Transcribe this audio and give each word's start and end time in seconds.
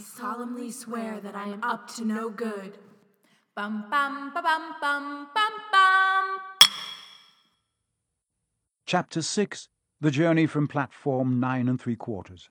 solemnly 0.00 0.70
swear 0.70 1.20
that 1.20 1.34
I 1.34 1.48
am 1.48 1.62
up 1.62 1.88
to 1.96 2.04
no 2.04 2.30
good. 2.30 2.78
Bum 3.54 3.84
bum 3.90 4.32
ba 4.34 4.42
bum 4.42 4.74
bum 4.80 5.28
bum 5.34 5.52
bum. 5.72 6.38
Chapter 8.86 9.22
6 9.22 9.68
The 10.00 10.10
Journey 10.10 10.46
from 10.46 10.66
Platform 10.66 11.38
9 11.38 11.68
and 11.68 11.80
3 11.80 11.96
Quarters. 11.96 12.50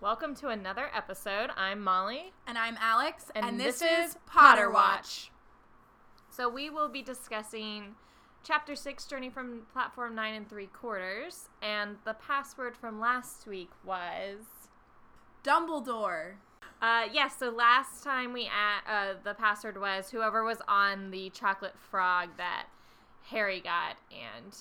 Welcome 0.00 0.34
to 0.36 0.48
another 0.48 0.90
episode. 0.94 1.50
I'm 1.56 1.80
Molly, 1.80 2.32
And 2.46 2.58
I'm 2.58 2.76
Alex, 2.78 3.30
and, 3.34 3.44
and, 3.44 3.60
this, 3.60 3.78
this, 3.78 4.10
is 4.10 4.16
Potter 4.26 4.70
Watch. 4.70 5.30
So 6.28 6.48
we 6.48 6.68
will 6.68 6.88
be 6.88 7.00
discussing 7.00 7.94
Chapter 8.42 8.76
6, 8.76 9.06
Journey 9.06 9.30
from 9.30 9.62
Platform 9.72 10.14
9 10.14 10.34
and 10.34 10.48
3 10.48 10.66
Quarters, 10.66 11.48
and 11.62 11.96
the 12.04 12.14
password 12.14 12.76
from 12.76 13.00
last 13.00 13.46
week 13.46 13.70
was. 13.82 14.44
Dumbledore. 15.44 16.32
Uh, 16.82 17.04
yes, 17.12 17.36
so 17.38 17.50
last 17.50 18.02
time 18.02 18.32
we 18.32 18.46
a 18.46 18.92
uh, 18.92 19.14
the 19.22 19.34
password 19.34 19.80
was 19.80 20.10
whoever 20.10 20.42
was 20.42 20.58
on 20.66 21.10
the 21.10 21.30
chocolate 21.30 21.74
frog 21.90 22.30
that 22.36 22.66
Harry 23.30 23.60
got, 23.60 23.96
and 24.10 24.54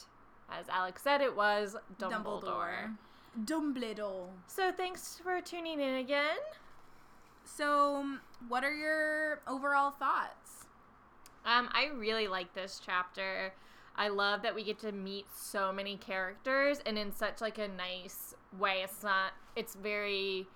as 0.51 0.69
Alex 0.69 1.01
said, 1.01 1.21
it 1.21 1.35
was 1.35 1.75
Dumbledore. 1.97 2.43
Dumbledore. 2.43 3.45
Dumbledore. 3.45 4.27
So 4.47 4.71
thanks 4.71 5.19
for 5.23 5.41
tuning 5.41 5.79
in 5.79 5.95
again. 5.95 6.37
So, 7.45 8.05
what 8.47 8.63
are 8.63 8.73
your 8.73 9.41
overall 9.47 9.91
thoughts? 9.91 10.65
Um, 11.45 11.69
I 11.73 11.89
really 11.93 12.27
like 12.27 12.53
this 12.53 12.81
chapter. 12.83 13.53
I 13.95 14.07
love 14.07 14.41
that 14.43 14.55
we 14.55 14.63
get 14.63 14.79
to 14.79 14.91
meet 14.91 15.25
so 15.35 15.71
many 15.71 15.97
characters 15.97 16.79
and 16.85 16.97
in 16.97 17.11
such 17.11 17.41
like 17.41 17.57
a 17.57 17.67
nice 17.67 18.33
way. 18.57 18.81
It's 18.83 19.03
not 19.03 19.33
it's 19.55 19.75
very 19.75 20.47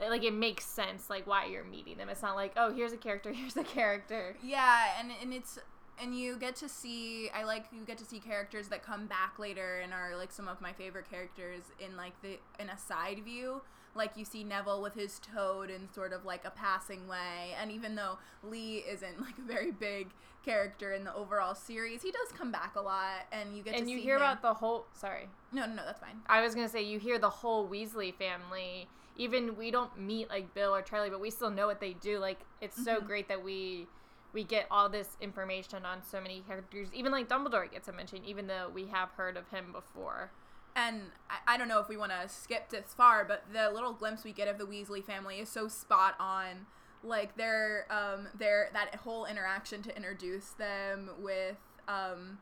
like 0.00 0.22
it 0.24 0.34
makes 0.34 0.64
sense 0.64 1.08
like 1.08 1.26
why 1.26 1.46
you're 1.46 1.64
meeting 1.64 1.96
them. 1.96 2.08
It's 2.08 2.22
not 2.22 2.36
like, 2.36 2.52
oh, 2.56 2.72
here's 2.72 2.92
a 2.92 2.96
character, 2.96 3.32
here's 3.34 3.56
a 3.56 3.64
character. 3.64 4.36
Yeah, 4.42 4.86
and 4.98 5.10
and 5.22 5.32
it's 5.32 5.58
and 6.02 6.18
you 6.18 6.36
get 6.36 6.56
to 6.56 6.68
see 6.68 7.30
I 7.34 7.44
like 7.44 7.66
you 7.72 7.84
get 7.84 7.98
to 7.98 8.04
see 8.04 8.18
characters 8.18 8.68
that 8.68 8.82
come 8.82 9.06
back 9.06 9.38
later 9.38 9.80
and 9.80 9.92
are 9.92 10.16
like 10.16 10.32
some 10.32 10.48
of 10.48 10.60
my 10.60 10.72
favorite 10.72 11.08
characters 11.08 11.62
in 11.78 11.96
like 11.96 12.20
the 12.22 12.38
in 12.58 12.68
a 12.70 12.78
side 12.78 13.22
view. 13.24 13.62
Like 13.96 14.16
you 14.16 14.24
see 14.24 14.42
Neville 14.42 14.82
with 14.82 14.94
his 14.94 15.20
toad 15.20 15.70
in 15.70 15.88
sort 15.94 16.12
of 16.12 16.24
like 16.24 16.44
a 16.44 16.50
passing 16.50 17.06
way, 17.06 17.54
and 17.60 17.70
even 17.70 17.94
though 17.94 18.18
Lee 18.42 18.78
isn't 18.90 19.20
like 19.20 19.38
a 19.38 19.42
very 19.42 19.70
big 19.70 20.08
character 20.44 20.92
in 20.92 21.04
the 21.04 21.14
overall 21.14 21.54
series, 21.54 22.02
he 22.02 22.10
does 22.10 22.36
come 22.36 22.50
back 22.50 22.74
a 22.74 22.80
lot, 22.80 23.26
and 23.30 23.56
you 23.56 23.62
get 23.62 23.70
to 23.70 23.76
see 23.76 23.80
And 23.82 23.90
you 23.90 23.98
hear 24.00 24.16
him- 24.16 24.22
about 24.22 24.42
the 24.42 24.52
whole 24.54 24.86
sorry. 24.94 25.28
no 25.52 25.64
no 25.66 25.74
no 25.74 25.84
that's 25.86 26.00
fine 26.00 26.16
I 26.26 26.42
was 26.42 26.56
gonna 26.56 26.68
say 26.68 26.82
you 26.82 26.98
hear 26.98 27.20
the 27.20 27.30
whole 27.30 27.68
Weasley 27.68 28.12
family. 28.12 28.88
Even 29.16 29.56
we 29.56 29.70
don't 29.70 29.96
meet 29.98 30.28
like 30.28 30.54
Bill 30.54 30.74
or 30.74 30.82
Charlie, 30.82 31.10
but 31.10 31.20
we 31.20 31.30
still 31.30 31.50
know 31.50 31.66
what 31.66 31.80
they 31.80 31.92
do. 31.94 32.18
Like 32.18 32.40
it's 32.60 32.82
so 32.82 33.00
Mhm. 33.00 33.06
great 33.06 33.28
that 33.28 33.42
we 33.44 33.86
we 34.32 34.42
get 34.42 34.66
all 34.68 34.88
this 34.88 35.16
information 35.20 35.84
on 35.86 36.02
so 36.02 36.20
many 36.20 36.40
characters. 36.40 36.88
Even 36.92 37.12
like 37.12 37.28
Dumbledore 37.28 37.70
gets 37.70 37.86
a 37.86 37.92
mention, 37.92 38.24
even 38.24 38.48
though 38.48 38.68
we 38.68 38.86
have 38.86 39.10
heard 39.12 39.36
of 39.36 39.48
him 39.50 39.70
before. 39.72 40.30
and 40.76 41.12
I, 41.30 41.54
I 41.54 41.56
don't 41.56 41.68
know 41.68 41.78
if 41.78 41.88
we 41.88 41.96
want 41.96 42.10
to 42.10 42.28
skip 42.28 42.68
this 42.70 42.92
far, 42.94 43.24
but 43.24 43.44
the 43.52 43.70
little 43.70 43.92
glimpse 43.92 44.24
we 44.24 44.32
get 44.32 44.48
of 44.48 44.58
the 44.58 44.64
Weasley 44.66 45.04
family 45.04 45.38
is 45.38 45.48
so 45.48 45.68
spot 45.68 46.16
on. 46.18 46.66
Like 47.04 47.36
their 47.36 47.86
um 47.90 48.26
their 48.34 48.70
that 48.72 48.96
whole 48.96 49.24
interaction 49.24 49.82
to 49.84 49.94
introduce 49.96 50.48
them 50.50 51.10
with 51.20 51.58
um 51.86 52.38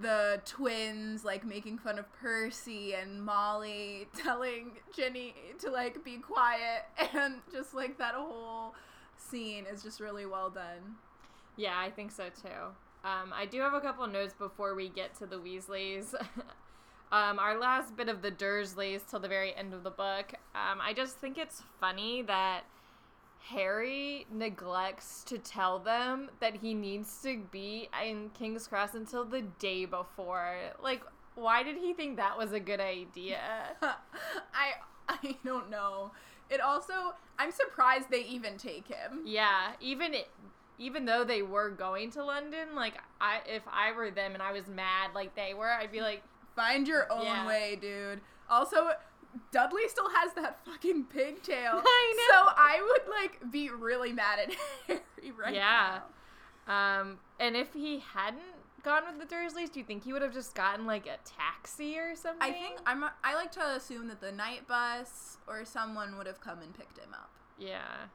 the 0.00 0.40
twins 0.46 1.24
like 1.24 1.44
making 1.44 1.78
fun 1.78 1.98
of 1.98 2.10
Percy 2.14 2.94
and 2.94 3.22
Molly 3.22 4.08
telling 4.16 4.72
Ginny 4.94 5.34
to 5.60 5.70
like 5.70 6.02
be 6.04 6.16
quiet 6.16 6.84
and 7.14 7.36
just 7.52 7.74
like 7.74 7.98
that 7.98 8.14
whole 8.14 8.74
scene 9.16 9.66
is 9.70 9.82
just 9.82 10.00
really 10.00 10.26
well 10.26 10.50
done. 10.50 10.96
Yeah, 11.56 11.78
I 11.78 11.90
think 11.90 12.10
so 12.10 12.24
too. 12.24 12.48
Um, 13.04 13.32
I 13.34 13.46
do 13.46 13.60
have 13.60 13.74
a 13.74 13.80
couple 13.80 14.06
notes 14.06 14.34
before 14.34 14.74
we 14.74 14.88
get 14.88 15.16
to 15.18 15.26
the 15.26 15.36
Weasleys. 15.36 16.14
um, 17.12 17.38
our 17.38 17.58
last 17.58 17.96
bit 17.96 18.08
of 18.08 18.22
the 18.22 18.30
Dursleys 18.30 19.02
till 19.08 19.20
the 19.20 19.28
very 19.28 19.54
end 19.54 19.74
of 19.74 19.84
the 19.84 19.90
book. 19.90 20.32
Um, 20.54 20.80
I 20.80 20.94
just 20.94 21.18
think 21.18 21.36
it's 21.36 21.62
funny 21.80 22.22
that 22.22 22.62
Harry 23.50 24.26
neglects 24.32 25.22
to 25.24 25.38
tell 25.38 25.78
them 25.78 26.30
that 26.40 26.56
he 26.56 26.72
needs 26.72 27.20
to 27.22 27.42
be 27.50 27.88
in 28.02 28.30
King's 28.30 28.66
Cross 28.66 28.94
until 28.94 29.24
the 29.24 29.42
day 29.42 29.84
before. 29.84 30.54
Like, 30.82 31.02
why 31.34 31.62
did 31.62 31.76
he 31.76 31.92
think 31.92 32.16
that 32.16 32.38
was 32.38 32.52
a 32.52 32.60
good 32.60 32.80
idea? 32.80 33.40
I 33.82 34.72
I 35.08 35.36
don't 35.44 35.68
know. 35.70 36.12
It 36.48 36.60
also 36.60 37.14
I'm 37.38 37.50
surprised 37.50 38.08
they 38.10 38.24
even 38.24 38.56
take 38.56 38.88
him. 38.88 39.20
Yeah, 39.26 39.72
even 39.80 40.14
it, 40.14 40.28
even 40.78 41.04
though 41.04 41.24
they 41.24 41.42
were 41.42 41.70
going 41.70 42.10
to 42.12 42.24
London, 42.24 42.74
like 42.74 42.94
I 43.20 43.40
if 43.46 43.62
I 43.70 43.92
were 43.92 44.10
them 44.10 44.32
and 44.32 44.42
I 44.42 44.52
was 44.52 44.68
mad 44.68 45.10
like 45.14 45.34
they 45.34 45.52
were, 45.52 45.70
I'd 45.70 45.92
be 45.92 46.00
like, 46.00 46.22
Find 46.56 46.86
your 46.86 47.12
own 47.12 47.24
Yeah. 47.24 47.46
way, 47.46 47.76
dude. 47.80 48.20
Also, 48.48 48.90
Dudley 49.50 49.88
still 49.88 50.08
has 50.10 50.32
that 50.34 50.64
fucking 50.64 51.04
pigtail. 51.04 51.72
I 51.84 52.14
know. 52.16 52.44
So 52.44 52.52
I 52.56 52.80
would 52.88 53.10
like 53.14 53.52
be 53.52 53.70
really 53.70 54.12
mad 54.12 54.38
at 54.40 54.54
Harry 54.86 55.00
right 55.38 55.54
Yeah. 55.54 56.00
now. 56.68 57.00
um, 57.00 57.18
and 57.40 57.56
if 57.56 57.72
he 57.72 57.98
hadn't 58.14 58.42
gone 58.82 59.02
with 59.06 59.28
the 59.28 59.34
Dursleys, 59.34 59.72
do 59.72 59.80
you 59.80 59.84
think 59.86 60.04
he 60.04 60.12
would 60.12 60.22
have 60.22 60.32
just 60.34 60.54
gotten 60.54 60.86
like 60.86 61.06
a 61.06 61.16
taxi 61.24 61.98
or 61.98 62.14
something? 62.14 62.42
I 62.42 62.52
think 62.52 62.78
I'm 62.86 63.04
I 63.24 63.34
like 63.34 63.50
to 63.52 63.66
assume 63.74 64.08
that 64.08 64.20
the 64.20 64.30
Knight 64.32 64.66
Bus 64.68 65.38
or 65.46 65.64
someone 65.64 66.16
would 66.18 66.26
have 66.26 66.40
come 66.40 66.60
and 66.60 66.72
picked 66.74 66.98
him 66.98 67.12
up. 67.14 67.30
Yeah. 67.58 68.06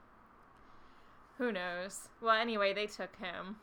Who 1.38 1.52
knows? 1.52 2.10
Well, 2.22 2.36
anyway, 2.36 2.74
they 2.74 2.86
took 2.88 3.16
him. 3.18 3.58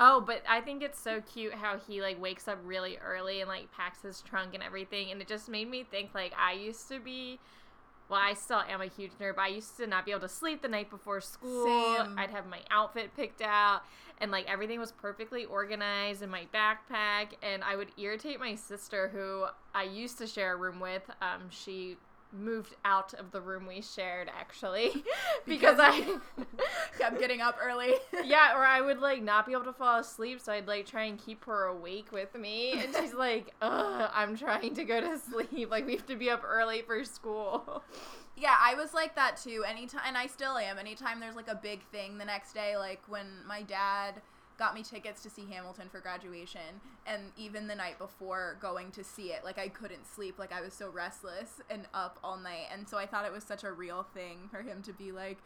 Oh, 0.00 0.20
but 0.20 0.42
I 0.48 0.60
think 0.60 0.82
it's 0.82 1.00
so 1.00 1.20
cute 1.20 1.54
how 1.54 1.78
he 1.78 2.02
like 2.02 2.20
wakes 2.20 2.48
up 2.48 2.58
really 2.64 2.98
early 2.98 3.40
and 3.40 3.48
like 3.48 3.70
packs 3.72 4.02
his 4.02 4.20
trunk 4.22 4.54
and 4.54 4.62
everything, 4.62 5.10
and 5.10 5.20
it 5.20 5.28
just 5.28 5.48
made 5.48 5.70
me 5.70 5.84
think 5.88 6.10
like 6.14 6.32
I 6.38 6.52
used 6.52 6.88
to 6.88 6.98
be. 6.98 7.38
Well, 8.06 8.20
I 8.22 8.34
still 8.34 8.60
am 8.68 8.82
a 8.82 8.86
huge 8.86 9.12
nerd, 9.18 9.36
but 9.36 9.42
I 9.42 9.48
used 9.48 9.78
to 9.78 9.86
not 9.86 10.04
be 10.04 10.10
able 10.10 10.20
to 10.20 10.28
sleep 10.28 10.60
the 10.60 10.68
night 10.68 10.90
before 10.90 11.22
school. 11.22 11.64
Same. 11.64 12.18
I'd 12.18 12.28
have 12.30 12.46
my 12.46 12.60
outfit 12.70 13.16
picked 13.16 13.40
out, 13.40 13.82
and 14.20 14.30
like 14.30 14.46
everything 14.46 14.78
was 14.78 14.92
perfectly 14.92 15.46
organized 15.46 16.22
in 16.22 16.28
my 16.28 16.46
backpack. 16.52 17.28
And 17.42 17.64
I 17.64 17.76
would 17.76 17.88
irritate 17.96 18.38
my 18.40 18.56
sister, 18.56 19.08
who 19.08 19.46
I 19.74 19.84
used 19.84 20.18
to 20.18 20.26
share 20.26 20.52
a 20.52 20.56
room 20.56 20.80
with. 20.80 21.08
Um, 21.22 21.48
she 21.48 21.96
moved 22.34 22.74
out 22.84 23.14
of 23.14 23.30
the 23.30 23.40
room 23.40 23.66
we 23.66 23.80
shared 23.80 24.30
actually 24.38 24.90
because 25.46 25.76
Because 25.76 25.78
I 25.80 26.18
Kept 26.98 27.18
getting 27.20 27.40
up 27.40 27.56
early. 27.62 27.94
yeah 28.24 28.56
or 28.56 28.64
I 28.64 28.80
would 28.80 28.98
like 29.00 29.22
not 29.22 29.46
be 29.46 29.52
able 29.52 29.64
to 29.64 29.72
fall 29.72 30.00
asleep 30.00 30.40
so 30.40 30.52
I'd 30.52 30.66
like 30.66 30.86
try 30.86 31.04
and 31.04 31.18
keep 31.18 31.44
her 31.44 31.64
awake 31.66 32.12
with 32.12 32.34
me 32.34 32.72
and 32.72 32.94
she's 32.94 33.14
like 33.14 33.54
ugh 33.62 34.10
I'm 34.12 34.36
trying 34.36 34.74
to 34.74 34.84
go 34.84 35.00
to 35.00 35.18
sleep 35.18 35.70
like 35.70 35.86
we 35.86 35.92
have 35.96 36.06
to 36.06 36.16
be 36.16 36.30
up 36.30 36.42
early 36.44 36.82
for 36.82 37.04
school 37.04 37.82
Yeah, 38.36 38.56
I 38.60 38.74
was 38.74 38.92
like 38.92 39.14
that 39.14 39.36
too. 39.36 39.62
Anytime, 39.64 40.00
and 40.08 40.16
I 40.18 40.26
still 40.26 40.58
am. 40.58 40.76
Anytime 40.76 41.20
there's 41.20 41.36
like 41.36 41.46
a 41.46 41.54
big 41.54 41.84
thing 41.92 42.18
the 42.18 42.24
next 42.24 42.52
day, 42.52 42.76
like 42.76 43.00
when 43.06 43.26
my 43.46 43.62
dad 43.62 44.14
got 44.58 44.74
me 44.74 44.82
tickets 44.82 45.22
to 45.22 45.30
see 45.30 45.44
Hamilton 45.50 45.88
for 45.90 46.00
graduation, 46.00 46.80
and 47.06 47.32
even 47.36 47.66
the 47.66 47.74
night 47.74 47.98
before 47.98 48.56
going 48.60 48.90
to 48.92 49.04
see 49.04 49.32
it, 49.32 49.44
like 49.44 49.58
I 49.58 49.68
couldn't 49.68 50.06
sleep. 50.06 50.38
Like 50.38 50.52
I 50.52 50.60
was 50.60 50.74
so 50.74 50.90
restless 50.90 51.60
and 51.70 51.86
up 51.92 52.18
all 52.22 52.36
night, 52.36 52.66
and 52.72 52.88
so 52.88 52.98
I 52.98 53.06
thought 53.06 53.24
it 53.24 53.32
was 53.32 53.44
such 53.44 53.64
a 53.64 53.72
real 53.72 54.06
thing 54.14 54.48
for 54.50 54.62
him 54.62 54.82
to 54.82 54.92
be 54.92 55.12
like, 55.12 55.38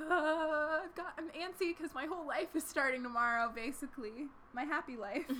uh, 0.00 0.82
I've 0.84 0.94
got, 0.94 1.14
I'm 1.18 1.28
antsy 1.28 1.76
because 1.76 1.94
my 1.94 2.06
whole 2.06 2.26
life 2.26 2.54
is 2.54 2.64
starting 2.64 3.02
tomorrow. 3.02 3.50
Basically, 3.54 4.28
my 4.52 4.64
happy 4.64 4.96
life. 4.96 5.30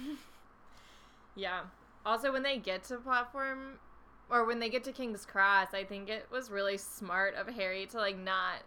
yeah 1.37 1.61
also 2.05 2.33
when 2.33 2.43
they 2.43 2.59
get 2.59 2.83
to 2.85 2.97
platform 2.97 3.79
or 4.31 4.45
when 4.45 4.59
they 4.59 4.69
get 4.69 4.83
to 4.85 4.93
King's 4.93 5.25
Cross 5.25 5.69
I 5.75 5.85
think 5.85 6.09
it 6.09 6.27
was 6.33 6.51
really 6.51 6.79
smart 6.79 7.35
of 7.37 7.47
Harry 7.55 7.87
to 7.87 7.99
like 7.99 8.19
not 8.19 8.63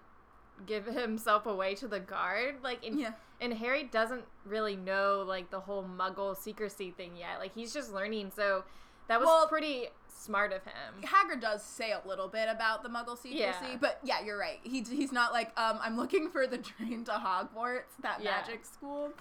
give 0.65 0.85
himself 0.85 1.45
away 1.45 1.75
to 1.75 1.87
the 1.87 1.99
guard 1.99 2.55
like 2.63 2.83
in 2.83 2.99
yeah. 2.99 3.11
and 3.41 3.53
Harry 3.53 3.83
doesn't 3.83 4.23
really 4.45 4.75
know 4.75 5.23
like 5.27 5.49
the 5.51 5.59
whole 5.61 5.83
Muggle 5.83 6.35
secrecy 6.37 6.91
thing 6.91 7.15
yet. 7.15 7.39
Like 7.39 7.53
he's 7.53 7.73
just 7.73 7.93
learning, 7.93 8.31
so 8.35 8.63
that 9.07 9.19
was 9.19 9.27
Well- 9.27 9.47
pretty 9.47 9.87
smart 10.07 10.51
of 10.51 10.63
him. 10.65 11.01
Hagrid 11.03 11.39
does 11.39 11.63
say 11.63 11.91
a 11.93 12.01
little 12.05 12.27
bit 12.27 12.49
about 12.49 12.83
the 12.83 12.89
Muggle 12.89 13.17
secrecy, 13.17 13.37
Yeah. 13.39 13.77
but 13.79 13.99
yeah, 14.03 14.21
you're 14.21 14.37
right. 14.37 14.59
He's 14.63 14.89
he's 14.89 15.11
not 15.13 15.31
like 15.31 15.51
um 15.57 15.79
I'm 15.81 15.95
looking 15.95 16.29
for 16.29 16.45
the 16.45 16.57
train 16.69 17.05
to 17.05 17.11
Hogwarts, 17.11 17.95
that 18.01 18.21
Yeah. 18.21 18.31
magic 18.31 18.65
school. 18.65 19.11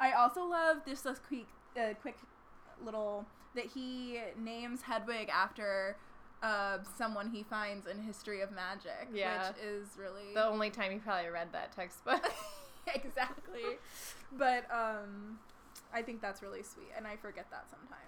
I 0.00 0.12
also 0.12 0.44
love 0.44 0.78
this 0.86 1.02
this 1.02 1.18
quick 1.18 1.46
uh, 1.78 1.92
quick 2.00 2.16
little 2.84 3.26
that 3.54 3.66
he 3.66 4.20
names 4.38 4.82
Hedwig 4.82 5.28
after 5.30 5.96
uh, 6.42 6.78
someone 6.98 7.30
he 7.30 7.42
finds 7.42 7.86
in 7.86 8.00
History 8.02 8.40
of 8.40 8.50
Magic, 8.52 9.08
Yeah. 9.12 9.48
which 9.48 9.58
is 9.64 9.88
really 9.98 10.34
The 10.34 10.46
only 10.46 10.70
time 10.70 10.92
he 10.92 10.98
probably 10.98 11.30
read 11.30 11.48
that 11.52 11.72
textbook. 11.72 12.24
exactly. 12.94 13.78
But 14.32 14.66
um, 14.70 15.38
I 15.92 16.02
think 16.02 16.20
that's 16.20 16.42
really 16.42 16.62
sweet, 16.62 16.88
and 16.96 17.06
I 17.06 17.16
forget 17.16 17.46
that 17.50 17.66
sometimes. 17.70 18.02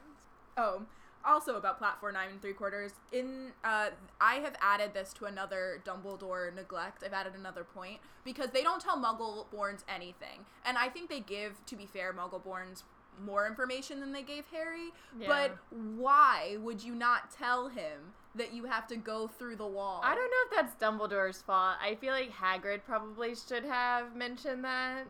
Oh, 0.56 0.82
also 1.25 1.56
about 1.56 1.78
platform 1.78 2.14
nine 2.14 2.28
and 2.30 2.40
three 2.42 2.52
quarters. 2.52 2.92
In 3.12 3.52
uh, 3.64 3.90
I 4.20 4.34
have 4.36 4.54
added 4.60 4.94
this 4.94 5.12
to 5.14 5.25
another 5.25 5.82
Dumbledore 5.84 6.54
neglect. 6.54 7.02
I've 7.04 7.12
added 7.12 7.34
another 7.34 7.64
point 7.64 7.98
because 8.25 8.50
they 8.50 8.62
don't 8.62 8.80
tell 8.80 8.96
Muggleborns 8.98 9.82
anything, 9.88 10.46
and 10.64 10.76
I 10.78 10.88
think 10.88 11.08
they 11.10 11.20
give, 11.20 11.64
to 11.66 11.76
be 11.76 11.86
fair, 11.86 12.12
Muggleborns 12.12 12.82
more 13.25 13.47
information 13.47 14.00
than 14.00 14.12
they 14.12 14.23
gave 14.23 14.44
Harry. 14.53 14.91
Yeah. 15.19 15.29
But 15.29 15.59
why 15.97 16.56
would 16.61 16.82
you 16.82 16.94
not 16.94 17.31
tell 17.31 17.69
him 17.69 18.12
that 18.35 18.53
you 18.53 18.65
have 18.65 18.87
to 18.88 18.97
go 18.97 19.29
through 19.29 19.56
the 19.56 19.67
wall? 19.67 20.00
I 20.05 20.15
don't 20.15 20.31
know 20.31 20.50
if 20.50 20.56
that's 20.56 20.82
Dumbledore's 20.82 21.43
fault. 21.43 21.76
I 21.82 21.94
feel 21.97 22.12
like 22.12 22.32
Hagrid 22.32 22.85
probably 22.85 23.35
should 23.35 23.65
have 23.65 24.15
mentioned 24.15 24.65
that. 24.65 25.05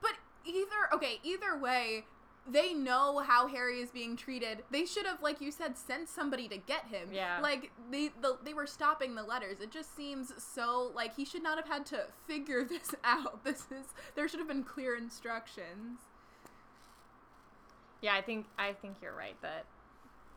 But 0.00 0.12
either 0.44 0.94
okay, 0.94 1.20
either 1.22 1.56
way, 1.58 2.04
they 2.48 2.72
know 2.72 3.18
how 3.18 3.46
Harry 3.46 3.80
is 3.80 3.90
being 3.90 4.16
treated. 4.16 4.64
They 4.70 4.86
should 4.86 5.06
have, 5.06 5.22
like 5.22 5.40
you 5.40 5.50
said, 5.50 5.76
sent 5.76 6.08
somebody 6.08 6.48
to 6.48 6.56
get 6.56 6.86
him. 6.86 7.10
Yeah. 7.12 7.38
Like 7.40 7.70
they 7.90 8.10
the, 8.20 8.38
they 8.42 8.54
were 8.54 8.66
stopping 8.66 9.14
the 9.14 9.22
letters. 9.22 9.60
It 9.60 9.70
just 9.70 9.94
seems 9.96 10.32
so 10.38 10.90
like 10.94 11.16
he 11.16 11.24
should 11.24 11.42
not 11.42 11.58
have 11.58 11.68
had 11.68 11.86
to 11.86 12.04
figure 12.26 12.64
this 12.68 12.94
out. 13.04 13.44
This 13.44 13.66
is 13.70 13.94
there 14.14 14.28
should 14.28 14.40
have 14.40 14.48
been 14.48 14.64
clear 14.64 14.96
instructions. 14.96 16.00
Yeah, 18.02 18.14
I 18.14 18.22
think 18.22 18.46
I 18.58 18.72
think 18.72 18.96
you're 19.02 19.14
right 19.14 19.36
that 19.42 19.64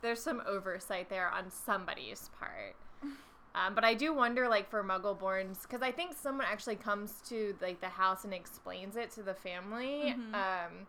there's 0.02 0.22
some 0.22 0.42
oversight 0.46 1.10
there 1.10 1.30
on 1.30 1.50
somebody's 1.52 2.30
part. 2.40 2.76
Um, 3.56 3.76
but 3.76 3.84
I 3.84 3.94
do 3.94 4.12
wonder, 4.16 4.48
like 4.48 4.68
for 4.68 4.84
Muggleborns, 4.84 5.62
because 5.62 5.84
I 5.84 5.92
think 5.92 6.16
someone 6.20 6.48
actually 6.50 6.76
comes 6.76 7.22
to 7.30 7.56
like 7.62 7.82
the 7.82 7.88
house 7.88 8.24
and 8.24 8.34
explains 8.34 8.96
it 8.96 9.12
to 9.12 9.22
the 9.22 9.36
family, 9.36 10.16
Mhm. 10.18 10.34
um, 10.34 10.88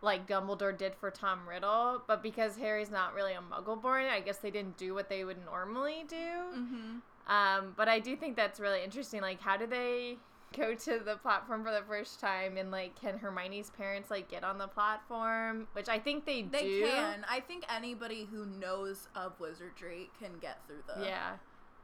like 0.00 0.26
Dumbledore 0.26 0.74
did 0.74 0.94
for 0.94 1.10
Tom 1.10 1.46
Riddle. 1.46 2.02
But 2.06 2.22
because 2.22 2.56
Harry's 2.56 2.90
not 2.90 3.12
really 3.12 3.34
a 3.34 3.42
Muggleborn, 3.42 4.08
I 4.10 4.20
guess 4.20 4.38
they 4.38 4.50
didn't 4.50 4.78
do 4.78 4.94
what 4.94 5.10
they 5.10 5.24
would 5.24 5.44
normally 5.44 6.04
do. 6.08 6.16
Mm-hmm. 6.16 7.30
Um, 7.30 7.74
but 7.76 7.86
I 7.86 7.98
do 7.98 8.16
think 8.16 8.34
that's 8.34 8.58
really 8.58 8.82
interesting. 8.82 9.20
Like, 9.20 9.42
how 9.42 9.58
do 9.58 9.66
they 9.66 10.16
go 10.56 10.74
to 10.74 10.98
the 11.04 11.16
platform 11.16 11.64
for 11.64 11.70
the 11.70 11.82
first 11.88 12.20
time? 12.20 12.56
And 12.56 12.70
like, 12.70 13.00
can 13.00 13.18
Hermione's 13.18 13.70
parents 13.70 14.10
like 14.10 14.28
get 14.30 14.44
on 14.44 14.58
the 14.58 14.68
platform? 14.68 15.66
Which 15.72 15.88
I 15.88 15.98
think 15.98 16.24
they, 16.26 16.42
They 16.42 16.62
do. 16.62 16.86
can. 16.86 17.24
I 17.28 17.40
think 17.40 17.64
anybody 17.72 18.26
who 18.30 18.46
knows 18.46 19.08
of 19.14 19.38
wizardry 19.40 20.10
can 20.20 20.32
get 20.40 20.58
through 20.66 20.82
the 20.86 21.04
Yeah. 21.04 21.36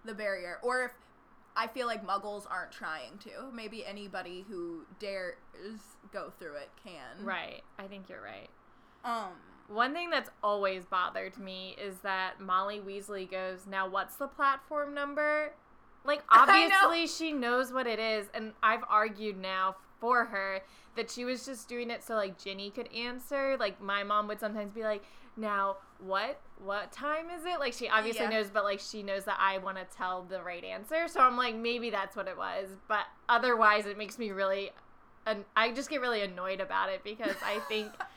the 0.04 0.14
barrier. 0.14 0.58
Or 0.62 0.84
if 0.84 0.92
I 1.56 1.66
feel 1.68 1.86
like 1.86 2.04
muggles 2.04 2.46
aren't 2.50 2.72
trying 2.72 3.18
to, 3.18 3.50
maybe 3.52 3.86
anybody 3.86 4.44
who 4.48 4.82
dares 4.98 5.36
go 6.12 6.32
through 6.38 6.56
it 6.56 6.70
can. 6.82 7.24
Right. 7.24 7.62
I 7.78 7.84
think 7.86 8.08
you're 8.08 8.22
right. 8.22 8.48
Um 9.04 9.32
One 9.68 9.92
thing 9.94 10.10
that's 10.10 10.30
always 10.42 10.84
bothered 10.84 11.38
me 11.38 11.74
is 11.80 11.98
that 12.00 12.40
Molly 12.40 12.80
Weasley 12.80 13.30
goes, 13.30 13.66
Now, 13.66 13.88
what's 13.88 14.16
the 14.16 14.26
platform 14.26 14.94
number? 14.94 15.52
Like, 16.04 16.22
I 16.28 16.68
know. 16.68 16.74
obviously, 16.86 17.06
she 17.06 17.32
knows 17.32 17.72
what 17.72 17.86
it 17.86 17.98
is. 17.98 18.26
And 18.34 18.52
I've 18.62 18.84
argued 18.88 19.38
now 19.38 19.76
for 20.00 20.24
her 20.26 20.60
that 20.96 21.10
she 21.10 21.24
was 21.24 21.44
just 21.44 21.68
doing 21.68 21.90
it 21.90 22.02
so, 22.04 22.14
like, 22.14 22.38
Ginny 22.42 22.70
could 22.70 22.92
answer. 22.92 23.56
Like, 23.58 23.80
my 23.80 24.02
mom 24.02 24.28
would 24.28 24.40
sometimes 24.40 24.72
be 24.72 24.82
like, 24.82 25.02
Now, 25.36 25.78
what? 25.98 26.40
What 26.64 26.92
time 26.92 27.28
is 27.30 27.44
it? 27.44 27.58
Like, 27.58 27.72
she 27.72 27.88
obviously 27.88 28.22
Yeah. 28.24 28.30
knows, 28.30 28.50
but, 28.50 28.62
like, 28.64 28.78
she 28.80 29.02
knows 29.02 29.24
that 29.24 29.36
I 29.40 29.58
want 29.58 29.78
to 29.78 29.84
tell 29.96 30.22
the 30.22 30.40
right 30.42 30.62
answer. 30.62 31.08
So 31.08 31.20
I'm 31.20 31.36
like, 31.36 31.56
maybe 31.56 31.90
that's 31.90 32.14
what 32.14 32.28
it 32.28 32.36
was. 32.36 32.68
But 32.86 33.06
otherwise, 33.28 33.86
it 33.86 33.98
makes 33.98 34.18
me 34.18 34.30
really. 34.30 34.70
And 35.26 35.44
I 35.56 35.72
just 35.72 35.88
get 35.90 36.00
really 36.02 36.20
annoyed 36.22 36.60
about 36.60 36.90
it 36.90 37.02
because 37.02 37.34
I 37.44 37.58
think 37.68 37.90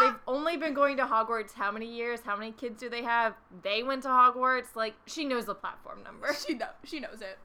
they've 0.00 0.18
only 0.26 0.56
been 0.56 0.74
going 0.74 0.96
to 0.96 1.04
Hogwarts 1.04 1.52
how 1.54 1.70
many 1.70 1.86
years? 1.86 2.20
How 2.24 2.36
many 2.36 2.52
kids 2.52 2.80
do 2.80 2.88
they 2.88 3.02
have? 3.02 3.34
They 3.62 3.82
went 3.82 4.02
to 4.02 4.08
Hogwarts. 4.08 4.74
Like 4.74 4.94
she 5.06 5.24
knows 5.24 5.46
the 5.46 5.54
platform 5.54 6.02
number. 6.02 6.34
she 6.46 6.54
know 6.54 6.68
she 6.84 7.00
knows 7.00 7.20
it. 7.20 7.38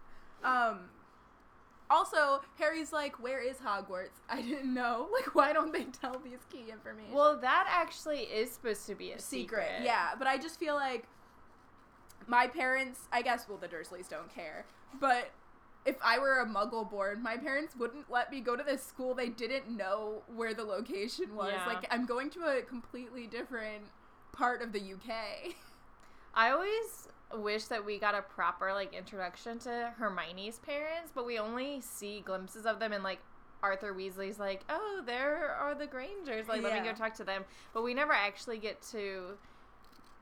Um 0.44 0.90
also, 1.88 2.42
Harry's 2.58 2.92
like, 2.92 3.22
"Where 3.22 3.40
is 3.40 3.58
Hogwarts? 3.58 4.18
I 4.28 4.42
didn't 4.42 4.74
know. 4.74 5.08
Like, 5.14 5.36
why 5.36 5.54
don't 5.54 5.72
they 5.72 5.84
tell 5.84 6.20
these 6.24 6.40
key 6.52 6.72
information?" 6.72 7.14
Well, 7.14 7.38
that 7.42 7.68
actually 7.70 8.22
is 8.22 8.52
supposed 8.52 8.88
to 8.88 8.96
be 8.96 9.12
a 9.12 9.20
secret. 9.20 9.68
secret. 9.68 9.84
Yeah, 9.86 10.10
but 10.18 10.28
I 10.28 10.38
just 10.38 10.60
feel 10.60 10.74
like 10.74 11.06
my 12.28 12.48
parents, 12.48 13.02
I 13.12 13.22
guess, 13.22 13.48
well, 13.48 13.60
the 13.60 13.68
Dursleys 13.68 14.10
don't 14.10 14.34
care, 14.34 14.66
but 15.00 15.30
if 15.86 15.96
I 16.04 16.18
were 16.18 16.40
a 16.40 16.46
muggle 16.46 16.90
born, 16.90 17.22
my 17.22 17.38
parents 17.38 17.76
wouldn't 17.78 18.10
let 18.12 18.32
me 18.32 18.42
go 18.42 18.56
to 18.56 18.64
this 18.64 18.84
school 18.84 19.14
they 19.14 19.30
didn't 19.30 19.70
know 19.70 20.24
where 20.36 20.54
the 20.54 20.64
location 20.64 21.36
was. 21.36 21.54
Yeah. 21.54 21.66
Like, 21.68 21.88
I'm 21.92 22.06
going 22.06 22.30
to 22.32 22.42
a 22.42 22.62
completely 22.64 23.28
different 23.28 23.84
part 24.32 24.62
of 24.62 24.72
the 24.72 24.80
UK. 24.80 25.54
I 26.34 26.52
always 26.52 27.08
wish 27.34 27.66
that 27.66 27.86
we 27.86 28.00
got 28.00 28.16
a 28.16 28.22
proper 28.22 28.74
like 28.74 28.94
introduction 28.94 29.60
to 29.60 29.94
Hermione's 29.98 30.60
parents, 30.60 31.12
but 31.14 31.26
we 31.26 31.38
only 31.38 31.82
see 31.82 32.22
glimpses 32.22 32.66
of 32.66 32.80
them 32.80 32.92
in 32.92 33.04
like 33.04 33.20
Arthur 33.64 33.94
Weasley's 33.94 34.38
like, 34.38 34.64
"Oh, 34.70 35.02
there 35.06 35.56
are 35.60 35.74
the 35.74 35.88
Grangers. 35.88 36.48
Like, 36.48 36.62
let 36.62 36.74
me 36.74 36.88
go 36.88 36.94
talk 36.94 37.16
to 37.16 37.24
them." 37.24 37.46
But 37.74 37.84
we 37.84 37.94
never 37.94 38.12
actually 38.12 38.58
get 38.58 38.82
to 38.92 39.38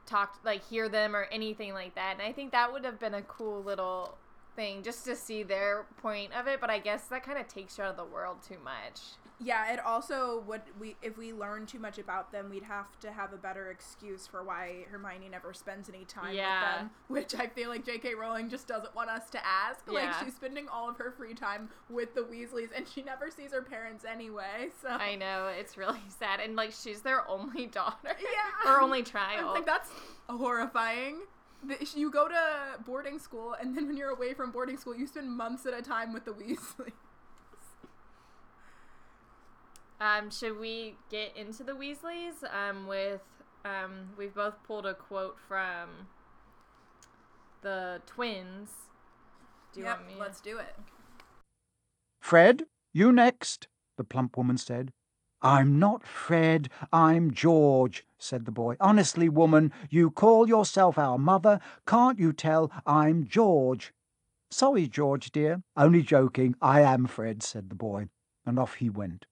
talk 0.05 0.39
like 0.45 0.63
hear 0.65 0.87
them 0.87 1.15
or 1.15 1.23
anything 1.31 1.73
like 1.73 1.95
that. 1.95 2.13
And 2.13 2.21
I 2.21 2.31
think 2.31 2.51
that 2.51 2.71
would 2.71 2.85
have 2.85 2.99
been 2.99 3.15
a 3.15 3.21
cool 3.23 3.63
little 3.63 4.17
thing 4.55 4.83
just 4.83 5.05
to 5.05 5.15
see 5.15 5.43
their 5.43 5.85
point 6.01 6.31
of 6.33 6.47
it, 6.47 6.59
but 6.61 6.69
I 6.69 6.79
guess 6.79 7.05
that 7.07 7.23
kind 7.23 7.37
of 7.37 7.47
takes 7.47 7.77
you 7.77 7.83
out 7.83 7.91
of 7.91 7.97
the 7.97 8.05
world 8.05 8.37
too 8.47 8.57
much. 8.63 8.99
Yeah, 9.39 9.73
it 9.73 9.79
also 9.83 10.41
would 10.47 10.61
we 10.79 10.95
if 11.01 11.17
we 11.17 11.33
learn 11.33 11.65
too 11.65 11.79
much 11.79 11.97
about 11.97 12.31
them, 12.31 12.49
we'd 12.49 12.63
have 12.63 12.97
to 13.01 13.11
have 13.11 13.33
a 13.33 13.35
better 13.37 13.71
excuse 13.71 14.25
for 14.25 14.41
why 14.43 14.85
Hermione 14.89 15.27
never 15.27 15.53
spends 15.53 15.89
any 15.89 16.05
time 16.05 16.33
Yeah. 16.33 16.61
with 16.61 16.79
them, 16.79 16.89
which 17.07 17.35
I 17.35 17.47
feel 17.47 17.69
like 17.69 17.83
J.K. 17.83 18.13
Rowling 18.15 18.47
just 18.47 18.67
doesn't 18.67 18.95
want 18.95 19.09
us 19.09 19.29
to 19.31 19.45
ask. 19.45 19.85
Like 19.91 20.03
Yeah. 20.03 20.23
she's 20.23 20.35
spending 20.35 20.69
all 20.69 20.87
of 20.87 20.95
her 20.97 21.11
free 21.11 21.33
time 21.33 21.69
with 21.89 22.13
the 22.15 22.21
Weasleys, 22.21 22.69
and 22.73 22.87
she 22.87 23.01
never 23.01 23.29
sees 23.31 23.51
her 23.51 23.63
parents 23.63 24.05
anyway. 24.05 24.69
So 24.81 24.87
I 24.89 25.15
know, 25.15 25.47
it's 25.47 25.77
really 25.77 25.99
sad. 26.19 26.39
And 26.39 26.55
like 26.55 26.71
she's 26.71 27.01
their 27.01 27.27
only 27.27 27.65
daughter. 27.65 28.15
Yeah. 28.21 28.71
Or 28.71 28.81
only 28.81 29.03
child. 29.03 29.47
like 29.55 29.65
that's 29.65 29.89
horrifying. 30.29 31.17
The- 31.67 31.87
You 31.95 32.11
go 32.11 32.27
to 32.27 32.83
boarding 32.85 33.19
school, 33.19 33.53
and 33.59 33.75
then 33.75 33.87
when 33.87 33.97
you're 33.97 34.09
away 34.09 34.33
from 34.33 34.51
boarding 34.51 34.77
school, 34.77 34.95
you 34.95 35.07
spend 35.07 35.31
months 35.31 35.65
at 35.65 35.73
a 35.73 35.81
time 35.81 36.13
with 36.13 36.25
the 36.25 36.31
Weasleys. 36.31 36.91
Um, 40.01 40.29
should 40.29 40.59
we 40.59 40.95
get 41.09 41.35
into 41.37 41.63
the 41.63 41.71
Weasleys? 41.71 42.43
Um, 42.53 42.87
with 42.87 43.21
um, 43.63 44.09
we've 44.17 44.35
both 44.35 44.61
pulled 44.63 44.85
a 44.85 44.93
quote 44.93 45.37
from 45.47 46.07
the 47.61 48.01
twins. 48.05 48.71
Do 49.73 49.79
you 49.79 49.85
yep, 49.85 49.99
want 49.99 50.07
me? 50.09 50.15
let's 50.19 50.41
do 50.41 50.57
it. 50.57 50.75
Fred, 52.21 52.63
you 52.93 53.11
next, 53.11 53.67
the 53.97 54.03
plump 54.03 54.35
woman 54.37 54.57
said. 54.57 54.91
I'm 55.41 55.79
not 55.79 56.05
Fred, 56.05 56.69
I'm 56.91 57.31
George, 57.31 58.05
said 58.23 58.45
the 58.45 58.51
boy. 58.51 58.77
Honestly, 58.79 59.27
woman, 59.27 59.71
you 59.89 60.09
call 60.09 60.47
yourself 60.47 60.97
our 60.97 61.17
mother. 61.17 61.59
Can't 61.85 62.17
you 62.17 62.31
tell 62.31 62.71
I'm 62.85 63.25
George? 63.25 63.93
Sorry, 64.49 64.87
George, 64.87 65.31
dear. 65.31 65.63
Only 65.75 66.01
joking. 66.01 66.55
I 66.61 66.81
am 66.81 67.05
Fred, 67.05 67.43
said 67.43 67.69
the 67.69 67.75
boy, 67.75 68.07
and 68.45 68.57
off 68.57 68.75
he 68.75 68.89
went. 68.89 69.25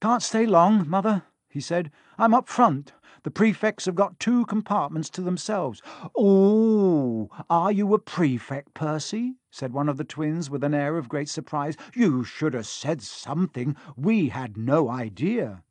Can't 0.00 0.22
stay 0.22 0.46
long, 0.46 0.88
mother, 0.88 1.24
he 1.48 1.60
said. 1.60 1.90
I'm 2.16 2.34
up 2.34 2.48
front. 2.48 2.92
The 3.24 3.30
prefects 3.32 3.86
have 3.86 3.96
got 3.96 4.20
two 4.20 4.46
compartments 4.46 5.10
to 5.10 5.20
themselves. 5.20 5.82
Oh, 6.16 7.28
are 7.50 7.72
you 7.72 7.92
a 7.92 7.98
prefect, 7.98 8.72
Percy? 8.72 9.34
said 9.50 9.72
one 9.72 9.88
of 9.88 9.96
the 9.96 10.04
twins 10.04 10.48
with 10.48 10.62
an 10.62 10.74
air 10.74 10.96
of 10.96 11.08
great 11.08 11.28
surprise. 11.28 11.76
You 11.92 12.22
should 12.22 12.54
have 12.54 12.68
said 12.68 13.02
something. 13.02 13.74
We 13.96 14.28
had 14.28 14.56
no 14.56 14.88
idea. 14.88 15.64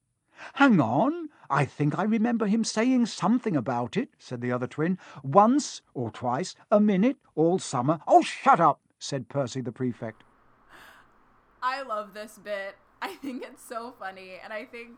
Hang 0.55 0.81
on. 0.81 1.29
I 1.49 1.65
think 1.65 1.97
I 1.97 2.03
remember 2.03 2.47
him 2.47 2.63
saying 2.63 3.07
something 3.07 3.55
about 3.55 3.97
it, 3.97 4.09
said 4.17 4.41
the 4.41 4.51
other 4.51 4.67
twin. 4.67 4.97
Once 5.23 5.81
or 5.93 6.11
twice, 6.11 6.55
a 6.71 6.79
minute, 6.79 7.17
all 7.35 7.59
summer. 7.59 7.99
Oh, 8.07 8.21
shut 8.21 8.59
up, 8.59 8.79
said 8.99 9.29
Percy 9.29 9.61
the 9.61 9.71
prefect. 9.71 10.23
I 11.61 11.81
love 11.81 12.13
this 12.13 12.39
bit. 12.43 12.75
I 13.01 13.15
think 13.15 13.43
it's 13.43 13.63
so 13.63 13.93
funny, 13.99 14.33
and 14.43 14.53
I 14.53 14.65
think 14.65 14.91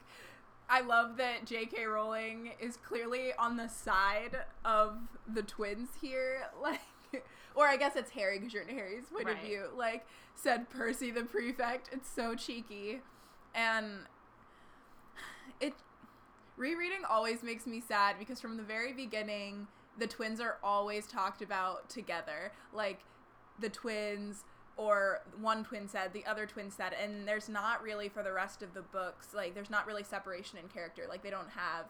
I 0.70 0.82
love 0.82 1.18
that 1.18 1.46
J.K. 1.46 1.86
Rowling 1.86 2.52
is 2.60 2.78
clearly 2.78 3.32
on 3.40 3.58
the 3.58 3.68
side 3.68 4.38
of 4.66 4.98
the 5.34 5.44
twins 5.44 5.90
here, 6.02 6.48
like, 6.62 6.82
or 7.56 7.68
I 7.68 7.78
guess 7.78 7.96
it's 7.96 8.12
Harry 8.12 8.38
because 8.38 8.54
you're 8.54 8.64
in 8.64 8.76
Harry's 8.76 9.06
point 9.06 9.30
of 9.30 9.40
view. 9.40 9.68
Like, 9.76 10.06
said 10.36 10.70
Percy 10.70 11.10
the 11.12 11.24
prefect. 11.24 11.90
It's 11.92 12.10
so 12.10 12.36
cheeky, 12.36 13.02
and 13.56 14.00
it 15.60 15.74
rereading 16.58 17.06
always 17.10 17.44
makes 17.44 17.66
me 17.66 17.80
sad 17.80 18.18
because 18.20 18.42
from 18.42 18.58
the 18.58 18.64
very 18.64 18.94
beginning, 18.94 19.68
the 19.98 20.08
twins 20.08 20.40
are 20.40 20.58
always 20.64 21.08
talked 21.08 21.42
about 21.42 21.90
together, 21.90 22.52
like 22.74 23.00
the 23.60 23.70
twins 23.70 24.44
or 24.76 25.22
one 25.42 25.64
twin 25.64 25.88
said 25.88 26.14
the 26.14 26.24
other 26.28 26.46
twin 26.46 26.70
said 26.70 26.94
and 26.94 27.28
there's 27.28 27.50
not 27.50 27.82
really 27.82 28.08
for 28.08 28.22
the 28.22 28.32
rest 28.32 28.62
of 28.62 28.76
the 28.76 28.82
books 28.84 29.30
like 29.34 29.56
there's 29.56 29.72
not 29.72 29.88
really 29.88 30.04
separation 30.04 30.60
in 30.60 30.68
character 30.68 31.06
like 31.10 31.24
they 31.24 31.32
don't 31.32 31.50
have 31.50 31.88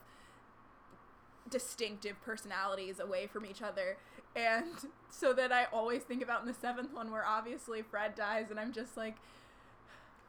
distinctive 1.49 2.21
personalities 2.23 2.99
away 2.99 3.27
from 3.27 3.45
each 3.45 3.61
other. 3.61 3.97
And 4.35 4.73
so 5.09 5.33
that 5.33 5.51
I 5.51 5.65
always 5.71 6.03
think 6.03 6.21
about 6.23 6.41
in 6.41 6.47
the 6.47 6.53
seventh 6.53 6.93
one 6.93 7.11
where 7.11 7.25
obviously 7.25 7.81
Fred 7.81 8.15
dies, 8.15 8.47
and 8.49 8.59
I'm 8.59 8.71
just 8.73 8.97
like, 8.97 9.15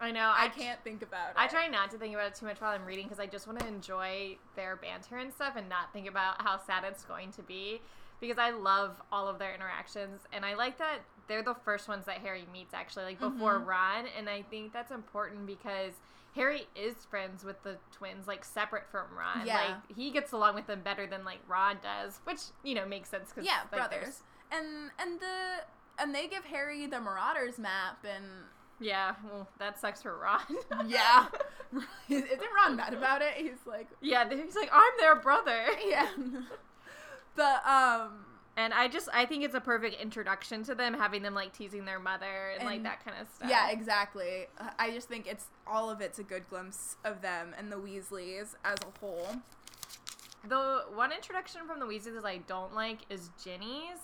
I 0.00 0.10
know. 0.12 0.32
I, 0.34 0.44
I, 0.44 0.48
can't 0.48 0.82
think 0.84 1.02
about 1.02 1.30
it. 1.30 1.34
I 1.36 1.46
try 1.48 1.66
not 1.68 1.90
to 1.90 1.98
think 1.98 2.14
about 2.14 2.28
it 2.28 2.34
too 2.34 2.46
much 2.46 2.60
while 2.60 2.72
I'm 2.72 2.84
reading 2.84 3.04
because 3.06 3.18
I 3.18 3.26
just 3.26 3.46
want 3.46 3.58
to 3.60 3.66
enjoy 3.66 4.36
their 4.54 4.76
banter 4.76 5.16
and 5.18 5.32
stuff 5.32 5.54
and 5.56 5.68
not 5.68 5.92
think 5.92 6.08
about 6.08 6.40
how 6.42 6.58
sad 6.64 6.84
it's 6.84 7.04
going 7.04 7.32
to 7.32 7.42
be 7.42 7.80
because 8.20 8.38
I 8.38 8.50
love 8.50 9.00
all 9.12 9.28
of 9.28 9.38
their 9.38 9.54
interactions 9.54 10.22
and 10.32 10.44
I 10.44 10.54
like 10.54 10.78
that 10.78 10.98
they're 11.28 11.42
the 11.42 11.54
first 11.64 11.88
ones 11.88 12.06
that 12.06 12.18
Harry 12.18 12.46
meets 12.52 12.74
actually 12.74 13.04
like 13.04 13.20
before 13.20 13.60
Mhm. 13.60 13.66
Ron 13.66 14.04
and 14.16 14.28
I 14.28 14.42
think 14.42 14.72
that's 14.72 14.90
important 14.92 15.46
because 15.46 15.94
Harry 16.34 16.66
is 16.74 16.94
friends 17.10 17.44
with 17.44 17.62
the 17.62 17.76
twins 17.92 18.26
like 18.26 18.44
separate 18.44 18.88
from 18.90 19.06
Ron 19.16 19.46
Yeah. 19.46 19.56
like 19.56 19.96
he 19.96 20.10
gets 20.10 20.32
along 20.32 20.54
with 20.54 20.66
them 20.66 20.80
better 20.82 21.06
than 21.06 21.24
like 21.24 21.40
Ron 21.46 21.78
does 21.82 22.20
which 22.24 22.40
you 22.62 22.74
know 22.74 22.86
makes 22.86 23.08
sense 23.08 23.30
because 23.30 23.44
yeah, 23.46 23.62
like, 23.70 23.88
brothers. 23.90 24.22
And 24.50 24.90
and 24.98 25.20
the 25.20 25.64
and 25.98 26.14
they 26.14 26.26
give 26.28 26.44
Harry 26.44 26.86
the 26.86 27.00
Marauders 27.00 27.58
map, 27.58 28.04
and 28.04 28.24
yeah 28.80 29.14
well 29.30 29.48
that 29.58 29.78
sucks 29.78 30.02
for 30.02 30.16
Ron 30.18 30.40
yeah, 30.88 31.26
isn't 32.08 32.40
Ron 32.56 32.76
mad 32.76 32.94
about 32.94 33.22
it? 33.22 33.34
He's 33.36 33.66
like, 33.66 33.88
yeah 34.00 34.28
he's 34.28 34.54
like 34.56 34.70
I'm 34.72 34.92
their 34.98 35.16
brother 35.16 35.66
yeah. 35.86 36.08
but 37.36 37.66
um, 37.66 38.24
And 38.56 38.74
I 38.74 38.88
just 38.88 39.08
I 39.12 39.24
think 39.24 39.44
it's 39.44 39.54
a 39.54 39.60
perfect 39.60 40.00
introduction 40.00 40.64
to 40.64 40.74
them, 40.74 40.94
having 40.94 41.22
them 41.22 41.34
like 41.34 41.52
teasing 41.52 41.84
their 41.84 42.00
mother 42.00 42.52
and, 42.58 42.64
like 42.66 42.82
that 42.82 43.04
kind 43.04 43.16
of 43.20 43.28
stuff. 43.34 43.48
yeah, 43.48 43.70
exactly. 43.70 44.46
I 44.78 44.90
just 44.90 45.08
think 45.08 45.26
it's 45.28 45.46
all 45.66 45.90
of 45.90 46.00
it's 46.00 46.18
a 46.18 46.24
good 46.24 46.48
glimpse 46.50 46.96
of 47.04 47.22
them 47.22 47.54
and 47.56 47.70
the 47.70 47.76
Weasleys 47.76 48.54
as 48.64 48.78
a 48.82 48.98
whole. 49.00 49.28
The 50.48 50.84
one 50.94 51.12
introduction 51.12 51.62
from 51.66 51.78
the 51.80 51.86
Weasleys 51.86 52.24
I 52.24 52.38
don't 52.38 52.74
like 52.74 53.00
is 53.10 53.30
Ginny's, 53.44 53.98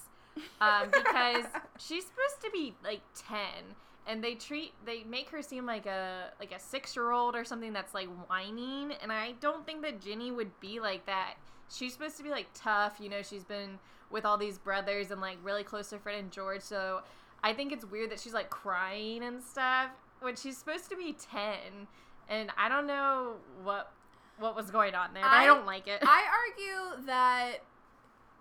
um, 0.60 0.88
because 0.92 1.46
she's 1.78 2.04
supposed 2.04 2.40
to 2.44 2.50
be 2.52 2.74
like 2.84 3.00
ten, 3.16 3.74
and 4.06 4.22
they 4.22 4.34
treat 4.34 4.72
they 4.84 5.04
make 5.04 5.30
her 5.30 5.40
seem 5.42 5.66
like 5.66 5.86
a 5.86 6.30
like 6.40 6.52
a 6.52 6.58
six 6.60 6.94
year 6.96 7.10
old 7.10 7.34
or 7.34 7.44
something 7.44 7.72
that's 7.72 7.94
like 7.94 8.08
whining, 8.28 8.92
and 9.02 9.12
I 9.12 9.32
don't 9.40 9.64
think 9.66 9.82
that 9.82 10.00
Ginny 10.00 10.30
would 10.30 10.58
be 10.60 10.80
like 10.80 11.06
that. 11.06 11.34
She's 11.70 11.92
supposed 11.94 12.16
to 12.18 12.22
be 12.22 12.30
like 12.30 12.46
tough, 12.54 12.96
you 13.00 13.08
know. 13.08 13.22
She's 13.22 13.44
been 13.44 13.78
with 14.10 14.24
all 14.24 14.36
these 14.38 14.58
brothers 14.58 15.10
and 15.10 15.20
like 15.20 15.38
really 15.42 15.64
close 15.64 15.88
to 15.90 15.98
Fred 15.98 16.18
and 16.18 16.30
George, 16.30 16.60
so 16.62 17.00
I 17.42 17.52
think 17.52 17.72
it's 17.72 17.84
weird 17.84 18.10
that 18.10 18.20
she's 18.20 18.34
like 18.34 18.50
crying 18.50 19.22
and 19.24 19.42
stuff 19.42 19.90
when 20.20 20.36
she's 20.36 20.56
supposed 20.56 20.88
to 20.90 20.96
be 20.96 21.14
ten, 21.30 21.86
and 22.28 22.50
I 22.56 22.68
don't 22.68 22.86
know 22.86 23.34
what 23.62 23.90
what 24.38 24.54
was 24.56 24.70
going 24.70 24.94
on 24.94 25.14
there, 25.14 25.22
but 25.22 25.30
I, 25.32 25.42
I- 25.44 25.46
don't 25.46 25.64
like 25.66 25.86
it. 25.88 26.00
I 26.02 26.24
argue 26.96 27.06
that 27.06 27.58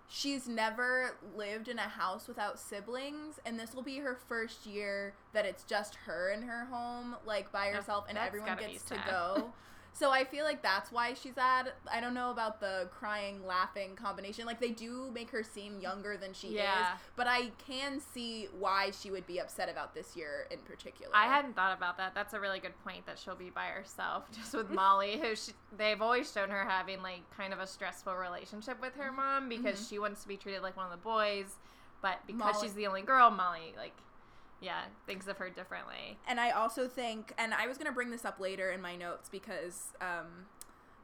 she's 0.08 0.48
never 0.48 1.16
lived 1.36 1.68
in 1.68 1.78
a 1.78 1.82
house 1.82 2.28
without 2.28 2.58
siblings, 2.58 3.40
and 3.44 3.58
this 3.58 3.74
will 3.74 3.82
be 3.82 3.98
her 3.98 4.18
first 4.28 4.66
year 4.66 5.14
that 5.32 5.44
it's 5.44 5.64
just 5.64 5.94
her 5.94 6.30
in 6.30 6.42
her 6.42 6.66
home, 6.66 7.16
like 7.26 7.50
by 7.52 7.68
herself, 7.68 8.04
and 8.08 8.16
that's 8.16 8.28
everyone 8.28 8.56
gets 8.58 8.82
to 8.84 8.96
go. 9.08 9.52
So 9.96 10.10
I 10.10 10.24
feel 10.24 10.44
like 10.44 10.60
that's 10.60 10.90
why 10.90 11.14
she's 11.14 11.38
at. 11.38 11.68
I 11.90 12.00
don't 12.00 12.14
know 12.14 12.32
about 12.32 12.60
the 12.60 12.88
crying, 12.92 13.46
laughing 13.46 13.94
combination. 13.94 14.44
Like 14.44 14.60
they 14.60 14.72
do 14.72 15.08
make 15.14 15.30
her 15.30 15.44
seem 15.44 15.78
younger 15.80 16.16
than 16.16 16.32
she 16.32 16.48
Yeah. 16.48 16.80
is, 16.80 16.86
but 17.14 17.28
I 17.28 17.52
can 17.66 18.00
see 18.00 18.48
why 18.58 18.90
she 18.90 19.12
would 19.12 19.24
be 19.26 19.38
upset 19.40 19.68
about 19.68 19.94
this 19.94 20.16
year 20.16 20.48
in 20.50 20.58
particular. 20.58 21.12
I 21.14 21.26
hadn't 21.26 21.54
thought 21.54 21.76
about 21.76 21.96
that. 21.98 22.12
That's 22.12 22.34
a 22.34 22.40
really 22.40 22.58
good 22.58 22.74
point 22.82 23.06
that 23.06 23.20
she'll 23.20 23.36
be 23.36 23.50
by 23.50 23.66
herself, 23.66 24.24
just 24.32 24.52
with 24.52 24.68
Molly, 24.68 25.16
who 25.16 25.36
she, 25.36 25.52
they've 25.78 26.02
always 26.02 26.30
shown 26.32 26.50
her 26.50 26.64
having 26.68 27.00
like 27.00 27.20
kind 27.36 27.52
of 27.52 27.60
a 27.60 27.66
stressful 27.66 28.16
relationship 28.16 28.80
with 28.80 28.96
her 28.96 29.12
mom 29.12 29.48
because 29.48 29.88
she 29.88 30.00
wants 30.00 30.22
to 30.22 30.28
be 30.28 30.36
treated 30.36 30.60
like 30.62 30.76
one 30.76 30.86
of 30.86 30.90
the 30.92 30.98
boys, 30.98 31.54
but 32.02 32.18
because 32.26 32.40
Mm-hmm. 32.40 32.52
Molly- 32.56 32.66
she's 32.66 32.74
the 32.74 32.88
only 32.88 33.02
girl, 33.02 33.30
Molly 33.30 33.74
like, 33.76 33.92
yeah, 34.64 34.82
thinks 35.06 35.26
of 35.28 35.36
her 35.38 35.50
differently. 35.50 36.18
and 36.26 36.40
I 36.40 36.50
also 36.50 36.88
think, 36.88 37.32
and 37.38 37.52
I 37.54 37.66
was 37.66 37.76
gonna 37.78 37.92
bring 37.92 38.10
this 38.10 38.24
up 38.24 38.40
later 38.40 38.70
in 38.72 38.80
my 38.80 38.96
notes 38.96 39.28
because, 39.28 39.88
um, 40.00 40.46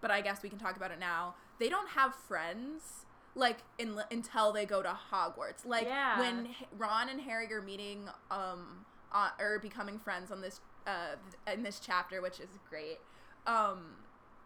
but 0.01 0.11
I 0.11 0.21
guess 0.23 0.43
we 0.43 0.49
can 0.49 0.59
talk 0.59 0.77
about 0.77 0.91
it 0.91 0.99
now. 0.99 1.35
They 1.59 1.69
don't 1.69 1.91
have 1.91 2.15
friends 2.15 3.05
like 3.35 3.59
in, 3.79 4.01
until 4.11 4.53
they 4.53 4.65
go 4.67 4.83
to 4.83 4.97
Hogwarts. 5.13 5.65
Like 5.65 5.85
Yeah. 5.87 6.19
when 6.19 6.49
Ron 6.77 7.09
and 7.09 7.21
Harry 7.21 7.53
are 7.53 7.63
meeting, 7.63 8.09
um, 8.31 8.85
uh, 9.13 9.31
or 9.39 9.59
becoming 9.61 9.99
friends 9.99 10.31
on 10.33 10.41
this, 10.41 10.61
uh, 10.87 11.17
in 11.53 11.63
this 11.63 11.79
chapter, 11.81 12.21
which 12.23 12.41
is 12.41 12.49
great. 12.69 12.99
Um, 13.47 13.97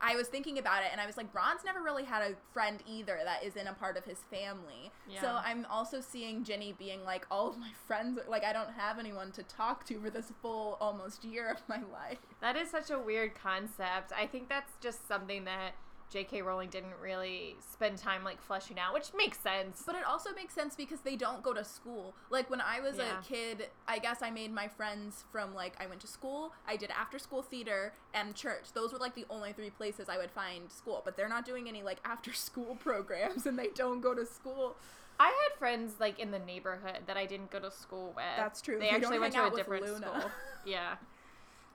I 0.05 0.17
was 0.17 0.29
thinking 0.29 0.59
about 0.59 0.83
it, 0.83 0.91
and 0.93 1.01
I 1.01 1.07
was 1.07 1.17
like, 1.17 1.35
Ron's 1.35 1.65
never 1.65 1.83
really 1.83 2.05
had 2.05 2.23
a 2.23 2.35
friend 2.53 2.83
either 2.87 3.19
that 3.25 3.43
isn't 3.43 3.67
a 3.67 3.73
part 3.73 3.97
of 3.97 4.05
his 4.05 4.19
family. 4.31 4.93
So 5.21 5.29
I'm 5.43 5.67
also 5.71 6.01
seeing 6.01 6.45
Ginny 6.45 6.75
being 6.79 7.05
like, 7.05 7.27
all 7.31 7.49
of 7.49 7.59
my 7.59 7.71
friends, 7.87 8.19
like 8.29 8.45
I 8.45 8.53
don't 8.53 8.73
have 8.73 8.99
anyone 8.99 9.33
to 9.33 9.43
talk 9.45 9.87
to 9.87 9.99
for 10.01 10.11
this 10.11 10.31
full 10.43 10.77
almost 10.81 11.25
year 11.25 11.51
of 11.51 11.63
my 11.69 11.81
life. 11.93 12.19
That 12.41 12.57
is 12.57 12.71
such 12.71 12.91
a 12.91 12.99
weird 12.99 13.35
concept. 13.35 14.13
I 14.17 14.27
think 14.27 14.49
that's 14.49 14.73
just 14.81 15.09
something 15.09 15.45
that 15.45 15.73
J.K. 16.15 16.43
Rowling 16.43 16.71
didn't 16.71 16.95
really 17.03 17.57
spend 17.61 17.99
time 17.99 18.23
like 18.23 18.41
fleshing 18.41 18.79
out, 18.79 18.95
which 18.95 19.09
makes 19.17 19.37
sense. 19.41 19.83
But 19.85 19.97
it 19.97 20.05
also 20.07 20.31
makes 20.33 20.55
sense 20.55 20.77
because 20.77 21.01
they 21.01 21.17
don't 21.17 21.43
go 21.43 21.53
to 21.53 21.65
school. 21.65 22.15
Like 22.31 22.49
when 22.49 22.61
I 22.61 22.79
was 22.79 22.99
Yeah. 22.99 23.19
a 23.19 23.23
kid, 23.23 23.67
I 23.89 23.99
guess 23.99 24.23
I 24.23 24.31
made 24.31 24.53
my 24.53 24.69
friends 24.69 25.25
from 25.33 25.55
like 25.57 25.75
I 25.83 25.87
went 25.89 26.01
to 26.03 26.07
school, 26.07 26.53
I 26.69 26.77
did 26.77 26.93
after 26.93 27.19
school 27.19 27.43
theater 27.43 27.93
and 28.15 28.33
church. 28.37 28.73
Those 28.75 28.93
were 28.93 29.01
like 29.01 29.17
the 29.17 29.27
only 29.29 29.53
three 29.53 29.71
places 29.71 30.09
I 30.09 30.17
would 30.17 30.31
find 30.31 30.71
school. 30.71 31.03
But 31.05 31.17
they're 31.17 31.29
not 31.29 31.45
doing 31.45 31.69
any 31.69 31.83
like 31.83 31.99
after 32.05 32.33
school 32.33 32.77
programs 32.81 33.45
and 33.45 33.59
they 33.59 33.69
don't 33.75 34.01
go 34.01 34.15
to 34.15 34.25
school. 34.25 34.77
I 35.19 35.27
had 35.27 35.59
friends 35.59 35.95
like 35.99 36.21
in 36.21 36.31
the 36.31 36.39
neighborhood 36.39 37.01
that 37.09 37.17
I 37.17 37.27
didn't 37.27 37.51
go 37.51 37.59
to 37.59 37.73
school 37.73 38.13
with. 38.15 38.25
That's 38.37 38.63
true. 38.63 38.79
They 38.79 38.85
They 38.87 38.91
actually 38.91 39.19
went 39.19 39.35
to 39.35 39.47
a 39.47 39.51
different 39.51 39.85
Luna. 39.85 39.99
school. 40.07 40.31
Yeah. 40.65 40.95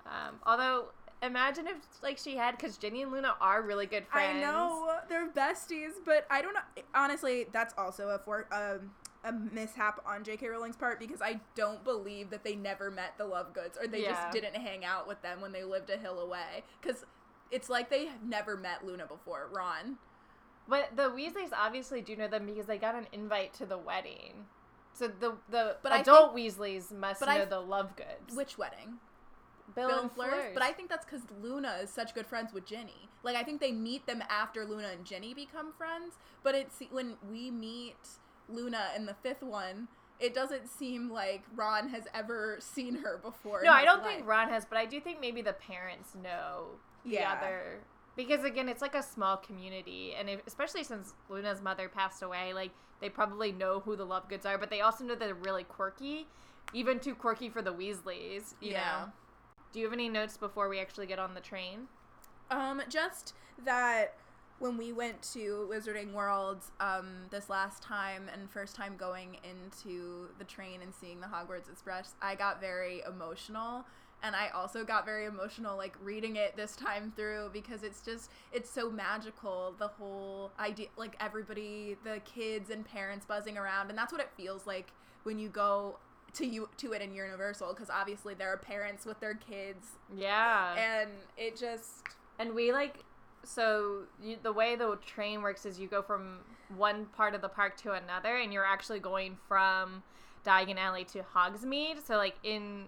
Um, 0.05 0.39
although, 0.43 0.86
imagine 1.21 1.67
if 1.67 1.77
like 2.01 2.17
she 2.17 2.35
had, 2.38 2.57
because 2.57 2.77
Ginny 2.77 3.01
and 3.01 3.11
Luna 3.11 3.35
are 3.41 3.61
really 3.61 3.85
good 3.85 4.07
friends. 4.07 4.38
I 4.38 4.41
know 4.41 4.97
they're 5.09 5.29
besties, 5.29 5.91
but 6.05 6.25
I 6.29 6.41
don't 6.41 6.53
know. 6.53 6.61
Honestly, 6.95 7.47
that's 7.51 7.73
also 7.77 8.09
a 8.09 8.19
for 8.19 8.47
um, 8.51 8.91
a 9.23 9.31
mishap 9.33 10.01
on 10.05 10.23
J.K. 10.23 10.47
Rowling's 10.47 10.77
part 10.77 10.99
because 10.99 11.21
I 11.21 11.39
don't 11.55 11.83
believe 11.83 12.29
that 12.29 12.43
they 12.43 12.55
never 12.55 12.89
met 12.89 13.15
the 13.17 13.25
Lovegoods 13.25 13.81
or 13.81 13.88
they 13.88 14.03
Yeah. 14.03 14.11
just 14.11 14.31
didn't 14.31 14.55
hang 14.55 14.85
out 14.85 15.07
with 15.07 15.21
them 15.21 15.41
when 15.41 15.51
they 15.51 15.63
lived 15.63 15.89
a 15.89 15.97
hill 15.97 16.19
away. 16.19 16.63
Because 16.81 17.03
it's 17.51 17.69
like 17.69 17.89
they 17.89 18.05
have 18.05 18.23
never 18.23 18.55
met 18.55 18.85
Luna 18.85 19.05
before. 19.07 19.49
Ron. 19.51 19.97
But 20.67 20.95
the 20.95 21.09
Weasleys 21.09 21.49
obviously 21.51 22.01
do 22.01 22.15
know 22.15 22.27
them 22.27 22.45
because 22.45 22.67
they 22.67 22.77
got 22.77 22.95
an 22.95 23.07
invite 23.11 23.53
to 23.55 23.65
the 23.65 23.77
wedding. 23.77 24.45
So 24.93 25.07
the 25.07 25.33
the 25.49 25.77
But 25.81 25.91
I 25.91 25.99
adult 25.99 26.35
Weasleys 26.35 26.91
must 26.91 27.21
know 27.21 27.27
I- 27.27 27.45
the 27.45 27.61
Lovegoods. 27.61 28.35
Which 28.35 28.57
wedding? 28.57 28.99
Bill, 29.75 29.88
Bill 29.88 29.99
and 30.01 30.11
Fleur. 30.11 30.51
But 30.53 30.63
I 30.63 30.71
think 30.71 30.89
that's 30.89 31.05
because 31.05 31.21
Luna 31.41 31.77
is 31.83 31.89
such 31.89 32.13
good 32.13 32.25
friends 32.27 32.53
with 32.53 32.65
Ginny. 32.65 33.09
Like 33.23 33.35
I 33.35 33.43
think 33.43 33.59
they 33.61 33.71
meet 33.71 34.05
them 34.07 34.23
after 34.29 34.65
Luna 34.65 34.89
and 34.89 35.05
Ginny 35.05 35.33
become 35.33 35.73
friends. 35.73 36.15
But 36.43 36.55
it's 36.55 36.79
when 36.91 37.15
we 37.29 37.51
meet 37.51 37.97
Luna 38.47 38.89
in 38.95 39.05
the 39.05 39.13
fifth 39.13 39.43
one, 39.43 39.88
it 40.19 40.33
doesn't 40.33 40.67
seem 40.67 41.09
like 41.09 41.43
Ron 41.55 41.89
has 41.89 42.03
ever 42.13 42.57
seen 42.59 42.95
her 42.95 43.17
before. 43.17 43.61
No, 43.63 43.71
I 43.71 43.85
don't 43.85 44.01
life. 44.03 44.15
think 44.15 44.27
Ron 44.27 44.49
has, 44.49 44.65
but 44.65 44.77
I 44.77 44.85
do 44.85 44.99
think 44.99 45.21
maybe 45.21 45.41
the 45.41 45.53
parents 45.53 46.15
know 46.15 46.65
the 47.05 47.11
Yeah. 47.11 47.33
other 47.33 47.79
because 48.15 48.43
again, 48.43 48.67
it's 48.67 48.81
like 48.81 48.95
a 48.95 49.03
small 49.03 49.38
community, 49.38 50.13
and 50.17 50.29
if, 50.29 50.41
especially 50.45 50.83
since 50.83 51.13
Luna's 51.29 51.61
mother 51.61 51.88
passed 51.88 52.21
away, 52.21 52.53
like 52.53 52.71
they 52.99 53.07
probably 53.09 53.53
know 53.53 53.79
who 53.79 53.95
the 53.95 54.05
Lovegoods 54.05 54.45
are, 54.45 54.57
but 54.57 54.69
they 54.69 54.81
also 54.81 55.05
know 55.05 55.15
they're 55.15 55.33
really 55.33 55.63
quirky, 55.63 56.27
even 56.73 56.99
too 56.99 57.15
quirky 57.15 57.47
for 57.47 57.61
the 57.61 57.71
Weasleys. 57.73 58.55
You 58.59 58.71
Yeah. 58.71 59.05
know. 59.05 59.11
Do 59.71 59.79
you 59.79 59.85
have 59.85 59.93
any 59.93 60.09
notes 60.09 60.35
before 60.38 60.67
we 60.67 60.79
actually 60.79 61.05
get 61.05 61.19
on 61.19 61.33
the 61.33 61.41
train? 61.41 61.88
Um, 62.49 62.81
just 62.89 63.33
that 63.65 64.15
when 64.57 64.77
we 64.77 64.91
went 64.91 65.21
to 65.33 65.69
Wizarding 65.71 66.11
World 66.13 66.57
um, 66.79 67.07
this 67.29 67.49
last 67.49 67.83
time 67.83 68.29
and 68.33 68.49
first 68.49 68.75
time 68.75 68.95
going 68.97 69.38
into 69.43 70.27
the 70.38 70.43
train 70.43 70.81
and 70.81 70.93
seeing 70.93 71.21
the 71.21 71.27
Hogwarts 71.27 71.71
Express, 71.71 72.15
I 72.21 72.35
got 72.35 72.59
very 72.59 73.03
emotional. 73.07 73.85
And 74.21 74.35
I 74.35 74.49
also 74.49 74.83
got 74.83 75.05
very 75.05 75.25
emotional, 75.25 75.77
like 75.77 75.95
reading 76.03 76.35
it 76.35 76.57
this 76.57 76.75
time 76.75 77.13
through 77.15 77.51
because 77.53 77.83
it's 77.83 78.01
just, 78.01 78.31
it's 78.51 78.69
so 78.69 78.89
magical. 78.89 79.75
The 79.77 79.88
whole 79.88 80.51
idea, 80.59 80.88
like 80.97 81.15
everybody, 81.21 81.95
the 82.03 82.19
kids 82.25 82.69
and 82.69 82.83
parents 82.83 83.25
buzzing 83.25 83.57
around. 83.57 83.89
And 83.89 83.97
that's 83.97 84.11
what 84.11 84.19
it 84.19 84.29
feels 84.35 84.67
like 84.67 84.91
when 85.23 85.39
you 85.39 85.47
go 85.47 85.99
to 86.33 86.45
you 86.45 86.69
to 86.77 86.93
it 86.93 87.01
in 87.01 87.13
Universal 87.13 87.74
because 87.74 87.89
obviously 87.89 88.33
there 88.33 88.51
are 88.51 88.57
parents 88.57 89.05
with 89.05 89.19
their 89.19 89.33
kids 89.36 89.88
Yeah. 90.15 90.75
and 90.77 91.09
it 91.38 91.57
just 91.57 92.03
And 92.38 92.53
we 92.53 92.71
like 92.71 93.03
so 93.43 94.03
you, 94.21 94.38
the 94.43 94.51
way 94.51 94.75
the 94.75 94.98
train 95.05 95.41
works 95.41 95.65
is 95.65 95.79
you 95.79 95.88
go 95.88 96.01
from 96.01 96.39
one 96.75 97.05
part 97.07 97.33
of 97.33 97.41
the 97.41 97.48
park 97.50 97.77
to 97.77 97.93
another, 97.93 98.36
and 98.36 98.51
you're 98.53 98.65
actually 98.65 99.00
going 99.00 99.38
from 99.48 100.03
Diagon 100.45 100.77
Alley 100.77 101.05
to 101.05 101.24
Hogsmeade. 101.36 102.05
So 102.05 102.17
like 102.17 102.36
in 102.43 102.86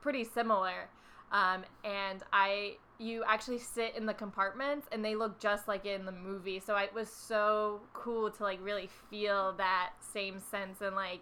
pretty 0.00 0.24
similar. 0.24 0.88
Um, 1.32 1.64
and 1.84 2.22
I 2.32 2.76
you 2.98 3.24
actually 3.26 3.58
sit 3.58 3.96
in 3.96 4.06
the 4.06 4.14
compartments 4.14 4.86
and 4.92 5.04
they 5.04 5.16
look 5.16 5.40
just 5.40 5.66
like 5.68 5.84
in 5.86 6.04
the 6.04 6.12
movie. 6.12 6.60
So 6.60 6.76
it 6.76 6.92
was 6.94 7.08
so 7.08 7.80
cool 7.92 8.30
to 8.30 8.42
like 8.42 8.58
really 8.62 8.88
feel 9.10 9.52
that 9.58 9.90
same 10.00 10.38
sense 10.40 10.80
and 10.80 10.94
like 10.94 11.20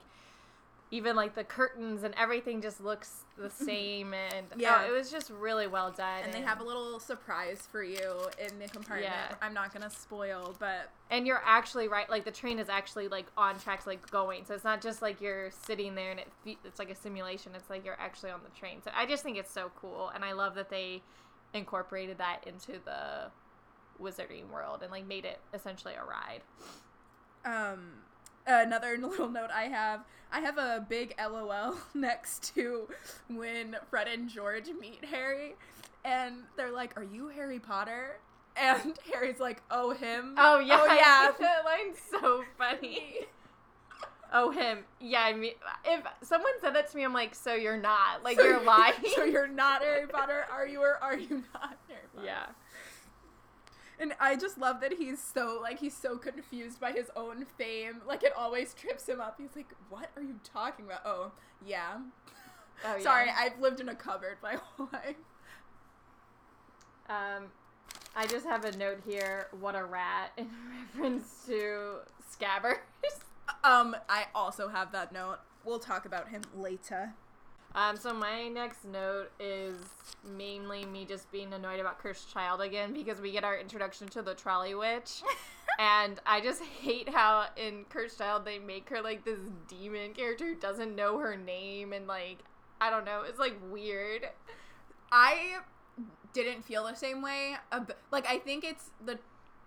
even 0.93 1.17
like 1.17 1.35
the 1.35 1.43
curtains 1.43 2.05
and 2.05 2.15
everything 2.17 2.63
just 2.63 2.81
looks 2.81 3.25
the 3.37 3.51
same 3.65 4.15
and 4.15 4.47
yeah. 4.57 4.87
it 4.87 4.93
was 4.93 5.11
just 5.11 5.31
really 5.31 5.67
well 5.67 5.91
done 5.91 6.19
and, 6.19 6.27
and, 6.27 6.35
they 6.35 6.47
have 6.47 6.61
a 6.61 6.65
little 6.65 7.01
surprise 7.01 7.67
for 7.73 7.83
you 7.83 8.29
in 8.39 8.59
the 8.61 8.69
compartment. 8.69 9.13
Yeah. 9.13 9.35
i'm 9.41 9.55
not 9.55 9.73
gonna 9.73 9.91
spoil 9.91 10.55
but 10.61 10.91
and 11.11 11.27
you're 11.27 11.43
actually 11.45 11.89
right 11.89 12.09
like 12.09 12.25
the 12.25 12.31
train 12.31 12.59
is 12.59 12.69
actually 12.69 13.09
like 13.09 13.27
on 13.37 13.59
tracks 13.59 13.87
like 13.87 14.09
going 14.11 14.45
so 14.45 14.55
it's 14.55 14.65
not 14.65 14.81
just 14.81 15.03
like 15.03 15.21
you're 15.21 15.51
sitting 15.51 15.95
there 15.95 16.13
and 16.13 16.21
it, 16.21 16.59
it's 16.65 16.79
like 16.79 16.91
a 16.91 16.95
simulation 16.95 17.53
it's 17.57 17.71
like 17.71 17.85
you're 17.85 18.01
actually 18.01 18.31
on 18.31 18.41
the 18.45 18.59
train 18.59 18.81
so 18.85 18.91
i 18.95 19.05
just 19.05 19.25
think 19.25 19.37
it's 19.37 19.53
so 19.53 19.73
cool 19.75 20.13
and 20.15 20.25
i 20.25 20.33
love 20.33 20.55
that 20.55 20.71
they 20.71 21.03
incorporated 21.55 22.19
that 22.19 22.41
into 22.47 22.73
the 22.85 23.31
wizarding 24.01 24.49
world 24.51 24.83
and 24.83 24.91
like 24.91 25.07
made 25.07 25.25
it 25.25 25.39
essentially 25.55 25.95
a 25.95 26.05
ride. 26.05 26.43
Um 27.45 28.03
another 28.47 28.99
little 29.01 29.29
note 29.29 29.51
I 29.55 29.65
have 29.65 30.01
I 30.33 30.41
have 30.41 30.59
a 30.59 30.85
big 30.89 31.15
LOL 31.19 31.77
next 31.95 32.55
to 32.55 32.89
when 33.29 33.77
Fred 33.91 34.09
and 34.09 34.29
George 34.29 34.69
meet 34.81 35.05
Harry 35.05 35.55
and 36.05 36.37
they're 36.57 36.73
like, 36.73 36.97
Are 36.97 37.05
you 37.05 37.29
Harry 37.29 37.59
Potter? 37.59 38.17
And 38.55 38.99
Harry's 39.11 39.41
like, 39.41 39.63
Oh 39.71 39.95
him. 39.95 40.35
Oh 40.37 40.59
yeah. 40.61 40.79
Oh 40.79 40.95
yeah. 40.95 41.31
that 41.39 41.65
line's 41.65 41.97
so 42.11 42.45
funny. 42.59 43.21
Oh 44.31 44.51
him. 44.51 44.81
Yeah, 45.01 45.23
I 45.23 45.33
mean 45.33 45.53
if 45.87 46.03
someone 46.23 46.53
said 46.61 46.75
that 46.75 46.91
to 46.91 46.97
me, 46.99 47.03
I'm 47.05 47.15
like, 47.15 47.35
so 47.35 47.55
you're 47.55 47.79
not. 47.79 48.23
Like 48.23 48.39
so 48.39 48.45
you're 48.45 48.63
lying. 48.63 48.95
so 49.15 49.25
you're 49.25 49.49
not 49.49 49.83
Harry 49.83 50.07
Potter, 50.07 50.45
are 50.53 50.67
you 50.67 50.81
or 50.81 51.03
are 51.03 51.17
you 51.17 51.45
not 51.55 51.79
Harry 51.89 52.03
Potter? 52.15 52.27
Yeah. 52.27 52.47
And 54.02 54.14
I 54.18 54.35
just 54.35 54.59
love 54.59 54.80
that 54.80 54.94
he's 54.94 55.23
so 55.23 55.61
like 55.62 55.78
he's 55.78 55.97
so 55.97 56.18
confused 56.18 56.80
by 56.80 56.90
his 56.90 57.09
own 57.14 57.47
fame. 57.56 58.02
Like 58.04 58.25
it 58.25 58.32
always 58.37 58.75
trips 58.75 59.09
him 59.09 59.21
up. 59.21 59.37
He's 59.38 59.54
like, 59.54 59.73
"What 59.90 60.11
are 60.16 60.23
you 60.23 60.40
talking 60.42 60.87
about?" 60.87 61.02
Oh, 61.06 61.30
yeah. 61.64 61.99
Oh, 62.85 62.97
yeah. 62.97 63.02
Sorry, 63.02 63.30
I've 63.30 63.61
lived 63.61 63.78
in 63.78 63.90
a 63.90 63.94
cupboard 63.94 64.38
my 64.42 64.54
whole 64.76 64.88
life. 64.92 65.14
Um, 67.09 67.44
I 68.16 68.26
just 68.26 68.44
have 68.44 68.64
a 68.64 68.76
note 68.76 69.02
here. 69.06 69.47
What 69.61 69.76
a 69.76 69.85
rat 69.85 70.32
in 70.37 70.49
reference 70.97 71.44
to 71.47 71.99
Scabbers. 72.28 72.78
Um, 73.62 73.94
I 74.09 74.25
also 74.35 74.66
have 74.66 74.90
that 74.92 75.12
note. 75.12 75.38
We'll 75.64 75.78
talk 75.78 76.06
about 76.06 76.30
him 76.30 76.42
later. 76.56 77.14
Um, 77.75 77.97
so 77.97 78.12
my 78.12 78.49
next 78.49 78.85
note 78.85 79.31
is 79.41 79.76
mainly 80.37 80.85
me 80.85 81.05
just 81.05 81.31
being 81.33 81.52
annoyed 81.52 81.81
about 81.81 81.99
Cursed 81.99 82.33
Child 82.33 82.61
again 82.61 82.93
because 82.95 83.21
we 83.21 83.33
get 83.33 83.45
our 83.45 83.59
introduction 83.59 84.09
to 84.09 84.23
the 84.23 84.35
Trolley 84.35 84.75
Witch. 84.75 85.23
and 85.79 86.21
I 86.26 86.41
just 86.41 86.62
hate 86.62 87.09
how 87.09 87.47
in 87.57 87.85
Cursed 87.88 88.19
Child 88.19 88.45
they 88.45 88.59
make 88.59 88.88
her 88.91 89.00
like 89.00 89.25
this 89.25 89.41
demon 89.69 90.12
character 90.12 90.47
who 90.47 90.55
doesn't 90.55 90.95
know 90.95 91.19
her 91.19 91.37
name 91.37 91.93
and 91.93 92.07
like 92.07 92.38
I 92.81 92.91
don't 92.91 93.05
know, 93.05 93.23
it's 93.26 93.38
like 93.38 93.57
weird. 93.71 94.29
I 95.11 95.59
didn't 96.33 96.64
feel 96.64 96.85
the 96.85 96.95
same 96.95 97.23
way. 97.23 97.57
Like 98.11 98.26
I 98.29 98.38
think 98.38 98.64
it's 98.64 98.91
the 99.05 99.19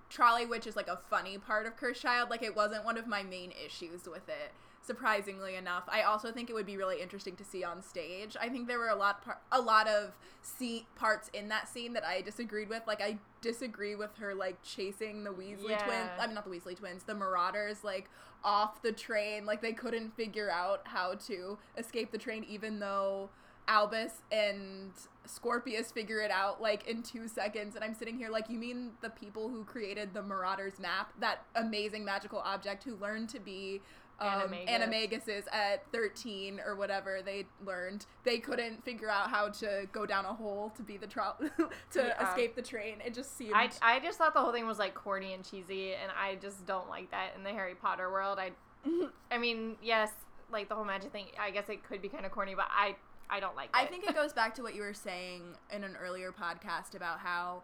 Trolley 0.09 0.45
Witch 0.45 0.67
is 0.67 0.75
like 0.75 0.88
a 0.88 1.00
funny 1.09 1.38
part 1.39 1.65
of 1.65 1.75
Cursed 1.75 2.01
Child. 2.01 2.29
Like 2.29 2.43
it 2.43 2.55
wasn't 2.55 2.85
one 2.85 2.97
of 2.97 3.07
my 3.07 3.24
main 3.24 3.51
issues 3.65 4.07
with 4.07 4.29
it 4.29 4.51
surprisingly 4.85 5.55
enough. 5.55 5.83
I 5.87 6.03
also 6.03 6.31
think 6.31 6.49
it 6.49 6.53
would 6.53 6.65
be 6.65 6.77
really 6.77 7.01
interesting 7.01 7.35
to 7.37 7.43
see 7.43 7.63
on 7.63 7.81
stage. 7.81 8.35
I 8.39 8.49
think 8.49 8.67
there 8.67 8.79
were 8.79 8.89
a 8.89 8.95
lot 8.95 9.23
par- 9.23 9.39
a 9.51 9.59
lot 9.59 9.87
of 9.87 10.11
see 10.41 10.85
parts 10.95 11.29
in 11.33 11.49
that 11.49 11.67
scene 11.67 11.93
that 11.93 12.03
I 12.03 12.21
disagreed 12.21 12.69
with. 12.69 12.83
Like 12.85 13.01
I 13.01 13.17
disagree 13.41 13.95
with 13.95 14.15
her 14.17 14.33
like 14.33 14.61
chasing 14.63 15.23
the 15.23 15.31
Weasley 15.31 15.69
yeah. 15.69 15.83
twins. 15.83 16.11
I 16.19 16.25
mean 16.27 16.35
not 16.35 16.45
the 16.45 16.51
Weasley 16.51 16.77
twins, 16.77 17.03
the 17.03 17.15
Marauders 17.15 17.83
like 17.83 18.09
off 18.43 18.81
the 18.81 18.91
train. 18.91 19.45
Like 19.45 19.61
they 19.61 19.73
couldn't 19.73 20.15
figure 20.15 20.49
out 20.49 20.81
how 20.85 21.15
to 21.27 21.57
escape 21.77 22.11
the 22.11 22.17
train 22.17 22.45
even 22.47 22.79
though 22.79 23.29
Albus 23.67 24.21
and 24.31 24.91
Scorpius 25.25 25.91
figure 25.91 26.19
it 26.19 26.31
out 26.31 26.61
like 26.61 26.87
in 26.87 27.01
two 27.01 27.27
seconds, 27.27 27.75
and 27.75 27.83
I'm 27.83 27.93
sitting 27.93 28.17
here 28.17 28.29
like, 28.29 28.50
you 28.50 28.59
mean 28.59 28.91
the 29.01 29.09
people 29.09 29.50
who 29.50 29.63
created 29.63 30.13
the 30.13 30.21
Marauders 30.21 30.79
map, 30.79 31.13
that 31.19 31.45
amazing 31.55 32.05
magical 32.05 32.39
object 32.39 32.83
who 32.83 32.95
learned 32.98 33.29
to 33.29 33.39
be 33.39 33.81
um, 34.19 34.51
Animagus. 34.51 34.69
animaguses 34.69 35.43
at 35.51 35.83
13 35.91 36.61
or 36.65 36.75
whatever 36.75 37.19
they 37.23 37.45
learned 37.65 38.05
they 38.23 38.37
couldn't 38.37 38.83
figure 38.85 39.09
out 39.09 39.29
how 39.29 39.49
to 39.49 39.87
go 39.91 40.05
down 40.05 40.25
a 40.25 40.33
hole 40.33 40.71
to 40.75 40.83
be 40.83 40.97
the 40.97 41.07
tro- 41.07 41.33
to 41.91 41.99
yeah. 41.99 42.29
escape 42.29 42.55
the 42.55 42.61
train 42.61 42.95
it 43.05 43.13
just 43.13 43.37
seemed 43.37 43.53
I, 43.53 43.69
I 43.81 43.99
just 43.99 44.17
thought 44.17 44.33
the 44.33 44.39
whole 44.39 44.53
thing 44.53 44.67
was 44.67 44.79
like 44.79 44.93
corny 44.93 45.33
and 45.33 45.43
cheesy 45.43 45.93
and 45.93 46.11
i 46.17 46.35
just 46.35 46.65
don't 46.65 46.89
like 46.89 47.11
that 47.11 47.31
in 47.35 47.43
the 47.43 47.49
harry 47.49 47.75
potter 47.75 48.09
world 48.11 48.39
i 48.39 48.51
i 49.31 49.37
mean 49.37 49.75
yes 49.81 50.11
like 50.51 50.69
the 50.69 50.75
whole 50.75 50.85
magic 50.85 51.11
thing 51.11 51.25
i 51.39 51.51
guess 51.51 51.67
it 51.69 51.83
could 51.83 52.01
be 52.01 52.07
kind 52.07 52.25
of 52.25 52.31
corny 52.31 52.55
but 52.55 52.67
i 52.69 52.95
i 53.29 53.39
don't 53.39 53.55
like 53.55 53.65
it 53.65 53.75
i 53.75 53.85
think 53.85 54.07
it 54.07 54.15
goes 54.15 54.31
back 54.31 54.55
to 54.55 54.61
what 54.61 54.75
you 54.75 54.81
were 54.81 54.93
saying 54.93 55.41
in 55.73 55.83
an 55.83 55.95
earlier 56.01 56.31
podcast 56.31 56.95
about 56.95 57.19
how 57.19 57.61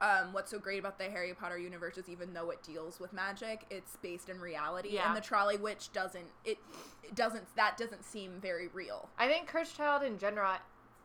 um, 0.00 0.32
what's 0.32 0.50
so 0.50 0.58
great 0.58 0.78
about 0.78 0.98
the 0.98 1.04
Harry 1.04 1.34
Potter 1.34 1.58
universe 1.58 1.98
is 1.98 2.08
even 2.08 2.32
though 2.32 2.50
it 2.50 2.62
deals 2.62 3.00
with 3.00 3.12
magic, 3.12 3.64
it's 3.70 3.96
based 3.96 4.28
in 4.28 4.40
reality, 4.40 4.90
yeah. 4.92 5.08
and 5.08 5.16
the 5.16 5.20
Trolley 5.20 5.56
Witch 5.56 5.92
doesn't. 5.92 6.26
It, 6.44 6.58
it, 7.02 7.14
doesn't. 7.14 7.44
That 7.56 7.76
doesn't 7.76 8.04
seem 8.04 8.40
very 8.40 8.68
real. 8.68 9.08
I 9.18 9.26
think 9.26 9.48
Cursed 9.48 9.76
Child 9.76 10.04
in 10.04 10.18
general. 10.18 10.52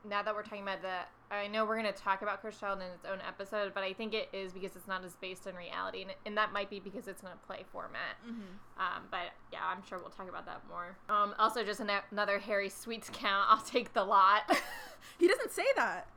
Now 0.08 0.21
that 0.21 0.36
we're 0.36 0.43
talking 0.43 0.63
about 0.63 0.82
that, 0.82 1.10
I 1.32 1.47
know 1.47 1.63
we're 1.65 1.79
going 1.79 1.91
to 1.91 1.97
talk 1.97 2.21
about 2.21 2.41
Cursed 2.41 2.60
Child 2.60 2.79
in 2.79 2.88
its 2.88 3.06
own 3.06 3.19
episode, 3.25 3.73
but 3.73 3.84
I 3.84 3.93
think 3.93 4.13
it 4.13 4.27
is 4.34 4.51
because 4.51 4.75
it's 4.75 4.88
not 4.88 5.03
as 5.06 5.15
based 5.15 5.47
in 5.47 5.56
reality, 5.56 6.01
and, 6.01 6.12
and 6.25 6.38
that 6.38 6.51
might 6.51 6.69
be 6.69 6.79
because 6.79 7.08
it's 7.08 7.21
in 7.21 7.29
a 7.29 7.47
play 7.47 7.63
format. 7.71 8.17
Mm-hmm. 8.27 8.41
Um, 8.77 9.03
but 9.10 9.32
yeah, 9.51 9.62
I'm 9.65 9.82
sure 9.88 9.97
we'll 9.97 10.10
talk 10.10 10.29
about 10.29 10.45
that 10.45 10.62
more. 10.69 10.97
Um, 11.10 11.34
also, 11.39 11.63
just 11.63 11.79
an- 11.79 11.89
another 12.12 12.38
Harry 12.38 12.69
Sweets 12.69 13.10
count. 13.12 13.47
I'll 13.49 13.63
take 13.63 13.93
the 13.93 14.03
lot. 14.03 14.41
he 15.17 15.27
doesn't 15.27 15.51
say 15.51 15.65
that 15.77 16.10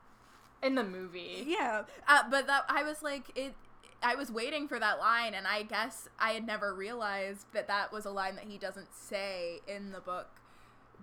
in 0.63 0.75
the 0.75 0.85
movie. 0.85 1.45
Yeah, 1.47 1.83
uh, 2.09 2.23
but 2.31 2.47
that 2.47 2.65
I 2.69 2.83
was 2.83 3.03
like 3.03 3.31
it. 3.35 3.55
I 4.03 4.15
was 4.15 4.31
waiting 4.31 4.69
for 4.69 4.79
that 4.79 4.99
line, 4.99 5.35
and 5.35 5.47
I 5.47 5.63
guess 5.63 6.09
I 6.19 6.33
had 6.33 6.47
never 6.47 6.75
realized 6.75 7.47
that 7.55 7.67
that 7.69 7.93
was 7.93 8.05
a 8.05 8.11
line 8.11 8.37
that 8.37 8.45
he 8.45 8.59
doesn't 8.59 8.95
say 8.95 9.61
in 9.67 9.91
the 9.93 10.01
book. 10.01 10.29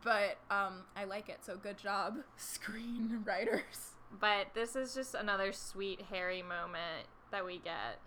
But 0.03 0.37
um, 0.51 0.83
I 0.95 1.05
like 1.05 1.29
it, 1.29 1.39
so 1.45 1.55
good 1.55 1.77
job, 1.77 2.17
screenwriters. 2.39 3.93
But 4.19 4.47
this 4.53 4.75
is 4.75 4.93
just 4.93 5.15
another 5.15 5.53
sweet 5.53 6.01
Harry 6.09 6.43
moment 6.43 7.07
that 7.31 7.45
we 7.45 7.57
get. 7.57 7.99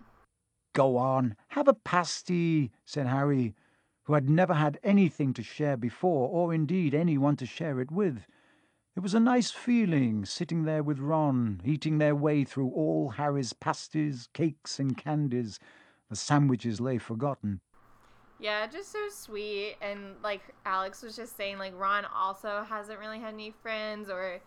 Go 0.73 0.95
on, 0.97 1.35
have 1.49 1.67
a 1.67 1.73
pasty, 1.73 2.71
said 2.85 3.07
Harry, 3.07 3.55
who 4.03 4.13
had 4.13 4.29
never 4.29 4.53
had 4.53 4.79
anything 4.83 5.33
to 5.33 5.43
share 5.43 5.75
before, 5.75 6.29
or 6.29 6.53
indeed 6.53 6.93
anyone 6.93 7.35
to 7.37 7.45
share 7.45 7.81
it 7.81 7.91
with. 7.91 8.25
It 8.97 9.03
was 9.03 9.13
a 9.13 9.19
nice 9.19 9.51
feeling 9.51 10.25
sitting 10.25 10.63
there 10.63 10.81
with 10.81 10.97
Ron, 10.97 11.61
eating 11.63 11.99
their 11.99 12.15
way 12.15 12.43
through 12.43 12.71
all 12.71 13.09
Harry's 13.09 13.53
pasties, 13.53 14.27
cakes, 14.33 14.79
and 14.79 14.97
candies. 14.97 15.59
The 16.09 16.15
sandwiches 16.15 16.81
lay 16.81 16.97
forgotten. 16.97 17.61
Yeah, 18.39 18.65
just 18.65 18.91
so 18.91 19.07
sweet. 19.11 19.75
And 19.83 20.15
like 20.23 20.41
Alex 20.65 21.03
was 21.03 21.15
just 21.15 21.37
saying, 21.37 21.59
like 21.59 21.77
Ron 21.79 22.05
also 22.05 22.65
hasn't 22.67 22.97
really 22.97 23.19
had 23.19 23.35
any 23.35 23.51
friends, 23.61 24.09
or 24.09 24.39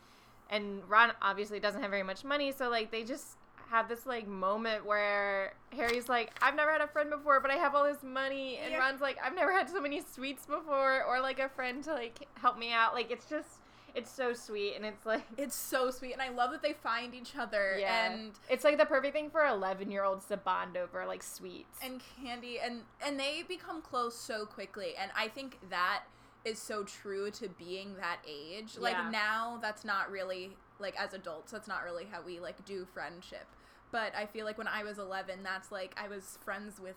and 0.50 0.82
Ron 0.88 1.12
obviously 1.22 1.60
doesn't 1.60 1.80
have 1.80 1.92
very 1.92 2.02
much 2.02 2.24
money, 2.24 2.50
so 2.50 2.68
like 2.68 2.90
they 2.90 3.04
just 3.04 3.36
have 3.68 3.88
this 3.88 4.04
like 4.04 4.26
moment 4.26 4.84
where 4.84 5.54
Harry's 5.72 6.08
like, 6.08 6.36
I've 6.42 6.56
never 6.56 6.72
had 6.72 6.80
a 6.80 6.88
friend 6.88 7.08
before, 7.08 7.38
but 7.38 7.52
I 7.52 7.54
have 7.54 7.76
all 7.76 7.84
this 7.84 8.02
money, 8.02 8.58
and 8.60 8.72
yeah. 8.72 8.78
Ron's 8.78 9.00
like, 9.00 9.16
I've 9.24 9.36
never 9.36 9.52
had 9.52 9.70
so 9.70 9.80
many 9.80 10.02
sweets 10.12 10.44
before, 10.44 11.04
or 11.04 11.20
like 11.20 11.38
a 11.38 11.48
friend 11.48 11.84
to 11.84 11.92
like 11.92 12.26
help 12.34 12.58
me 12.58 12.72
out. 12.72 12.94
Like 12.94 13.12
it's 13.12 13.26
just 13.26 13.59
it's 13.94 14.10
so 14.10 14.32
sweet 14.32 14.74
and 14.76 14.84
it's 14.84 15.04
like 15.06 15.24
it's 15.36 15.54
so 15.54 15.90
sweet 15.90 16.12
and 16.12 16.22
I 16.22 16.30
love 16.30 16.50
that 16.52 16.62
they 16.62 16.72
find 16.72 17.14
each 17.14 17.36
other 17.36 17.76
yeah. 17.78 18.12
and 18.12 18.32
it's 18.48 18.64
like 18.64 18.78
the 18.78 18.86
perfect 18.86 19.14
thing 19.14 19.30
for 19.30 19.46
11 19.46 19.90
year 19.90 20.04
olds 20.04 20.24
to 20.26 20.36
bond 20.36 20.76
over 20.76 21.04
like 21.06 21.22
sweets 21.22 21.78
and 21.82 22.00
candy 22.22 22.58
and 22.58 22.82
and 23.04 23.18
they 23.18 23.44
become 23.46 23.82
close 23.82 24.16
so 24.16 24.46
quickly 24.46 24.94
and 25.00 25.10
I 25.16 25.28
think 25.28 25.58
that 25.70 26.02
is 26.44 26.58
so 26.58 26.84
true 26.84 27.30
to 27.32 27.48
being 27.48 27.96
that 27.96 28.18
age 28.26 28.76
like 28.78 28.94
yeah. 28.94 29.10
now 29.10 29.58
that's 29.60 29.84
not 29.84 30.10
really 30.10 30.56
like 30.78 30.94
as 30.98 31.12
adults 31.12 31.52
that's 31.52 31.68
not 31.68 31.84
really 31.84 32.06
how 32.10 32.20
we 32.22 32.40
like 32.40 32.64
do 32.64 32.86
friendship 32.92 33.46
but 33.92 34.14
I 34.16 34.26
feel 34.26 34.46
like 34.46 34.56
when 34.56 34.68
I 34.68 34.84
was 34.84 34.98
11 34.98 35.42
that's 35.42 35.70
like 35.70 35.94
I 36.02 36.08
was 36.08 36.38
friends 36.44 36.80
with 36.80 36.96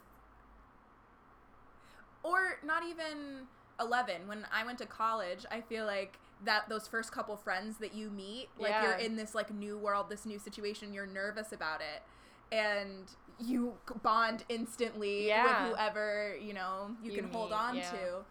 or 2.23 2.60
not 2.65 2.84
even 2.84 3.47
11 3.79 4.27
when 4.27 4.45
I 4.53 4.65
went 4.65 4.77
to 4.77 4.86
college 4.86 5.45
I 5.51 5.62
feel 5.62 5.86
like 5.86 6.19
that 6.45 6.67
those 6.69 6.88
first 6.88 7.12
couple 7.12 7.36
friends 7.36 7.77
that 7.77 7.93
you 7.93 8.10
meet 8.10 8.47
like 8.58 8.71
yeah. 8.71 8.84
you're 8.84 8.97
in 8.97 9.15
this 9.15 9.34
like 9.34 9.53
new 9.53 9.77
world 9.77 10.10
this 10.10 10.25
new 10.25 10.39
situation 10.39 10.93
you're 10.93 11.08
nervous 11.08 11.51
about 11.51 11.82
it 11.82 12.03
and 12.56 13.12
you 13.39 13.73
bond 14.03 14.43
instantly 14.49 15.27
yeah. 15.27 15.67
with 15.67 15.71
whoever 15.71 16.36
you 16.41 16.53
know 16.53 16.91
you, 17.03 17.12
you 17.12 17.17
can 17.17 17.25
meet, 17.25 17.34
hold 17.34 17.51
on 17.51 17.75
yeah. 17.75 17.89
to 17.89 18.25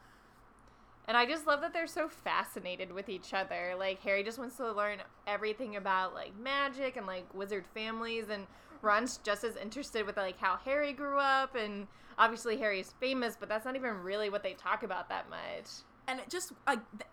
And 1.08 1.16
I 1.16 1.26
just 1.26 1.46
love 1.46 1.60
that 1.62 1.72
they're 1.72 1.88
so 1.88 2.08
fascinated 2.08 2.92
with 2.92 3.08
each 3.08 3.34
other. 3.34 3.74
Like 3.76 4.00
Harry 4.02 4.22
just 4.22 4.38
wants 4.38 4.56
to 4.58 4.70
learn 4.70 4.98
everything 5.26 5.76
about 5.76 6.14
like 6.14 6.38
magic 6.38 6.96
and 6.96 7.06
like 7.06 7.26
wizard 7.34 7.64
families 7.74 8.26
and 8.30 8.46
Ron's 8.82 9.18
just 9.18 9.44
as 9.44 9.56
interested 9.56 10.06
with 10.06 10.16
like 10.16 10.38
how 10.38 10.58
Harry 10.64 10.92
grew 10.92 11.18
up 11.18 11.54
and 11.54 11.86
obviously 12.18 12.56
Harry's 12.56 12.94
famous, 13.00 13.36
but 13.38 13.48
that's 13.48 13.64
not 13.64 13.76
even 13.76 14.02
really 14.02 14.30
what 14.30 14.42
they 14.42 14.54
talk 14.54 14.82
about 14.82 15.08
that 15.08 15.28
much. 15.28 15.66
And 16.08 16.20
it 16.20 16.28
just 16.28 16.52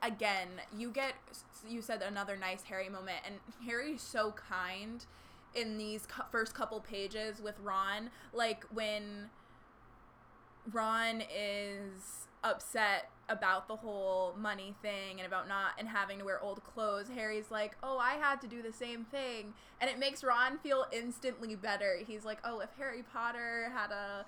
again 0.01 0.47
you 0.77 0.91
get 0.91 1.13
you 1.67 1.81
said 1.81 2.01
another 2.01 2.35
nice 2.35 2.63
harry 2.63 2.89
moment 2.89 3.17
and 3.25 3.35
harry's 3.65 4.01
so 4.01 4.31
kind 4.31 5.05
in 5.55 5.77
these 5.77 6.07
first 6.31 6.53
couple 6.53 6.79
pages 6.79 7.41
with 7.41 7.55
ron 7.61 8.09
like 8.33 8.63
when 8.73 9.29
ron 10.71 11.21
is 11.35 12.27
upset 12.43 13.09
about 13.27 13.67
the 13.67 13.75
whole 13.75 14.33
money 14.37 14.73
thing 14.81 15.17
and 15.17 15.27
about 15.27 15.47
not 15.47 15.71
and 15.77 15.87
having 15.87 16.19
to 16.19 16.25
wear 16.25 16.41
old 16.41 16.63
clothes 16.63 17.07
harry's 17.13 17.51
like 17.51 17.75
oh 17.83 17.97
i 17.97 18.13
had 18.13 18.39
to 18.41 18.47
do 18.47 18.61
the 18.61 18.73
same 18.73 19.05
thing. 19.05 19.53
And 19.81 19.89
it 19.89 19.97
makes 19.97 20.23
ron 20.23 20.57
feel 20.57 20.85
instantly 20.91 21.55
better. 21.55 21.99
He's 22.05 22.25
like 22.25 22.39
oh 22.43 22.59
if 22.59 22.69
harry 22.77 23.03
potter 23.13 23.71
had 23.73 23.91
a 23.91 24.25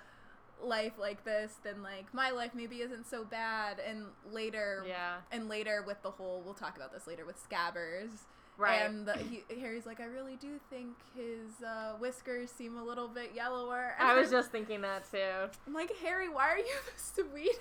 life 0.62 0.92
like 0.98 1.24
this 1.24 1.54
then 1.64 1.82
like 1.82 2.12
my 2.14 2.30
life 2.30 2.52
maybe 2.54 2.76
isn't 2.76 3.06
so 3.06 3.24
bad 3.24 3.78
and 3.86 4.04
later 4.30 4.84
Yeah. 4.86 5.16
and 5.30 5.48
later 5.48 5.82
with 5.86 6.02
the 6.02 6.10
whole 6.10 6.42
we'll 6.44 6.54
talk 6.54 6.76
about 6.76 6.92
this 6.92 7.06
later 7.06 7.24
with 7.24 7.36
scabbers 7.48 8.10
Right. 8.58 8.82
and 8.82 9.06
the, 9.06 9.14
he, 9.14 9.42
harry's 9.60 9.86
like 9.86 9.98
i 10.00 10.04
really 10.04 10.36
do 10.36 10.60
think 10.70 10.90
his 11.16 11.62
uh, 11.66 11.94
whiskers 11.98 12.50
seem 12.50 12.76
a 12.76 12.84
little 12.84 13.08
bit 13.08 13.32
yellower 13.34 13.94
and 13.98 14.06
I 14.08 14.14
was 14.14 14.30
just 14.30 14.50
thinking 14.50 14.82
that 14.82 15.10
too. 15.10 15.50
i'm 15.66 15.72
like 15.74 15.90
harry 16.02 16.28
why 16.28 16.48
are 16.50 16.58
you 16.58 16.64
the 16.86 17.22
sweetest 17.30 17.60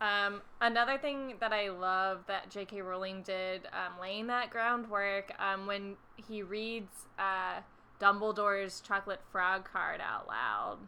Um, 0.00 0.40
another 0.62 0.96
thing 0.96 1.34
that 1.40 1.52
I 1.52 1.68
love 1.68 2.20
that 2.26 2.48
J.K. 2.48 2.80
Rowling 2.80 3.20
did, 3.22 3.66
um, 3.66 4.00
laying 4.00 4.28
that 4.28 4.48
groundwork, 4.48 5.30
um, 5.38 5.66
when 5.66 5.96
he 6.16 6.42
reads 6.42 7.04
uh, 7.18 7.60
Dumbledore's 8.00 8.80
chocolate 8.80 9.20
frog 9.30 9.68
card 9.70 10.00
out 10.00 10.26
loud. 10.26 10.78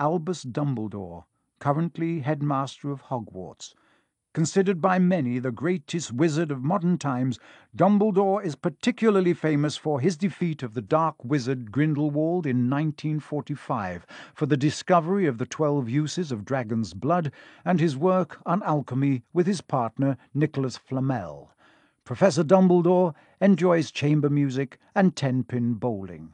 Albus 0.00 0.46
Dumbledore, 0.46 1.24
currently 1.58 2.20
headmaster 2.20 2.90
of 2.90 3.02
Hogwarts. 3.02 3.74
Considered 4.32 4.80
by 4.80 4.98
many 4.98 5.38
the 5.38 5.52
greatest 5.52 6.10
wizard 6.10 6.50
of 6.50 6.64
modern 6.64 6.96
times, 6.96 7.38
Dumbledore 7.76 8.42
is 8.42 8.54
particularly 8.56 9.34
famous 9.34 9.76
for 9.76 10.00
his 10.00 10.16
defeat 10.16 10.62
of 10.62 10.72
the 10.72 10.80
dark 10.80 11.22
wizard 11.22 11.70
Grindelwald 11.70 12.46
in 12.46 12.70
1945, 12.70 14.06
for 14.32 14.46
the 14.46 14.56
discovery 14.56 15.26
of 15.26 15.36
the 15.36 15.44
twelve 15.44 15.90
uses 15.90 16.32
of 16.32 16.46
dragon's 16.46 16.94
blood, 16.94 17.30
and 17.62 17.78
his 17.78 17.94
work 17.94 18.40
on 18.46 18.62
alchemy 18.62 19.22
with 19.34 19.46
his 19.46 19.60
partner 19.60 20.16
Nicholas 20.32 20.78
Flamel. 20.78 21.50
Professor 22.06 22.42
Dumbledore 22.42 23.14
enjoys 23.38 23.90
chamber 23.90 24.30
music 24.30 24.78
and 24.94 25.14
ten-pin 25.14 25.74
bowling. 25.74 26.32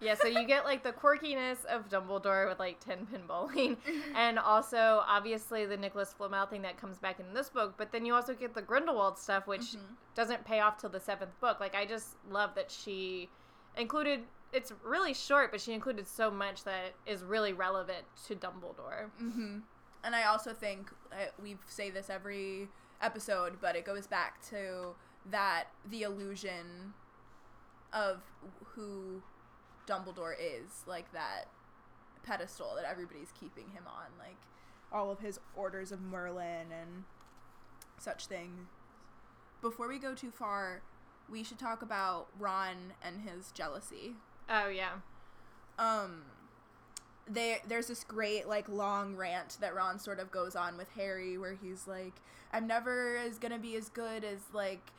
Yeah, 0.00 0.14
so 0.14 0.26
you 0.26 0.46
get 0.46 0.64
like 0.64 0.82
the 0.82 0.92
quirkiness 0.92 1.64
of 1.66 1.88
Dumbledore 1.88 2.48
with 2.48 2.58
like 2.58 2.80
10 2.80 3.06
pin 3.06 3.22
bowling, 3.26 3.76
and 4.16 4.38
also 4.38 5.02
obviously 5.06 5.66
the 5.66 5.76
Nicholas 5.76 6.12
Flamel 6.12 6.46
thing 6.46 6.62
that 6.62 6.78
comes 6.78 6.98
back 6.98 7.20
in 7.20 7.34
this 7.34 7.50
book, 7.50 7.74
but 7.76 7.92
then 7.92 8.06
you 8.06 8.14
also 8.14 8.34
get 8.34 8.54
the 8.54 8.62
Grindelwald 8.62 9.18
stuff, 9.18 9.46
which 9.46 9.76
doesn't 10.14 10.44
pay 10.44 10.60
off 10.60 10.78
till 10.78 10.90
the 10.90 11.00
seventh 11.00 11.38
book. 11.40 11.60
Like, 11.60 11.74
I 11.74 11.84
just 11.84 12.16
love 12.30 12.54
that 12.54 12.70
she 12.70 13.28
included, 13.76 14.20
it's 14.52 14.72
really 14.84 15.14
short, 15.14 15.50
but 15.50 15.60
she 15.60 15.72
included 15.72 16.08
so 16.08 16.30
much 16.30 16.64
that 16.64 16.94
is 17.06 17.22
really 17.22 17.52
relevant 17.52 18.04
to 18.26 18.34
Dumbledore. 18.34 19.10
Mm-hmm. 19.22 19.58
And 20.02 20.16
I 20.16 20.24
also 20.24 20.52
think 20.54 20.90
uh, 21.12 21.26
we 21.42 21.56
say 21.66 21.90
this 21.90 22.08
every 22.08 22.68
episode, 23.02 23.58
but 23.60 23.76
it 23.76 23.84
goes 23.84 24.06
back 24.06 24.40
to 24.48 24.94
that 25.30 25.64
the 25.90 26.02
illusion 26.02 26.94
of 27.92 28.22
who 28.64 29.22
Dumbledore 29.90 30.34
is, 30.38 30.84
like 30.86 31.12
that 31.12 31.46
pedestal 32.22 32.74
that 32.76 32.84
everybody's 32.84 33.32
keeping 33.38 33.68
him 33.70 33.84
on, 33.86 34.06
like 34.18 34.36
all 34.92 35.10
of 35.10 35.20
his 35.20 35.40
orders 35.56 35.90
of 35.92 36.00
Merlin 36.00 36.66
and 36.70 37.04
such 37.98 38.26
things. 38.26 38.68
Before 39.62 39.88
we 39.88 39.98
go 39.98 40.14
too 40.14 40.30
far, 40.30 40.82
we 41.28 41.42
should 41.44 41.58
talk 41.58 41.82
about 41.82 42.28
Ron 42.38 42.92
and 43.02 43.20
his 43.22 43.50
jealousy 43.52 44.14
Oh, 44.48 44.68
yeah. 44.68 44.94
um 45.78 46.22
there 47.28 47.58
there's 47.68 47.86
this 47.86 48.02
great 48.02 48.48
like 48.48 48.68
long 48.68 49.14
rant 49.14 49.56
that 49.60 49.74
Ron 49.74 49.98
sort 50.00 50.18
of 50.18 50.32
goes 50.32 50.56
on 50.56 50.76
with 50.76 50.88
Harry 50.96 51.38
where 51.38 51.54
he's 51.54 51.86
like 51.86 52.14
I'm 52.52 52.66
never 52.66 53.16
as 53.16 53.38
going 53.38 53.52
to 53.52 53.58
be 53.60 53.76
as 53.76 53.88
good 53.88 54.24
as 54.24 54.40
like 54.52 54.90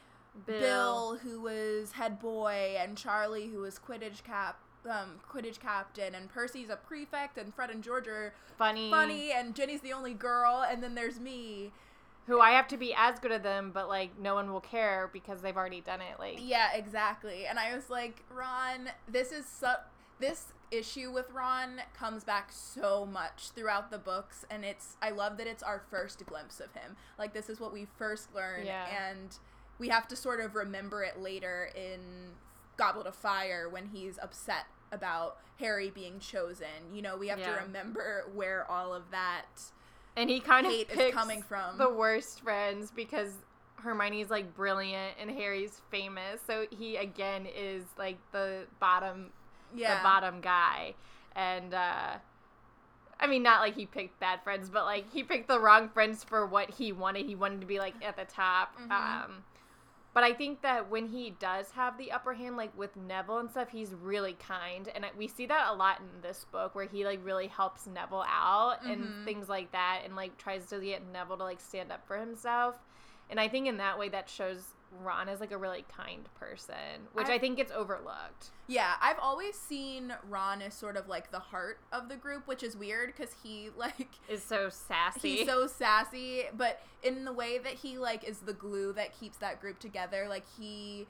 Bill. 0.45 1.17
who 1.21 1.41
was 1.41 1.91
head 1.93 2.19
boy 2.21 2.75
and 2.79 2.97
Charlie 2.97 3.47
who 3.47 3.59
was 3.59 3.77
quidditch 3.77 4.23
cap 4.23 4.59
um 4.89 5.19
quidditch 5.31 5.59
captain 5.59 6.15
and 6.15 6.29
Percy's 6.29 6.69
a 6.69 6.75
prefect 6.75 7.37
and 7.37 7.53
Fred 7.53 7.69
and 7.69 7.83
George 7.83 8.07
are 8.07 8.33
Funny. 8.57 8.89
funny 8.89 9.31
and 9.31 9.53
Ginny's 9.55 9.81
the 9.81 9.93
only 9.93 10.13
girl 10.13 10.65
and 10.69 10.81
then 10.83 10.95
there's 10.95 11.19
me 11.19 11.71
Who 12.27 12.39
I 12.39 12.51
have 12.51 12.67
to 12.69 12.77
be 12.77 12.93
as 12.95 13.19
good 13.19 13.31
as 13.31 13.41
them, 13.41 13.71
but 13.73 13.87
like 13.87 14.17
no 14.19 14.35
one 14.35 14.51
will 14.51 14.61
care 14.61 15.09
because 15.11 15.41
they've 15.41 15.57
already 15.57 15.81
done 15.81 16.01
it. 16.01 16.19
Like, 16.19 16.37
Yeah, 16.39 16.69
exactly. 16.73 17.45
And 17.47 17.57
I 17.59 17.75
was 17.75 17.89
like, 17.89 18.23
Ron, 18.33 18.89
this 19.07 19.31
is 19.31 19.45
so 19.45 19.73
this 20.19 20.53
issue 20.69 21.11
with 21.11 21.29
Ron 21.31 21.81
comes 21.97 22.23
back 22.23 22.49
so 22.51 23.05
much 23.05 23.49
throughout 23.55 23.89
the 23.91 23.97
books 23.97 24.45
and 24.51 24.63
it's 24.63 24.95
I 25.01 25.09
love 25.09 25.37
that 25.37 25.47
it's 25.47 25.63
our 25.63 25.81
first 25.89 26.23
glimpse 26.27 26.59
of 26.59 26.71
him. 26.73 26.95
Like 27.19 27.33
this 27.33 27.49
is 27.49 27.59
what 27.59 27.73
we 27.73 27.87
first 27.97 28.33
learn 28.35 28.65
Yeah. 28.65 28.85
and 29.09 29.35
we 29.79 29.89
have 29.89 30.07
to 30.09 30.15
sort 30.15 30.39
of 30.39 30.53
remember 30.55 31.03
it 31.03 31.19
later 31.19 31.69
in 31.75 31.99
Goblet 32.77 33.07
of 33.07 33.15
Fire 33.15 33.67
when 33.69 33.87
he's 33.87 34.17
upset 34.21 34.65
about 34.91 35.37
Harry 35.59 35.89
being 35.89 36.19
chosen. 36.19 36.67
You 36.93 37.01
know, 37.01 37.15
we 37.17 37.27
have 37.29 37.39
Yeah. 37.39 37.55
to 37.55 37.61
remember 37.63 38.25
where 38.33 38.69
all 38.69 38.93
of 38.93 39.11
that 39.11 39.45
and 40.17 40.29
he 40.29 40.39
kind 40.39 40.65
of 40.65 40.71
hate 40.73 40.89
is 40.91 41.13
coming 41.13 41.41
from. 41.41 41.77
the 41.77 41.89
worst 41.89 42.41
friends 42.41 42.91
because 42.91 43.33
Hermione's 43.77 44.29
like 44.29 44.53
brilliant 44.55 45.15
and 45.19 45.29
Harry's 45.31 45.81
famous. 45.89 46.41
So 46.45 46.65
he 46.69 46.97
again 46.97 47.45
is 47.55 47.83
like 47.97 48.17
the 48.31 48.65
bottom 48.79 49.31
yeah. 49.73 49.97
the 49.97 50.03
bottom 50.03 50.41
guy. 50.41 50.93
And 51.35 51.73
uh 51.73 52.17
I 53.19 53.27
mean 53.27 53.43
not 53.43 53.61
like 53.61 53.75
he 53.75 53.85
picked 53.85 54.19
bad 54.19 54.43
friends, 54.43 54.69
but 54.69 54.83
like 54.85 55.11
he 55.13 55.23
picked 55.23 55.47
the 55.47 55.59
wrong 55.59 55.89
friends 55.89 56.23
for 56.23 56.45
what 56.45 56.71
he 56.71 56.91
wanted. 56.91 57.25
He 57.25 57.35
wanted 57.35 57.61
to 57.61 57.67
be 57.67 57.79
like 57.79 57.95
at 58.03 58.17
the 58.17 58.25
top. 58.25 58.75
Mhm. 58.79 58.91
Um 58.91 59.43
but 60.13 60.23
I 60.23 60.33
think 60.33 60.61
that 60.61 60.89
when 60.89 61.07
he 61.07 61.31
does 61.39 61.71
have 61.71 61.97
the 61.97 62.11
upper 62.11 62.33
hand, 62.33 62.57
like 62.57 62.77
with 62.77 62.95
Neville 62.95 63.37
and 63.37 63.49
stuff, 63.49 63.69
he's 63.69 63.93
really 63.93 64.33
kind, 64.33 64.89
and 64.93 65.05
we 65.17 65.27
see 65.27 65.45
that 65.45 65.69
a 65.69 65.73
lot 65.73 65.99
in 65.99 66.21
this 66.21 66.45
book, 66.51 66.75
where 66.75 66.85
he 66.85 67.05
like 67.05 67.19
really 67.23 67.47
helps 67.47 67.87
Neville 67.87 68.25
out 68.27 68.83
Mhm. 68.83 68.91
and 68.91 69.25
things 69.25 69.47
like 69.49 69.71
that, 69.71 70.01
and 70.03 70.15
like 70.15 70.37
tries 70.37 70.65
to 70.67 70.79
get 70.79 71.05
Neville 71.07 71.37
to 71.37 71.43
like 71.43 71.59
stand 71.61 71.91
up 71.91 72.05
for 72.05 72.17
himself. 72.17 72.77
And 73.29 73.39
I 73.39 73.47
think 73.47 73.67
in 73.67 73.77
that 73.77 73.97
way, 73.97 74.09
that 74.09 74.29
shows 74.29 74.73
Ron 75.03 75.29
is 75.29 75.39
like 75.39 75.51
a 75.51 75.57
really 75.57 75.85
kind 75.95 76.27
person, 76.39 77.07
which 77.13 77.27
I, 77.27 77.35
I- 77.35 77.39
think 77.39 77.57
gets 77.57 77.71
overlooked. 77.71 78.51
Yeah, 78.67 78.93
I've 79.01 79.19
always 79.19 79.55
seen 79.55 80.13
Ron 80.29 80.61
as 80.61 80.73
sort 80.73 80.95
of 80.97 81.07
like 81.09 81.31
the 81.31 81.39
heart 81.39 81.79
of 81.91 82.07
the 82.09 82.15
group, 82.15 82.47
which 82.47 82.63
is 82.63 82.75
weird 82.77 83.13
because 83.15 83.35
he 83.43 83.69
like 83.77 84.09
Is 84.29 84.43
so 84.43 84.69
sassy. 84.69 85.37
he's 85.37 85.47
so 85.47 85.67
sassy, 85.67 86.43
but 86.55 86.81
in 87.03 87.25
the 87.25 87.33
way 87.33 87.57
that 87.57 87.73
he 87.73 87.97
like 87.97 88.23
is 88.27 88.39
the 88.39 88.53
glue 88.53 88.93
that 88.93 89.17
keeps 89.19 89.37
that 89.37 89.59
group 89.61 89.79
together. 89.79 90.27
Like 90.29 90.45
he, 90.57 91.07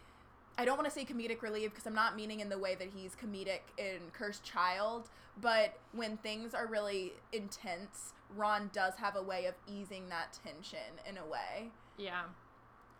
I 0.58 0.66
don't 0.66 0.78
want 0.78 0.88
to 0.88 0.94
say 0.94 1.06
comedic 1.06 1.42
relief 1.42 1.72
because 1.72 1.86
I'm 1.88 1.96
not 1.96 2.16
meaning 2.16 2.40
in 2.40 2.50
the 2.50 2.58
way 2.60 2.76
that 2.76 2.90
he's 2.96 3.16
comedic 3.16 3.62
in 3.78 4.10
Cursed 4.14 4.44
Child, 4.44 5.10
but 5.40 5.78
when 5.94 6.18
things 6.18 6.54
are 6.54 6.68
really 6.68 7.14
intense, 7.34 8.14
Ron 8.36 8.70
does 8.74 8.94
have 8.96 9.16
a 9.16 9.22
way 9.24 9.46
of 9.46 9.56
easing 9.68 10.10
that 10.10 10.38
tension 10.44 10.80
in 11.10 11.18
a 11.18 11.26
way. 11.26 11.72
yeah. 11.98 12.22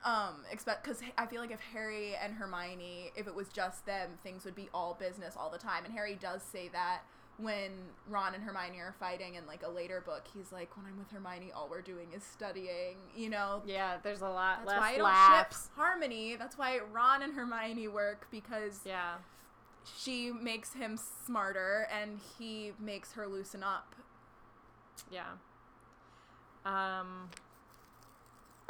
Um, 0.04 0.44
expect 0.52 0.84
because 0.84 1.00
I 1.18 1.28
feel 1.28 1.42
like 1.42 1.52
if 1.52 1.60
Harry 1.74 2.16
and 2.16 2.34
Hermione, 2.34 3.12
if 3.16 3.28
it 3.28 3.36
was 3.36 3.50
just 3.50 3.86
them, 3.86 4.10
things 4.24 4.46
would 4.46 4.56
be 4.56 4.68
all 4.74 4.96
business 5.00 5.36
all 5.38 5.50
the 5.52 5.60
time. 5.60 5.86
And 5.86 5.94
Harry 5.94 6.16
does 6.20 6.42
say 6.42 6.70
that 6.70 7.02
when 7.38 7.72
Ron 8.10 8.34
and 8.34 8.44
Hermione 8.44 8.80
are 8.80 8.96
fighting 9.00 9.36
in 9.36 9.46
like 9.46 9.62
a 9.64 9.70
later 9.70 10.02
book. 10.04 10.26
He's 10.34 10.52
like, 10.52 10.76
when 10.76 10.86
I'm 10.88 10.98
with 10.98 11.12
Hermione, 11.12 11.52
all 11.56 11.68
we're 11.70 11.82
doing 11.82 12.08
is 12.16 12.24
studying. 12.24 12.98
You 13.16 13.30
know, 13.30 13.62
Yeah, 13.66 13.98
there's 14.02 14.22
a 14.22 14.30
lot 14.30 14.60
that's 14.66 14.70
less 14.70 14.80
why 14.80 14.90
I 14.90 14.96
don't 14.98 15.04
laughs. 15.04 15.64
ship 15.66 15.72
Harmony. 15.76 16.36
That's 16.36 16.58
why 16.58 16.80
Ron 16.92 17.22
and 17.22 17.34
Hermione 17.34 17.88
work 17.88 18.28
because 18.32 18.80
Yeah. 18.84 19.16
she 19.98 20.32
makes 20.32 20.74
him 20.74 20.98
smarter 21.26 21.88
and 21.92 22.20
he 22.40 22.74
makes 22.80 23.14
her 23.14 23.28
loosen 23.28 23.62
up. 23.64 23.96
Yeah. 25.12 25.26
Um 26.66 27.30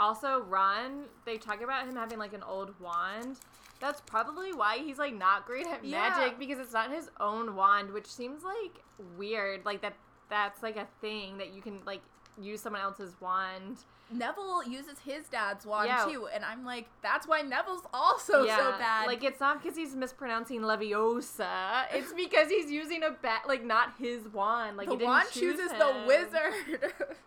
also 0.01 0.41
Ron, 0.41 1.05
they 1.25 1.37
talk 1.37 1.61
about 1.61 1.87
him 1.87 1.95
having 1.95 2.17
like 2.19 2.33
an 2.33 2.43
old 2.43 2.73
wand. 2.79 3.37
That's 3.79 4.01
probably 4.01 4.53
why 4.53 4.77
he's 4.79 4.97
like 4.97 5.13
not 5.15 5.45
great 5.45 5.65
at 5.67 5.83
Yeah. 5.85 6.09
magic 6.09 6.37
because 6.39 6.59
it's 6.59 6.73
not 6.73 6.91
his 6.91 7.09
own 7.19 7.55
wand, 7.55 7.91
which 7.91 8.07
seems 8.07 8.43
like 8.43 8.83
weird. 9.17 9.65
Like 9.65 9.81
that 9.81 9.93
that's 10.29 10.61
like 10.63 10.77
a 10.77 10.87
thing 11.01 11.37
that 11.37 11.53
you 11.53 11.61
can 11.61 11.79
like 11.85 12.01
use 12.39 12.61
someone 12.61 12.81
else's 12.81 13.13
wand. 13.21 13.77
Neville 14.13 14.61
uses 14.67 14.99
his 15.05 15.27
dad's 15.29 15.65
wand 15.65 15.87
Yeah. 15.87 16.05
too, 16.05 16.27
and 16.33 16.43
I'm 16.43 16.65
like, 16.65 16.87
that's 17.01 17.27
why 17.27 17.41
Neville's 17.43 17.83
also 17.93 18.45
so 18.45 18.75
bad. 18.77 19.07
Like 19.07 19.23
it's 19.23 19.39
not 19.39 19.61
because 19.63 19.77
he's 19.77 19.95
mispronouncing 19.95 20.61
Leviosa. 20.61 21.85
It's 21.93 22.11
because 22.13 22.49
he's 22.49 22.69
using 22.69 23.03
a 23.03 23.11
bat, 23.11 23.43
like 23.47 23.63
not 23.63 23.93
his 23.97 24.27
wand. 24.27 24.77
Like 24.77 24.87
the 24.87 24.93
he 24.93 24.97
didn't 24.99 25.09
wand 25.11 25.29
choose 25.31 25.55
chooses 25.57 25.71
him. 25.71 25.79
the 25.79 26.03
wizard. 26.07 26.93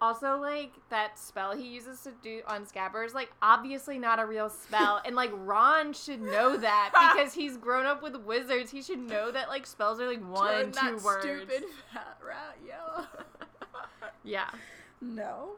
Also, 0.00 0.36
like 0.38 0.72
that 0.90 1.18
spell 1.18 1.56
he 1.56 1.66
uses 1.68 2.00
to 2.02 2.12
do 2.22 2.42
on 2.46 2.66
Scabbers, 2.66 3.14
like 3.14 3.30
obviously 3.40 3.98
not 3.98 4.18
a 4.20 4.26
real 4.26 4.50
spell, 4.50 5.00
and 5.06 5.16
like 5.16 5.30
Ron 5.32 5.92
should 5.92 6.20
know 6.20 6.56
that 6.56 6.90
because 7.16 7.32
he's 7.32 7.56
grown 7.56 7.86
up 7.86 8.02
with 8.02 8.16
wizards. 8.16 8.70
He 8.70 8.82
should 8.82 8.98
know 8.98 9.30
that 9.30 9.48
like 9.48 9.66
spells 9.66 10.00
are 10.00 10.06
like 10.08 10.20
one, 10.28 10.72
Turn 10.72 10.72
two 10.72 10.96
that 10.96 11.02
words. 11.04 11.22
stupid 11.24 11.64
fat 11.92 12.18
rat 12.26 12.56
yellow. 12.66 13.06
Yeah, 14.22 14.48
No. 15.00 15.52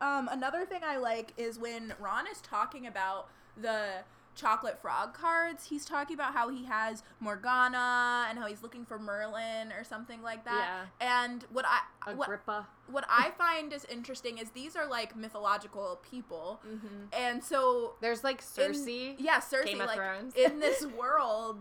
Um, 0.00 0.28
another 0.32 0.64
thing 0.64 0.80
I 0.84 0.96
like 0.96 1.32
is 1.36 1.58
when 1.58 1.94
Ron 2.00 2.26
is 2.26 2.40
talking 2.40 2.86
about 2.86 3.28
the 3.56 3.96
chocolate 4.34 4.80
frog 4.80 5.12
cards, 5.14 5.64
he's 5.66 5.84
talking 5.84 6.14
about 6.14 6.32
how 6.32 6.48
he 6.48 6.64
has 6.64 7.02
Morgana 7.18 8.26
and 8.28 8.38
how 8.38 8.46
he's 8.46 8.62
looking 8.62 8.84
for 8.84 8.98
Merlin 8.98 9.72
or 9.76 9.84
something 9.84 10.22
like 10.22 10.44
that. 10.44 10.86
Yeah. 11.00 11.22
And 11.28 11.44
what 11.52 11.64
I 11.66 12.12
what, 12.14 12.26
Agrippa. 12.28 12.66
what 12.90 13.04
I 13.08 13.30
find 13.38 13.72
is 13.72 13.84
interesting 13.86 14.38
is 14.38 14.50
these 14.50 14.76
are 14.76 14.86
like 14.86 15.16
mythological 15.16 16.00
people. 16.08 16.60
Mm-hmm. 16.66 16.86
And 17.12 17.42
so 17.44 17.94
There's 18.00 18.24
like 18.24 18.40
in- 18.58 18.74
Circe. 18.74 18.86
yeah, 19.18 19.40
Cersei 19.40 19.64
Game 19.66 19.78
like 19.78 19.98
in 20.36 20.60
this 20.60 20.86
world 20.98 21.58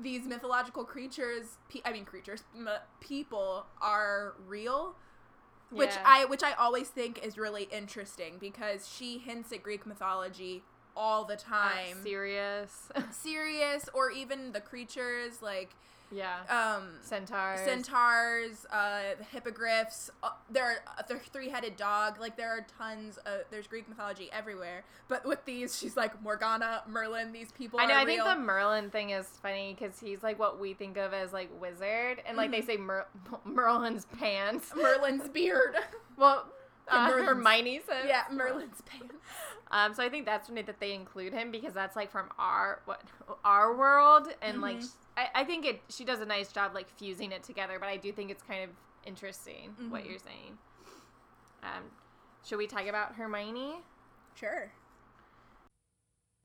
these 0.00 0.24
mythological 0.26 0.84
creatures 0.84 1.58
pe- 1.68 1.80
I 1.84 1.92
mean 1.92 2.06
creatures 2.06 2.44
m- 2.56 2.66
people 3.00 3.66
are 3.82 4.34
real 4.46 4.94
which 5.70 5.90
Yeah. 5.90 6.02
I 6.06 6.24
which 6.24 6.42
I 6.42 6.52
always 6.52 6.88
think 6.88 7.22
is 7.22 7.36
really 7.36 7.64
interesting 7.64 8.36
because 8.40 8.88
she 8.88 9.18
hints 9.18 9.52
at 9.52 9.62
Greek 9.62 9.84
mythology 9.86 10.62
all 10.96 11.24
the 11.24 11.34
Uh, 11.34 11.36
time. 11.36 12.02
Sirius. 12.02 12.88
Sirius 13.12 13.88
or 13.94 14.10
even 14.10 14.52
the 14.52 14.60
creatures 14.60 15.40
like 15.42 15.70
yeah. 16.14 16.40
um 16.50 16.88
Centaurs. 17.02 17.60
centaurs, 17.60 18.66
uh 18.70 19.14
the 19.18 19.24
hippogriffs, 19.24 20.10
uh, 20.22 20.30
there 20.50 20.64
are 20.64 20.76
uh, 20.98 21.02
the 21.08 21.16
three-headed 21.16 21.76
dog, 21.76 22.20
like 22.20 22.36
there 22.36 22.50
are 22.50 22.66
tons 22.78 23.16
of 23.24 23.40
there's 23.50 23.66
Greek 23.66 23.88
mythology 23.88 24.28
everywhere. 24.32 24.84
But 25.08 25.24
with 25.24 25.42
these 25.46 25.78
she's 25.78 25.96
like 25.96 26.20
Morgana, 26.22 26.82
Merlin, 26.86 27.32
these 27.32 27.50
people 27.52 27.80
I 27.80 27.86
know. 27.86 27.96
I 27.96 28.04
think 28.04 28.22
the 28.22 28.36
Merlin 28.36 28.90
thing 28.90 29.10
is 29.10 29.26
funny 29.42 29.74
because 29.78 29.98
he's 29.98 30.22
like 30.22 30.38
what 30.38 30.60
we 30.60 30.74
think 30.74 30.98
of 30.98 31.14
as 31.14 31.32
like 31.32 31.48
wizard, 31.60 32.22
and 32.26 32.36
like 32.36 32.50
Mm-hmm. 32.50 32.60
they 32.60 32.74
say 32.74 32.76
Mer- 32.76 33.06
Merlin's 33.46 34.04
pants. 34.18 34.72
Merlin's 34.76 35.28
beard. 35.30 35.76
Well, 36.18 36.44
uh, 36.88 37.08
Merlin's- 37.08 37.26
Hermione 37.28 37.80
says. 37.88 38.04
yeah, 38.06 38.24
Merlin's 38.30 38.82
pants. 38.82 39.14
Um, 39.72 39.94
so 39.94 40.02
I 40.02 40.10
think 40.10 40.26
that's 40.26 40.48
funny 40.48 40.62
that 40.62 40.80
they 40.80 40.92
include 40.92 41.32
him 41.32 41.50
because 41.50 41.72
that's 41.72 41.96
like 41.96 42.10
from 42.10 42.28
our 42.38 42.82
what 42.84 43.02
our 43.44 43.74
world, 43.74 44.28
and 44.42 44.60
like 44.60 44.78
Mhm. 44.80 44.84
sh- 44.86 44.94
I, 45.16 45.28
I 45.36 45.44
think 45.44 45.64
it 45.64 45.80
she 45.88 46.04
does 46.04 46.20
a 46.20 46.26
nice 46.26 46.52
job 46.52 46.74
like 46.74 46.88
fusing 46.90 47.32
it 47.32 47.42
together. 47.42 47.78
But 47.78 47.88
I 47.88 47.96
do 47.96 48.12
think 48.12 48.30
it's 48.30 48.42
kind 48.42 48.64
of 48.64 48.70
interesting 49.06 49.74
what 49.88 50.04
Mhm. 50.04 50.10
you're 50.10 50.18
saying. 50.18 50.58
Um, 51.62 51.84
should 52.44 52.58
we 52.58 52.66
talk 52.66 52.86
about 52.86 53.14
Hermione? 53.14 53.76
Sure. 54.34 54.70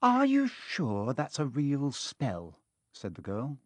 Are 0.02 0.26
you 0.26 0.48
sure 0.48 1.14
that's 1.14 1.40
a 1.40 1.46
real 1.46 1.92
spell? 1.92 2.60
said 2.94 3.16
the 3.16 3.22
girl. 3.22 3.58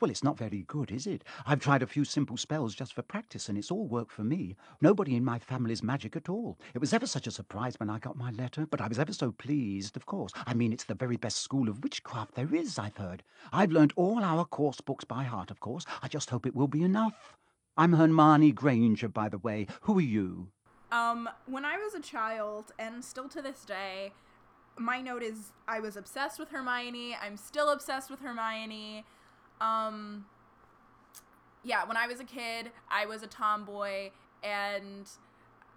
Well, 0.00 0.10
it's 0.10 0.24
not 0.24 0.38
very 0.38 0.64
good, 0.66 0.90
is 0.90 1.06
it? 1.06 1.24
I've 1.46 1.60
tried 1.60 1.82
a 1.82 1.86
few 1.86 2.04
simple 2.04 2.36
spells 2.36 2.74
just 2.74 2.92
for 2.92 3.02
practice, 3.02 3.48
and 3.48 3.58
it's 3.58 3.70
all 3.70 3.86
worked 3.86 4.12
for 4.12 4.22
me. 4.22 4.56
Nobody 4.80 5.16
in 5.16 5.24
my 5.24 5.38
family's 5.38 5.82
magic 5.82 6.14
at 6.16 6.28
all. 6.28 6.58
It 6.74 6.78
was 6.78 6.92
ever 6.92 7.06
such 7.06 7.26
a 7.26 7.32
surprise 7.32 7.78
when 7.78 7.90
I 7.90 7.98
got 7.98 8.16
my 8.16 8.30
letter, 8.30 8.66
but 8.66 8.80
I 8.80 8.88
was 8.88 8.98
ever 8.98 9.12
so 9.12 9.32
pleased, 9.32 9.96
of 9.96 10.06
course. 10.06 10.32
I 10.46 10.54
mean, 10.54 10.72
it's 10.72 10.84
the 10.84 10.94
very 10.94 11.16
best 11.16 11.38
school 11.38 11.68
of 11.68 11.82
witchcraft 11.82 12.34
there 12.34 12.54
is, 12.54 12.78
I've 12.78 12.96
heard. 12.96 13.22
I've 13.52 13.72
learned 13.72 13.92
all 13.96 14.22
our 14.22 14.44
course 14.44 14.80
books 14.80 15.04
by 15.04 15.24
heart, 15.24 15.50
of 15.50 15.60
course. 15.60 15.84
I 16.02 16.08
just 16.08 16.30
hope 16.30 16.46
it 16.46 16.54
will 16.54 16.68
be 16.68 16.82
enough. 16.82 17.36
I'm 17.76 17.92
Hermione 17.92 18.52
Granger, 18.52 19.08
by 19.08 19.28
the 19.28 19.38
way. 19.38 19.66
Who 19.82 19.98
are 19.98 20.02
you? 20.02 20.48
Um, 20.90 21.28
when 21.46 21.64
I 21.64 21.76
was 21.76 21.94
a 21.94 22.00
child, 22.00 22.72
and 22.78 23.04
still 23.04 23.28
to 23.28 23.42
this 23.42 23.64
day, 23.64 24.12
my 24.76 25.00
note 25.00 25.22
is 25.22 25.52
I 25.66 25.80
was 25.80 25.96
obsessed 25.96 26.38
with 26.38 26.50
Hermione. 26.50 27.16
I'm 27.20 27.36
still 27.36 27.70
obsessed 27.70 28.10
with 28.10 28.20
Hermione. 28.20 29.04
Um, 29.60 30.26
yeah, 31.64 31.84
when 31.86 31.96
I 31.96 32.06
was 32.06 32.20
a 32.20 32.24
kid, 32.24 32.70
I 32.90 33.06
was 33.06 33.22
a 33.22 33.26
tomboy, 33.26 34.10
and 34.42 35.08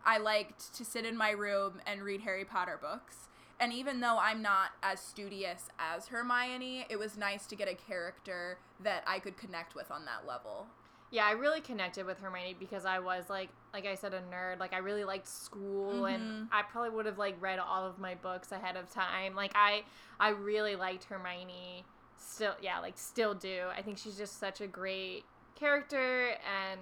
I 0.06 0.18
liked 0.18 0.74
to 0.76 0.86
sit 0.86 1.06
in 1.06 1.18
my 1.18 1.32
room 1.32 1.82
and 1.86 2.02
read 2.02 2.22
Harry 2.22 2.46
Potter 2.46 2.78
books. 2.82 3.28
And 3.60 3.72
even 3.72 4.00
though 4.00 4.18
I'm 4.20 4.42
not 4.42 4.70
as 4.82 5.00
studious 5.00 5.68
as 5.78 6.08
Hermione, 6.08 6.86
it 6.90 6.98
was 6.98 7.16
nice 7.18 7.46
to 7.48 7.56
get 7.56 7.68
a 7.68 7.76
character 7.76 8.58
that 8.84 9.04
I 9.06 9.20
could 9.20 9.38
connect 9.38 9.76
with 9.76 9.92
on 9.92 10.06
that 10.06 10.26
level. 10.28 10.66
Yeah, 11.12 11.26
I 11.26 11.32
really 11.32 11.62
connected 11.62 12.06
with 12.06 12.20
Hermione 12.20 12.56
because 12.60 12.86
I 12.86 12.98
was 13.00 13.30
like, 13.30 13.50
like 13.74 13.86
I 13.86 13.94
said, 13.96 14.14
a 14.16 14.22
nerd. 14.34 14.60
Like 14.60 14.74
I 14.74 14.78
really 14.78 15.04
liked 15.04 15.28
school, 15.28 16.04
Mhm. 16.04 16.16
and 16.16 16.48
I 16.52 16.64
probably 16.64 16.90
would 16.92 17.06
have 17.06 17.20
like 17.20 17.36
read 17.40 17.60
all 17.60 17.86
of 17.86 18.00
my 18.00 18.16
books 18.16 18.52
ahead 18.52 18.78
of 18.78 18.90
time. 18.90 19.36
Like 19.36 19.52
I, 19.54 19.84
I 20.20 20.30
really 20.30 20.76
liked 20.76 21.04
Hermione. 21.04 21.84
Still, 22.24 22.54
yeah, 22.62 22.80
like 22.80 22.98
still 22.98 23.34
do. 23.34 23.64
I 23.76 23.82
think 23.82 23.98
she's 23.98 24.16
just 24.16 24.40
such 24.40 24.62
a 24.62 24.68
great 24.68 25.24
character, 25.56 26.36
and 26.70 26.80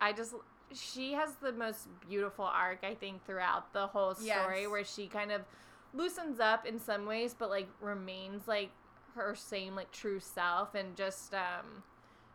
I 0.00 0.12
just 0.12 0.34
she 0.72 1.12
has 1.12 1.34
the 1.36 1.52
most 1.52 1.88
beautiful 2.08 2.44
arc 2.46 2.82
I 2.82 2.94
think 2.94 3.26
throughout 3.26 3.72
the 3.72 3.86
whole 3.88 4.14
story, 4.14 4.62
Yes. 4.62 4.70
where 4.70 4.84
she 4.84 5.06
kind 5.06 5.30
of 5.32 5.42
loosens 5.92 6.40
up 6.40 6.64
in 6.66 6.78
some 6.78 7.04
ways, 7.04 7.34
but 7.38 7.50
like 7.50 7.68
remains 7.80 8.46
like 8.48 8.70
her 9.14 9.34
same 9.34 9.74
like 9.74 9.90
true 9.92 10.20
self, 10.20 10.74
and 10.74 10.96
just 10.96 11.34
um 11.34 11.82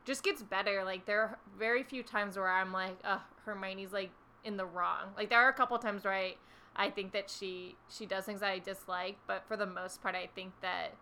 just 0.05 0.23
gets 0.23 0.43
better. 0.43 0.83
Like 0.83 1.05
there 1.05 1.21
are 1.21 1.39
very 1.57 1.83
few 1.83 2.03
times 2.03 2.37
where 2.37 2.49
I'm 2.49 2.71
like, 2.73 2.97
uh, 3.03 3.19
Hermione's 3.45 3.93
like 3.93 4.11
in 4.43 4.57
the 4.57 4.65
wrong. 4.65 5.07
Like 5.15 5.29
there 5.29 5.39
are 5.39 5.49
a 5.49 5.53
couple 5.53 5.77
times 5.79 6.03
where 6.03 6.13
I, 6.13 6.35
I 6.75 6.89
think 6.89 7.11
that 7.13 7.29
she 7.29 7.75
she 7.89 8.05
does 8.05 8.25
things 8.25 8.41
that 8.41 8.51
I 8.51 8.59
dislike, 8.59 9.17
but 9.25 9.45
for 9.47 9.55
the 9.57 9.65
most 9.65 10.01
part, 10.03 10.15
I 10.15 10.27
think 10.35 10.51
that 10.61 10.93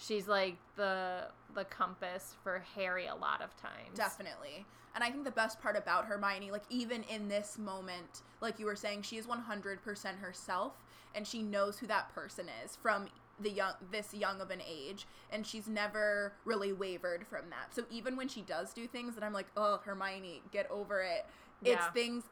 she's 0.00 0.26
like 0.26 0.56
the 0.76 1.26
the 1.54 1.64
compass 1.64 2.34
for 2.42 2.62
Harry 2.74 3.06
a 3.06 3.14
lot 3.14 3.42
of 3.42 3.56
times. 3.56 3.94
Definitely. 3.94 4.64
And 4.94 5.04
I 5.04 5.10
think 5.10 5.24
the 5.24 5.30
best 5.30 5.60
part 5.60 5.76
about 5.76 6.06
Hermione, 6.06 6.50
like 6.50 6.64
even 6.68 7.04
in 7.04 7.28
this 7.28 7.58
moment, 7.58 8.22
like 8.40 8.58
you 8.58 8.66
were 8.66 8.76
saying, 8.76 9.02
she 9.02 9.18
is 9.18 9.26
100% 9.26 10.18
herself 10.18 10.72
and 11.14 11.26
she 11.26 11.42
knows 11.42 11.78
who 11.78 11.86
that 11.86 12.12
person 12.14 12.46
is 12.64 12.76
from 12.76 13.08
the 13.40 13.50
young 13.50 13.72
this 13.90 14.12
young 14.12 14.40
of 14.40 14.50
an 14.50 14.60
age 14.68 15.06
and 15.32 15.46
she's 15.46 15.66
never 15.66 16.34
really 16.44 16.72
wavered 16.72 17.26
from 17.26 17.48
that. 17.50 17.74
So 17.74 17.84
even 17.90 18.16
when 18.16 18.28
she 18.28 18.42
does 18.42 18.72
do 18.74 18.86
things 18.86 19.14
that 19.14 19.24
I'm 19.24 19.32
like, 19.32 19.46
"Oh, 19.56 19.80
Hermione, 19.84 20.42
get 20.52 20.70
over 20.70 21.00
it." 21.00 21.26
It's 21.62 21.86
things 21.88 22.24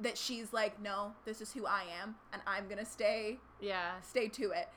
that 0.00 0.18
she's 0.18 0.52
like, 0.52 0.80
"No, 0.80 1.14
this 1.24 1.40
is 1.40 1.52
who 1.52 1.66
I 1.66 1.84
am 2.02 2.16
and 2.32 2.42
I'm 2.46 2.64
going 2.64 2.78
to 2.78 2.84
stay 2.84 3.38
Yeah, 3.60 4.00
stay 4.02 4.28
to 4.28 4.50
it." 4.50 4.68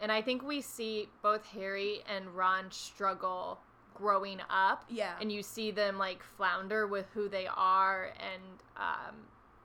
And 0.00 0.10
I 0.12 0.22
think 0.22 0.42
we 0.42 0.60
see 0.60 1.08
both 1.22 1.44
Harry 1.46 2.00
and 2.08 2.34
Ron 2.36 2.70
struggle 2.70 3.58
growing 3.94 4.40
up. 4.48 4.84
Yeah. 4.88 5.14
and 5.20 5.30
you 5.32 5.42
see 5.42 5.70
them 5.72 5.98
like 5.98 6.22
flounder 6.22 6.86
with 6.86 7.06
who 7.14 7.28
they 7.28 7.46
are 7.48 8.12
and 8.20 8.42
um, 8.76 9.16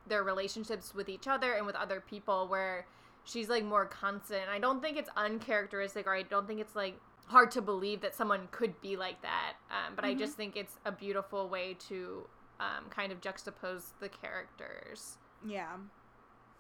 their 0.08 0.24
relationships 0.24 0.94
with 0.96 1.08
each 1.08 1.28
other 1.28 1.54
and 1.54 1.66
with 1.68 1.76
other 1.76 2.02
people 2.02 2.48
where 2.48 2.86
she's 3.26 3.48
like 3.48 3.64
more 3.64 3.86
constant 3.86 4.44
i 4.52 4.60
don't 4.60 4.82
think 4.82 4.98
it's 4.98 5.10
uncharacteristic 5.16 6.06
or 6.08 6.14
i 6.14 6.24
don't 6.24 6.46
think 6.46 6.60
it's 6.60 6.76
like 6.76 7.00
hard 7.28 7.50
to 7.52 7.62
believe 7.62 8.02
that 8.02 8.14
someone 8.14 8.50
could 8.52 8.74
be 8.82 8.98
like 8.98 9.22
that 9.22 9.54
um, 9.72 9.94
but 9.96 10.04
i 10.04 10.14
Mhm. 10.14 10.18
just 10.20 10.36
think 10.36 10.58
it's 10.58 10.78
a 10.84 10.92
beautiful 10.92 11.48
way 11.48 11.76
to 11.88 12.28
um, 12.60 12.90
kind 12.90 13.12
of 13.14 13.22
juxtapose 13.22 13.92
the 14.02 14.10
characters 14.10 15.18
Yeah. 15.46 15.78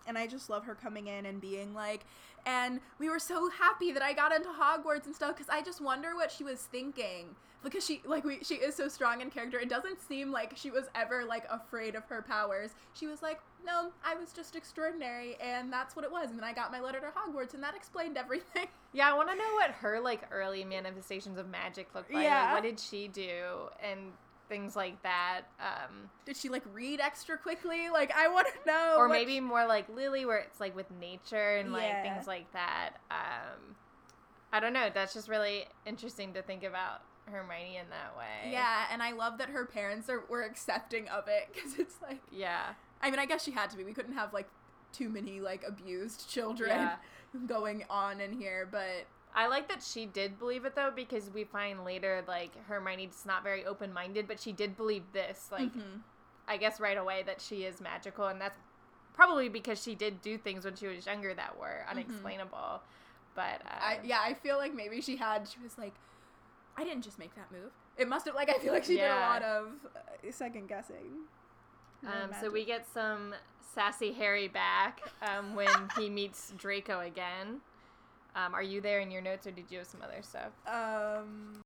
And 0.08 0.18
I 0.18 0.28
just 0.28 0.50
love 0.50 0.66
her 0.66 0.76
coming 0.76 1.08
in 1.08 1.26
and 1.26 1.40
being 1.40 1.74
like, 1.74 2.06
and 2.46 2.80
we 3.00 3.10
were 3.10 3.20
so 3.20 3.50
happy 3.50 3.92
that 3.94 4.04
I 4.04 4.12
got 4.14 4.34
into 4.34 4.50
Hogwarts 4.50 5.06
and 5.06 5.16
stuff 5.16 5.36
because 5.36 5.50
I 5.50 5.62
just 5.62 5.80
wonder 5.80 6.14
what 6.16 6.30
she 6.32 6.44
was 6.44 6.60
thinking 6.60 7.28
because 7.64 7.86
she 7.86 8.02
like 8.04 8.26
we 8.26 8.40
she 8.44 8.56
is 8.56 8.76
so 8.76 8.90
strong 8.90 9.22
in 9.22 9.30
character. 9.30 9.58
It 9.60 9.70
doesn't 9.70 10.02
seem 10.02 10.30
like 10.32 10.52
she 10.58 10.70
was 10.70 10.86
ever 10.94 11.24
like 11.24 11.46
afraid 11.50 11.96
of 11.96 12.04
her 12.06 12.22
powers. 12.22 12.72
She 12.94 13.08
was 13.08 13.22
like, 13.22 13.40
no, 13.66 13.94
I 14.06 14.16
was 14.16 14.34
just 14.34 14.58
extraordinary, 14.58 15.38
and 15.40 15.72
that's 15.72 15.96
what 15.96 16.04
it 16.04 16.12
was. 16.12 16.30
And 16.32 16.38
then 16.38 16.44
I 16.44 16.52
got 16.52 16.70
my 16.70 16.82
letter 16.82 17.00
to 17.00 17.06
Hogwarts, 17.18 17.54
and 17.54 17.64
that 17.64 17.76
explained 17.76 18.18
everything. 18.26 18.68
yeah 18.92 19.10
i 19.10 19.14
want 19.14 19.30
to 19.30 19.36
know 19.36 19.54
what 19.54 19.72
her 19.72 20.02
like 20.02 20.24
early 20.32 20.66
manifestations 20.66 21.38
of 21.40 21.48
magic 21.50 21.88
looked 21.96 22.14
like 22.14 22.24
Yeah. 22.26 22.44
like 22.48 22.54
what 22.56 22.64
did 22.64 22.78
she 22.80 23.08
do 23.08 23.70
and 23.82 24.12
things 24.54 24.76
like 24.76 25.02
that 25.02 25.42
um 25.60 26.10
Did 26.26 26.38
she 26.38 26.48
like 26.50 26.64
read 26.74 27.00
extra 27.00 27.38
quickly? 27.38 27.90
Like 27.90 28.12
I 28.16 28.28
want 28.28 28.48
to 28.48 28.54
know. 28.72 28.96
or 29.00 29.10
maybe 29.10 29.40
more 29.40 29.66
like 29.66 29.90
Lily, 29.90 30.26
where 30.26 30.38
it's 30.38 30.60
like 30.60 30.76
with 30.76 30.90
nature 31.00 31.58
and 31.58 31.74
like 31.74 31.84
Yeah. 31.84 32.04
things 32.14 32.28
like 32.28 32.52
that. 32.54 32.92
Um, 33.10 33.76
I 34.52 34.60
don't 34.60 34.74
know. 34.74 34.90
That's 34.94 35.14
just 35.14 35.28
really 35.28 35.66
interesting 35.88 36.34
to 36.34 36.42
think 36.44 36.64
about. 36.64 37.02
Hermione 37.26 37.78
in 37.78 37.90
that 37.90 38.18
way. 38.18 38.52
Yeah, 38.52 38.84
and 38.92 39.02
I 39.02 39.14
love 39.14 39.38
that 39.38 39.50
her 39.50 39.66
parents 39.66 40.10
are 40.10 40.24
were 40.30 40.44
accepting 40.44 41.08
of 41.08 41.24
it 41.28 41.50
because 41.54 41.80
it's 41.80 41.96
like, 42.02 42.20
Yeah. 42.32 42.74
I 43.02 43.10
mean, 43.10 43.20
I 43.20 43.26
guess 43.26 43.44
she 43.44 43.52
had 43.52 43.70
to 43.72 43.78
be. 43.78 43.84
We 43.84 43.94
couldn't 43.94 44.14
have 44.14 44.34
like 44.34 44.48
too 44.92 45.10
many 45.10 45.40
like 45.40 45.64
abused 45.68 46.30
children 46.30 46.70
Yeah. 46.70 46.96
going 47.48 47.86
on 47.90 48.22
in 48.22 48.34
here, 48.34 48.68
but 48.72 49.06
I 49.36 49.48
like 49.48 49.68
that 49.70 49.82
she 49.82 50.06
did 50.06 50.38
believe 50.38 50.66
it 50.66 50.76
though 50.76 50.92
because 50.96 51.30
we 51.34 51.44
find 51.44 51.84
later 51.84 52.24
like 52.28 52.52
Hermione's 52.68 53.24
not 53.26 53.44
very 53.44 53.66
open 53.66 53.92
minded, 53.92 54.28
but 54.28 54.40
she 54.40 54.52
did 54.52 54.78
believe 54.78 55.04
this. 55.12 55.50
Like 55.52 55.74
mhm. 55.74 56.02
I 56.48 56.58
guess 56.58 56.80
right 56.80 56.98
away 56.98 57.24
that 57.26 57.42
she 57.42 57.64
is 57.64 57.82
magical, 57.82 58.28
and 58.28 58.40
that's 58.40 58.58
probably 59.14 59.50
because 59.50 59.82
she 59.82 59.96
did 59.96 60.22
do 60.22 60.38
things 60.38 60.66
when 60.66 60.76
she 60.76 60.88
was 60.88 61.06
younger 61.06 61.34
that 61.34 61.58
were 61.60 61.86
unexplainable. 61.90 62.82
But 63.36 63.62
uh, 63.66 63.80
I 63.82 64.00
yeah, 64.04 64.20
I 64.24 64.34
feel 64.34 64.58
like 64.58 64.74
maybe 64.74 65.02
she 65.02 65.16
had. 65.18 65.48
She 65.48 65.60
was 65.64 65.78
like, 65.78 65.94
I 66.78 66.84
didn't 66.84 67.04
just 67.04 67.18
make 67.18 67.34
that 67.36 67.52
move. 67.52 67.72
It 67.98 68.08
must 68.08 68.26
have 68.26 68.36
like 68.36 68.50
I 68.50 68.60
feel 68.60 68.74
like 68.74 68.84
she 68.84 68.98
did 68.98 69.10
a 69.10 69.16
lot 69.16 69.42
of 69.42 69.68
uh, 69.96 70.32
second 70.32 70.68
guessing. 70.68 71.28
Um, 72.06 72.32
so 72.42 72.52
we 72.52 72.66
get 72.66 72.86
some 72.94 73.34
sassy 73.74 74.12
Harry 74.12 74.48
back 74.50 75.02
um, 75.22 75.56
when 75.56 75.70
he 75.98 76.10
meets 76.10 76.52
Draco 76.58 77.00
again. 77.00 77.62
Um, 78.36 78.54
are 78.54 78.64
you 78.64 78.82
there 78.82 79.00
in 79.00 79.12
your 79.12 79.22
notes, 79.22 79.46
or 79.46 79.52
did 79.52 79.66
you 79.70 79.80
have 79.80 79.88
some 79.88 80.02
other 80.02 80.22
stuff? 80.22 80.52
Um, 80.68 81.62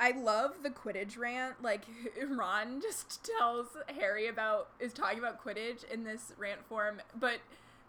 I 0.00 0.12
love 0.12 0.62
the 0.62 0.70
Quidditch 0.70 1.18
rant. 1.18 1.62
Like 1.62 1.82
Ron 2.28 2.80
just 2.80 3.28
tells 3.38 3.68
Harry 3.98 4.28
about 4.28 4.68
is 4.80 4.92
talking 4.92 5.18
about 5.18 5.44
Quidditch 5.44 5.84
in 5.92 6.04
this 6.04 6.32
rant 6.38 6.64
form, 6.68 7.00
but 7.18 7.38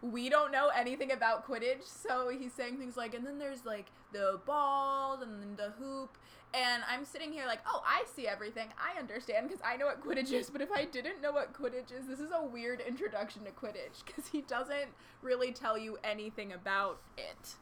we 0.02 0.28
don't 0.28 0.52
know 0.52 0.68
anything 0.76 1.12
about 1.12 1.46
Quidditch. 1.48 1.84
So 1.84 2.28
he's 2.28 2.52
saying 2.52 2.76
things 2.76 2.96
like, 2.96 3.14
and 3.14 3.26
then 3.26 3.38
there's 3.38 3.64
like 3.64 3.86
the 4.12 4.40
ball 4.46 5.20
and 5.22 5.42
then 5.42 5.56
the 5.56 5.70
hoop. 5.82 6.16
And 6.54 6.82
I'm 6.88 7.04
sitting 7.04 7.32
here 7.32 7.44
like, 7.46 7.58
oh, 7.66 7.82
I 7.84 8.04
see 8.14 8.26
everything. 8.26 8.68
I 8.78 8.98
understand 8.98 9.48
because 9.48 9.62
I 9.64 9.76
know 9.76 9.86
what 9.86 10.02
Quidditch 10.02 10.32
is. 10.32 10.48
But 10.48 10.62
if 10.62 10.70
I 10.72 10.84
didn't 10.84 11.20
know 11.20 11.32
what 11.32 11.52
Quidditch 11.52 11.92
is, 11.92 12.06
this 12.08 12.20
is 12.20 12.30
a 12.32 12.42
weird 12.42 12.80
introduction 12.80 13.42
to 13.44 13.50
Quidditch 13.50 14.04
because 14.06 14.28
he 14.28 14.42
doesn't 14.42 14.88
really 15.22 15.52
tell 15.52 15.76
you 15.76 15.98
anything 16.04 16.52
about 16.52 17.00
it. 17.18 17.56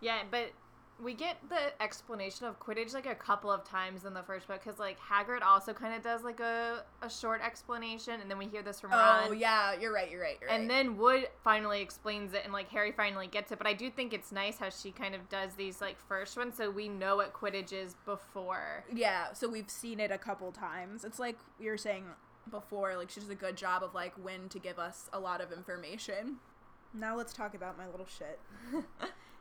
Yeah, 0.00 0.22
but 0.30 0.52
we 1.02 1.12
get 1.12 1.36
the 1.50 1.82
explanation 1.82 2.46
of 2.46 2.58
Quidditch 2.58 2.94
like 2.94 3.06
a 3.06 3.14
couple 3.14 3.50
of 3.50 3.64
times 3.64 4.06
in 4.06 4.14
the 4.14 4.22
first 4.22 4.48
book 4.48 4.62
because 4.64 4.78
like 4.78 4.98
Hagrid 4.98 5.42
also 5.42 5.74
kind 5.74 5.94
of 5.94 6.02
does 6.02 6.24
like 6.24 6.40
a, 6.40 6.84
a 7.02 7.10
short 7.10 7.42
explanation, 7.42 8.20
and 8.20 8.30
then 8.30 8.38
we 8.38 8.46
hear 8.46 8.62
this 8.62 8.80
from 8.80 8.92
oh, 8.92 8.96
Ron. 8.96 9.24
Oh 9.28 9.32
yeah, 9.32 9.74
you're 9.78 9.92
right. 9.92 10.10
You're 10.10 10.22
right. 10.22 10.38
You're 10.40 10.48
right. 10.48 10.58
And 10.58 10.70
then 10.70 10.96
Wood 10.96 11.28
finally 11.44 11.82
explains 11.82 12.32
it, 12.32 12.42
and 12.44 12.52
like 12.52 12.70
Harry 12.70 12.92
finally 12.92 13.26
gets 13.26 13.52
it. 13.52 13.58
But 13.58 13.66
I 13.66 13.74
do 13.74 13.90
think 13.90 14.14
it's 14.14 14.32
nice 14.32 14.58
how 14.58 14.70
she 14.70 14.90
kind 14.90 15.14
of 15.14 15.28
does 15.28 15.54
these 15.54 15.80
like 15.80 15.98
first 16.08 16.36
ones, 16.36 16.56
so 16.56 16.70
we 16.70 16.88
know 16.88 17.16
what 17.16 17.34
Quidditch 17.34 17.72
is 17.72 17.94
before. 18.06 18.84
Yeah, 18.92 19.32
so 19.32 19.48
we've 19.48 19.70
seen 19.70 20.00
it 20.00 20.10
a 20.10 20.18
couple 20.18 20.50
times. 20.50 21.04
It's 21.04 21.18
like 21.18 21.38
you 21.60 21.70
were 21.70 21.78
saying 21.78 22.04
before, 22.50 22.96
like 22.96 23.10
she 23.10 23.20
does 23.20 23.28
a 23.28 23.34
good 23.34 23.56
job 23.56 23.82
of 23.82 23.94
like 23.94 24.14
when 24.22 24.48
to 24.48 24.58
give 24.58 24.78
us 24.78 25.10
a 25.12 25.20
lot 25.20 25.42
of 25.42 25.52
information. 25.52 26.36
Now 26.94 27.16
let's 27.16 27.34
talk 27.34 27.54
about 27.54 27.76
my 27.76 27.86
little 27.86 28.06
shit. 28.06 28.40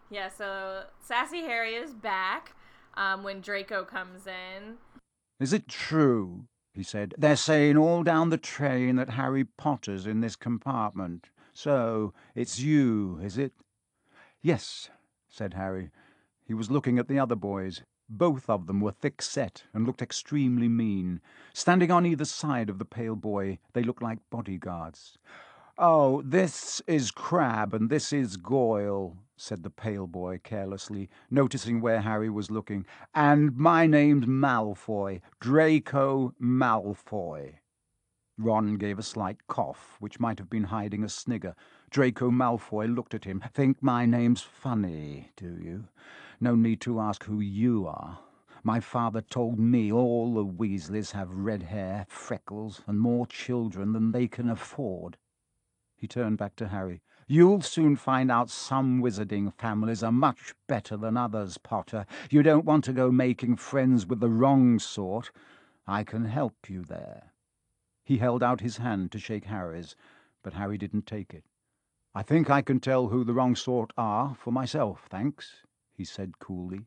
Yeah, 0.09 0.29
so 0.29 0.83
Sassy 0.99 1.41
Harry 1.41 1.75
is 1.75 1.93
back 1.93 2.53
um, 2.95 3.23
when 3.23 3.41
Draco 3.41 3.83
comes 3.83 4.27
in. 4.27 4.75
Is 5.39 5.53
it 5.53 5.67
true? 5.67 6.45
he 6.75 6.83
said. 6.83 7.13
They're 7.17 7.37
saying 7.37 7.77
all 7.77 8.03
down 8.03 8.29
the 8.29 8.37
train 8.37 8.97
that 8.97 9.11
Harry 9.11 9.45
Potter's 9.45 10.05
in 10.05 10.19
this 10.19 10.35
compartment. 10.35 11.29
So 11.53 12.13
it's 12.35 12.59
you, 12.59 13.19
is 13.23 13.37
it? 13.37 13.53
Yes, 14.41 14.89
said 15.29 15.53
Harry. 15.53 15.89
He 16.45 16.53
was 16.53 16.69
looking 16.69 16.99
at 16.99 17.07
the 17.07 17.17
other 17.17 17.35
boys. 17.35 17.81
Both 18.07 18.49
of 18.49 18.67
them 18.67 18.81
were 18.81 18.91
thick 18.91 19.21
set 19.21 19.63
and 19.73 19.87
looked 19.87 20.01
extremely 20.01 20.67
mean. 20.67 21.21
Standing 21.53 21.91
on 21.91 22.05
either 22.05 22.25
side 22.25 22.69
of 22.69 22.77
the 22.77 22.85
pale 22.85 23.15
boy, 23.15 23.57
they 23.73 23.81
looked 23.81 24.03
like 24.03 24.19
bodyguards. 24.29 25.17
Oh, 25.77 26.21
this 26.21 26.81
is 26.87 27.09
Crabbe 27.09 27.73
and 27.73 27.89
this 27.89 28.13
is 28.13 28.37
Goyle, 28.37 29.17
said 29.37 29.63
the 29.63 29.69
pale 29.69 30.07
boy 30.07 30.39
carelessly, 30.43 31.09
noticing 31.29 31.81
where 31.81 32.01
Harry 32.01 32.29
was 32.29 32.51
looking. 32.51 32.85
And 33.13 33.55
my 33.55 33.85
name's 33.87 34.25
Malfoy, 34.25 35.21
Draco 35.39 36.33
Malfoy. 36.41 37.55
Ron 38.37 38.75
gave 38.75 38.99
a 38.99 39.03
slight 39.03 39.47
cough, 39.47 39.95
which 39.99 40.19
might 40.19 40.39
have 40.39 40.49
been 40.49 40.65
hiding 40.65 41.03
a 41.03 41.09
snigger. 41.09 41.55
Draco 41.89 42.29
Malfoy 42.29 42.93
looked 42.93 43.13
at 43.13 43.23
him. 43.23 43.43
Think 43.53 43.81
my 43.81 44.05
name's 44.05 44.41
funny, 44.41 45.31
do 45.37 45.57
you? 45.61 45.87
No 46.41 46.55
need 46.55 46.81
to 46.81 46.99
ask 46.99 47.23
who 47.23 47.39
you 47.39 47.87
are. 47.87 48.19
My 48.63 48.79
father 48.79 49.21
told 49.21 49.59
me 49.59 49.91
all 49.91 50.33
the 50.33 50.43
Weasleys 50.45 51.11
have 51.11 51.29
red 51.33 51.63
hair, 51.63 52.05
freckles, 52.09 52.81
and 52.87 52.99
more 52.99 53.27
children 53.27 53.93
than 53.93 54.11
they 54.11 54.27
can 54.27 54.49
afford. 54.49 55.17
He 55.95 56.07
turned 56.07 56.37
back 56.37 56.55
to 56.57 56.67
Harry. 56.67 57.01
You'll 57.27 57.61
soon 57.61 57.95
find 57.95 58.29
out 58.29 58.51
some 58.51 59.01
wizarding 59.01 59.51
families 59.51 60.03
are 60.03 60.11
much 60.11 60.53
better 60.67 60.95
than 60.95 61.17
others, 61.17 61.57
Potter. 61.57 62.05
You 62.29 62.43
don't 62.43 62.65
want 62.65 62.83
to 62.83 62.93
go 62.93 63.11
making 63.11 63.55
friends 63.55 64.05
with 64.05 64.19
the 64.19 64.29
wrong 64.29 64.77
sort. 64.77 65.31
I 65.87 66.03
can 66.03 66.25
help 66.25 66.69
you 66.69 66.83
there. 66.83 67.33
He 68.03 68.19
held 68.19 68.43
out 68.43 68.61
his 68.61 68.77
hand 68.77 69.11
to 69.11 69.19
shake 69.19 69.45
Harry's, 69.45 69.95
but 70.43 70.53
Harry 70.53 70.77
didn't 70.77 71.07
take 71.07 71.33
it. 71.33 71.45
I 72.13 72.21
think 72.21 72.51
I 72.51 72.61
can 72.61 72.79
tell 72.79 73.07
who 73.07 73.23
the 73.23 73.33
wrong 73.33 73.55
sort 73.55 73.91
are 73.97 74.35
for 74.35 74.51
myself, 74.51 75.07
thanks, 75.09 75.63
he 75.97 76.05
said 76.05 76.37
coolly. 76.37 76.85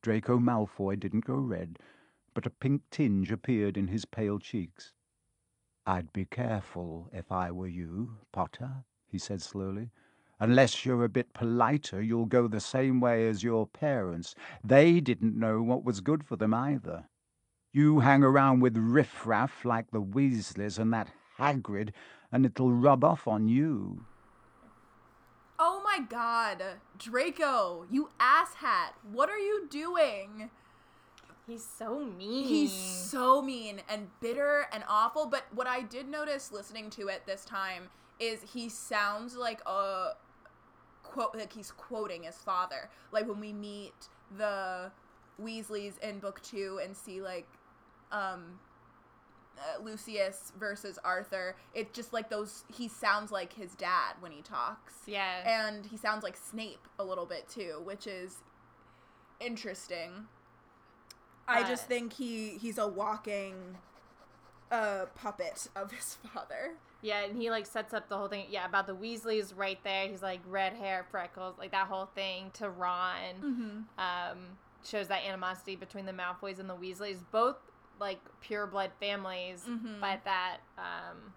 Draco 0.00 0.38
Malfoy 0.38 0.98
didn't 0.98 1.24
go 1.24 1.34
red, 1.34 1.80
but 2.34 2.46
a 2.46 2.50
pink 2.50 2.82
tinge 2.92 3.32
appeared 3.32 3.76
in 3.76 3.88
his 3.88 4.04
pale 4.04 4.38
cheeks. 4.38 4.94
I'd 5.84 6.12
be 6.12 6.24
careful 6.24 7.10
if 7.12 7.32
I 7.32 7.50
were 7.50 7.66
you, 7.66 8.18
Potter, 8.30 8.84
he 9.10 9.18
said 9.18 9.42
slowly. 9.42 9.90
Unless 10.38 10.86
you're 10.86 11.04
a 11.04 11.08
bit 11.08 11.34
politer, 11.34 12.00
you'll 12.00 12.24
go 12.24 12.48
the 12.48 12.60
same 12.60 13.00
way 13.00 13.28
as 13.28 13.42
your 13.42 13.66
parents. 13.66 14.34
They 14.64 15.00
didn't 15.00 15.38
know 15.38 15.60
what 15.60 15.84
was 15.84 16.00
good 16.00 16.24
for 16.24 16.36
them 16.36 16.54
either. 16.54 17.08
You 17.72 18.00
hang 18.00 18.24
around 18.24 18.60
with 18.60 18.76
riffraff 18.76 19.64
like 19.64 19.90
the 19.90 20.00
Weasleys 20.00 20.78
and 20.78 20.92
that 20.94 21.10
Hagrid, 21.38 21.90
and 22.32 22.46
it'll 22.46 22.72
rub 22.72 23.04
off 23.04 23.28
on 23.28 23.48
you. 23.48 24.04
Oh 25.58 25.82
my 25.84 26.00
god, 26.00 26.62
Draco, 26.96 27.84
you 27.90 28.08
asshat! 28.18 28.94
What 29.12 29.28
are 29.28 29.38
you 29.38 29.68
doing? 29.70 30.50
He's 31.46 31.66
so 31.66 31.98
mean. 31.98 32.46
He's 32.46 32.72
so 32.72 33.42
mean 33.42 33.82
and 33.88 34.08
bitter 34.20 34.66
and 34.72 34.84
awful. 34.88 35.26
But 35.26 35.44
what 35.54 35.66
I 35.66 35.82
did 35.82 36.08
notice 36.08 36.50
listening 36.50 36.90
to 36.90 37.08
it 37.08 37.26
this 37.26 37.44
time 37.44 37.90
is 38.20 38.40
he 38.52 38.68
sounds 38.68 39.34
like 39.34 39.60
a 39.66 40.10
quote, 41.02 41.34
like 41.34 41.52
he's 41.52 41.72
quoting 41.72 42.22
his 42.22 42.36
father. 42.36 42.88
Like 43.10 43.26
when 43.26 43.40
we 43.40 43.52
meet 43.52 43.94
the 44.36 44.92
Weasleys 45.42 45.98
in 45.98 46.18
book 46.20 46.40
two 46.42 46.78
and 46.84 46.96
see 46.96 47.20
like 47.20 47.48
um 48.12 48.60
uh, 49.58 49.82
Lucius 49.82 50.52
versus 50.58 50.98
Arthur. 51.04 51.54
It's 51.74 51.94
just 51.94 52.12
like 52.12 52.30
those. 52.30 52.64
He 52.72 52.88
sounds 52.88 53.30
like 53.30 53.52
his 53.52 53.74
dad 53.74 54.14
when 54.20 54.32
he 54.32 54.40
talks. 54.42 54.94
yeah. 55.06 55.66
and 55.68 55.84
he 55.84 55.96
sounds 55.98 56.22
like 56.22 56.36
Snape 56.36 56.86
a 56.98 57.04
little 57.04 57.26
bit 57.26 57.48
too, 57.48 57.80
which 57.84 58.06
is 58.06 58.36
interesting. 59.40 60.26
I 61.48 61.62
just 61.68 61.84
Uh, 61.84 61.88
think 61.88 62.12
he 62.14 62.50
he's 62.58 62.78
a 62.78 62.86
walking 62.86 63.76
uh 64.70 65.06
puppet 65.14 65.66
of 65.74 65.90
his 65.92 66.16
father. 66.34 66.76
Yeah, 67.02 67.24
and 67.24 67.36
he 67.40 67.50
like 67.50 67.66
sets 67.66 67.94
up 67.94 68.08
the 68.08 68.16
whole 68.16 68.28
thing. 68.28 68.46
Yeah, 68.50 68.66
about 68.66 68.86
the 68.86 68.94
Weasleys 68.94 69.52
right 69.56 69.78
there. 69.84 70.08
He's 70.08 70.22
like 70.22 70.40
red 70.46 70.74
hair, 70.74 71.06
freckles, 71.10 71.56
like 71.58 71.70
that 71.72 71.86
whole 71.86 72.06
thing 72.14 72.50
to 72.54 72.68
Ron. 72.70 73.34
Mm-hmm. 73.42 73.78
Um, 73.98 74.38
shows 74.84 75.08
that 75.08 75.24
animosity 75.26 75.76
between 75.76 76.06
the 76.06 76.12
Malfoys 76.12 76.58
and 76.58 76.68
the 76.68 76.76
Weasleys, 76.76 77.18
both 77.32 77.56
like 77.98 78.18
pure 78.40 78.66
blood 78.66 78.90
families, 78.98 79.64
Mhm. 79.68 80.00
but 80.00 80.24
that 80.24 80.58
um, 80.78 81.34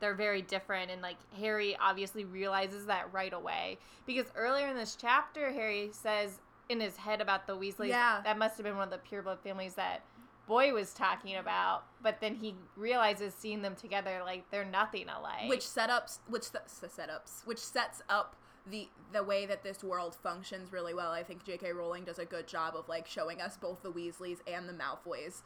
they're 0.00 0.14
very 0.14 0.40
different. 0.42 0.90
And 0.90 1.02
like 1.02 1.16
Harry 1.38 1.76
obviously 1.76 2.24
realizes 2.24 2.86
that 2.86 3.12
right 3.12 3.32
away 3.34 3.78
because 4.06 4.26
earlier 4.34 4.66
in 4.68 4.76
this 4.76 4.96
chapter, 4.98 5.52
Harry 5.52 5.90
says 5.92 6.40
in 6.70 6.80
his 6.80 6.96
head 6.96 7.20
about 7.20 7.46
the 7.46 7.54
Weasleys, 7.56 7.88
Yeah. 7.88 8.22
that 8.24 8.38
must 8.38 8.56
have 8.56 8.64
been 8.64 8.76
one 8.76 8.84
of 8.84 8.90
the 8.90 8.98
pure 8.98 9.20
blood 9.22 9.40
families 9.40 9.74
that 9.74 10.00
Boy 10.46 10.72
was 10.72 10.92
talking 10.92 11.36
about. 11.36 11.84
But 12.02 12.20
then 12.20 12.36
he 12.36 12.54
realizes 12.76 13.34
seeing 13.34 13.62
them 13.62 13.74
together, 13.74 14.20
like 14.24 14.50
they're 14.50 14.64
nothing 14.64 15.06
alike. 15.08 15.48
Which 15.48 15.62
setups, 15.62 16.18
which 16.28 16.44
se- 16.44 16.58
se- 16.66 16.86
setups, 16.88 17.46
which 17.46 17.58
sets 17.58 18.02
up 18.08 18.36
the 18.68 18.88
the 19.12 19.22
way 19.22 19.46
that 19.46 19.62
this 19.62 19.82
world 19.84 20.16
functions 20.22 20.72
really 20.72 20.94
well. 20.94 21.10
I 21.12 21.22
think 21.22 21.44
J.K. 21.44 21.72
Rowling 21.72 22.04
does 22.04 22.18
a 22.18 22.24
good 22.24 22.46
job 22.46 22.74
of 22.76 22.88
like 22.88 23.06
showing 23.06 23.40
us 23.40 23.56
both 23.56 23.82
the 23.82 23.92
Weasleys 23.92 24.38
and 24.46 24.68
the 24.68 24.72
Malfoys 24.72 25.42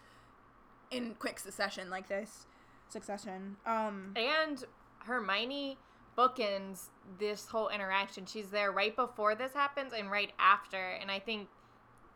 in 0.90 1.14
quick 1.18 1.38
succession 1.38 1.90
like 1.90 2.08
this. 2.08 2.46
Succession. 2.88 3.56
Um. 3.66 4.12
And 4.16 4.64
Hermione 5.00 5.78
bookends 6.16 6.86
this 7.18 7.46
whole 7.46 7.68
interaction. 7.68 8.26
She's 8.26 8.50
there 8.50 8.72
right 8.72 8.94
before 8.94 9.34
this 9.34 9.52
happens 9.52 9.92
and 9.96 10.10
right 10.10 10.32
after. 10.38 10.90
And 11.00 11.10
I 11.10 11.18
think 11.18 11.48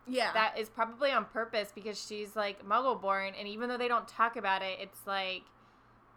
Yeah. 0.07 0.31
that 0.33 0.57
is 0.57 0.69
probably 0.69 1.11
on 1.11 1.25
purpose 1.25 1.71
because 1.73 2.03
she's 2.03 2.35
like 2.35 2.65
muggle 2.67 3.01
born 3.01 3.33
and 3.37 3.47
even 3.47 3.69
though 3.69 3.77
they 3.77 3.87
don't 3.87 4.07
talk 4.07 4.35
about 4.37 4.61
it 4.61 4.77
it's 4.79 4.99
like 5.05 5.43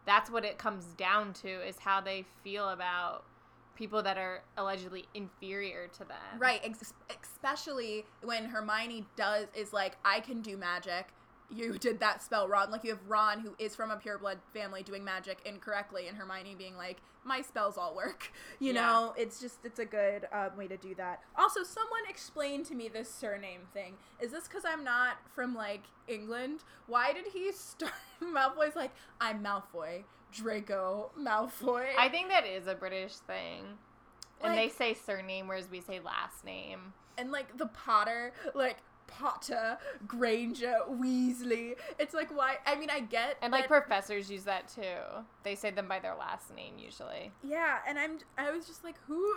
that's 0.07 0.31
what 0.31 0.45
it 0.45 0.59
comes 0.59 0.85
down 0.97 1.33
to 1.35 1.49
is 1.67 1.79
how 1.79 2.01
they 2.01 2.25
feel 2.43 2.69
about 2.71 3.25
people 3.77 4.03
that 4.03 4.19
are 4.19 4.43
allegedly 4.57 5.05
inferior 5.15 5.87
to 5.89 6.01
them 6.01 6.39
Right, 6.39 6.61
ex- 6.65 6.93
especially 7.23 8.05
when 8.23 8.45
Hermione 8.47 9.07
does 9.17 9.47
is 9.55 9.73
like, 9.73 9.97
I 10.05 10.19
can 10.21 10.41
do 10.41 10.57
magic. 10.57 11.09
You 11.51 11.79
did 11.79 12.01
that 12.01 12.23
spell 12.23 12.47
wrong. 12.49 12.71
Like 12.71 12.85
you 12.85 12.91
have 12.91 13.01
Ron, 13.09 13.41
who 13.41 13.55
is 13.59 13.75
from 13.75 13.91
a 13.91 13.97
pureblood 13.97 14.37
family, 14.53 14.83
doing 14.83 15.05
magic 15.05 15.39
incorrectly, 15.47 16.07
and 16.09 16.17
Hermione 16.17 16.55
being 16.57 16.77
like, 16.77 16.99
"My 17.25 17.41
spells 17.41 17.79
all 17.79 17.95
work." 17.95 18.31
You 18.61 18.75
Yeah. 18.75 18.83
know, 18.83 19.15
it's 19.17 19.41
just 19.41 19.65
it's 19.65 19.79
a 19.79 19.85
good 19.85 20.27
um, 20.33 20.57
way 20.57 20.69
to 20.69 20.77
do 20.77 20.95
that. 20.97 21.21
Also, 21.37 21.63
someone 21.63 22.03
explain 22.09 22.65
to 22.65 22.75
me 22.75 22.89
this 22.89 23.09
surname 23.13 23.63
thing. 23.73 23.95
Is 24.21 24.31
this 24.33 24.47
because 24.49 24.65
I'm 24.67 24.85
not 24.85 25.17
from 25.35 25.55
like 25.55 25.85
England? 26.07 26.65
Why 26.87 27.13
did 27.13 27.27
he 27.33 27.51
start? 27.53 27.93
Malfoy's 28.23 28.77
like, 28.77 28.91
I'm 29.21 29.43
Malfoy, 29.43 30.05
Draco 30.33 31.11
Malfoy. 31.19 31.87
i 31.97 32.09
think 32.09 32.29
that 32.29 32.47
is 32.47 32.67
a 32.67 32.75
british 32.75 33.15
thing 33.17 33.63
and 34.43 34.57
they 34.59 34.69
say 34.69 34.93
surname 34.95 35.49
whereas 35.49 35.69
we 35.71 35.81
say 35.81 36.01
last 36.01 36.45
name 36.45 36.93
and 37.17 37.33
like 37.33 37.57
the 37.59 37.67
Potter, 37.67 38.33
like 38.55 38.77
Potter, 39.09 39.77
Granger, 40.07 40.77
Weasley. 40.89 41.75
It's 41.99 42.15
like 42.15 42.31
why? 42.35 42.59
I 42.65 42.77
mean, 42.77 42.91
I 42.91 43.01
get 43.01 43.37
and 43.43 43.51
like 43.51 43.63
that- 43.63 43.69
professors 43.69 44.31
use 44.31 44.45
that 44.45 44.69
too 44.69 45.25
they 45.43 45.55
say 45.57 45.71
them 45.71 45.89
by 45.89 45.99
their 45.99 46.15
last 46.15 46.55
name 46.55 46.75
usually 46.79 47.33
yeah, 47.43 47.79
and 47.89 47.99
I'm 47.99 48.19
I 48.37 48.51
was 48.53 48.67
just 48.67 48.85
like, 48.85 48.97
who, 49.07 49.35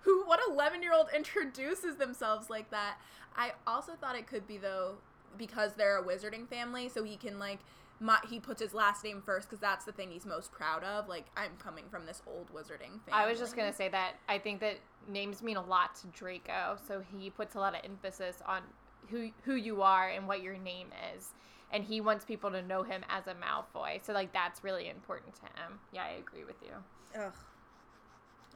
who, 0.00 0.24
what 0.24 0.40
eleven 0.50 0.82
year 0.82 0.92
old 0.94 1.08
introduces 1.14 1.96
themselves 1.96 2.50
like 2.50 2.70
that? 2.70 2.96
I 3.36 3.52
also 3.66 3.92
thought 3.92 4.16
it 4.16 4.26
could 4.26 4.46
be 4.46 4.58
though 4.58 4.96
because 5.38 5.74
they're 5.74 5.98
a 5.98 6.02
wizarding 6.02 6.48
family, 6.48 6.88
so 6.88 7.04
he 7.04 7.16
can 7.16 7.38
like. 7.38 7.60
My, 8.00 8.18
he 8.28 8.40
puts 8.40 8.60
his 8.60 8.74
last 8.74 9.04
name 9.04 9.22
first 9.24 9.48
because 9.48 9.60
that's 9.60 9.84
the 9.84 9.92
thing 9.92 10.10
he's 10.10 10.26
most 10.26 10.50
proud 10.50 10.82
of. 10.82 11.08
Like, 11.08 11.26
I'm 11.36 11.52
coming 11.60 11.84
from 11.88 12.04
this 12.04 12.20
old 12.26 12.52
wizarding 12.52 12.98
family. 13.04 13.12
I 13.12 13.28
was 13.28 13.38
just 13.38 13.54
gonna 13.54 13.72
say 13.72 13.88
that 13.90 14.14
I 14.28 14.38
think 14.38 14.58
that 14.58 14.78
names 15.06 15.40
mean 15.40 15.56
a 15.56 15.62
lot 15.64 15.94
to 15.96 16.08
Draco, 16.08 16.78
so 16.88 17.00
he 17.16 17.30
puts 17.30 17.54
a 17.54 17.60
lot 17.60 17.76
of 17.76 17.80
emphasis 17.84 18.42
on 18.44 18.62
who 19.10 19.30
who 19.44 19.54
you 19.54 19.82
are 19.82 20.08
and 20.08 20.26
what 20.28 20.42
your 20.42 20.56
name 20.56 20.88
is, 21.16 21.30
and 21.72 21.84
he 21.84 22.00
wants 22.00 22.24
people 22.24 22.50
to 22.50 22.62
know 22.62 22.82
him 22.82 23.02
as 23.08 23.26
a 23.26 23.34
Malfoy. 23.34 24.04
So 24.04 24.12
like 24.12 24.32
that's 24.32 24.62
really 24.64 24.88
important 24.88 25.34
to 25.36 25.42
him. 25.62 25.78
Yeah, 25.92 26.04
I 26.04 26.18
agree 26.18 26.44
with 26.44 26.56
you. 26.62 27.20
Ugh. 27.20 27.32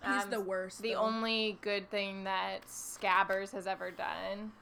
He's 0.04 0.24
Um, 0.24 0.30
the 0.30 0.40
worst. 0.40 0.82
The 0.82 0.92
though. 0.92 1.00
only 1.00 1.58
good 1.62 1.90
thing 1.90 2.24
that 2.24 2.60
Scabbers 2.68 3.50
has 3.52 3.66
ever 3.66 3.90
done. 3.90 4.52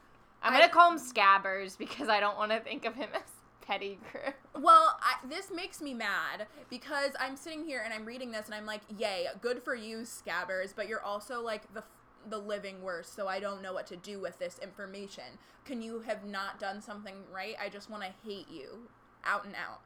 I'm 0.41 0.53
I- 0.53 0.59
gonna 0.59 0.71
call 0.71 0.91
him 0.91 0.99
Scabbers 0.99 1.77
because 1.77 2.07
I 2.09 2.19
don't 2.19 2.37
want 2.37 2.51
to 2.51 2.59
think 2.61 2.85
of 2.85 2.95
him 2.95 3.09
as 3.15 3.21
Pettigrew. 3.61 4.31
Well, 4.53 4.97
I, 5.01 5.15
this 5.27 5.51
makes 5.51 5.81
me 5.81 5.93
mad 5.93 6.47
because 6.69 7.11
I'm 7.19 7.35
sitting 7.35 7.65
here 7.65 7.81
and 7.83 7.93
I'm 7.93 8.05
reading 8.05 8.31
this 8.31 8.45
and 8.45 8.55
I'm 8.55 8.65
like, 8.65 8.81
"Yay, 8.97 9.27
good 9.41 9.61
for 9.63 9.75
you, 9.75 9.99
Scabbers!" 9.99 10.73
But 10.75 10.87
you're 10.87 11.01
also 11.03 11.41
like 11.41 11.71
the 11.73 11.83
the 12.29 12.37
living 12.37 12.81
worse, 12.81 13.09
so 13.09 13.27
I 13.27 13.39
don't 13.39 13.61
know 13.61 13.73
what 13.73 13.87
to 13.87 13.95
do 13.95 14.19
with 14.19 14.39
this 14.39 14.59
information. 14.59 15.23
Can 15.65 15.81
you 15.81 15.99
have 16.01 16.25
not 16.25 16.59
done 16.59 16.81
something 16.81 17.15
right? 17.33 17.55
I 17.61 17.69
just 17.69 17.89
want 17.89 18.03
to 18.03 18.09
hate 18.27 18.47
you, 18.49 18.87
out 19.23 19.45
and 19.45 19.55
out. 19.55 19.81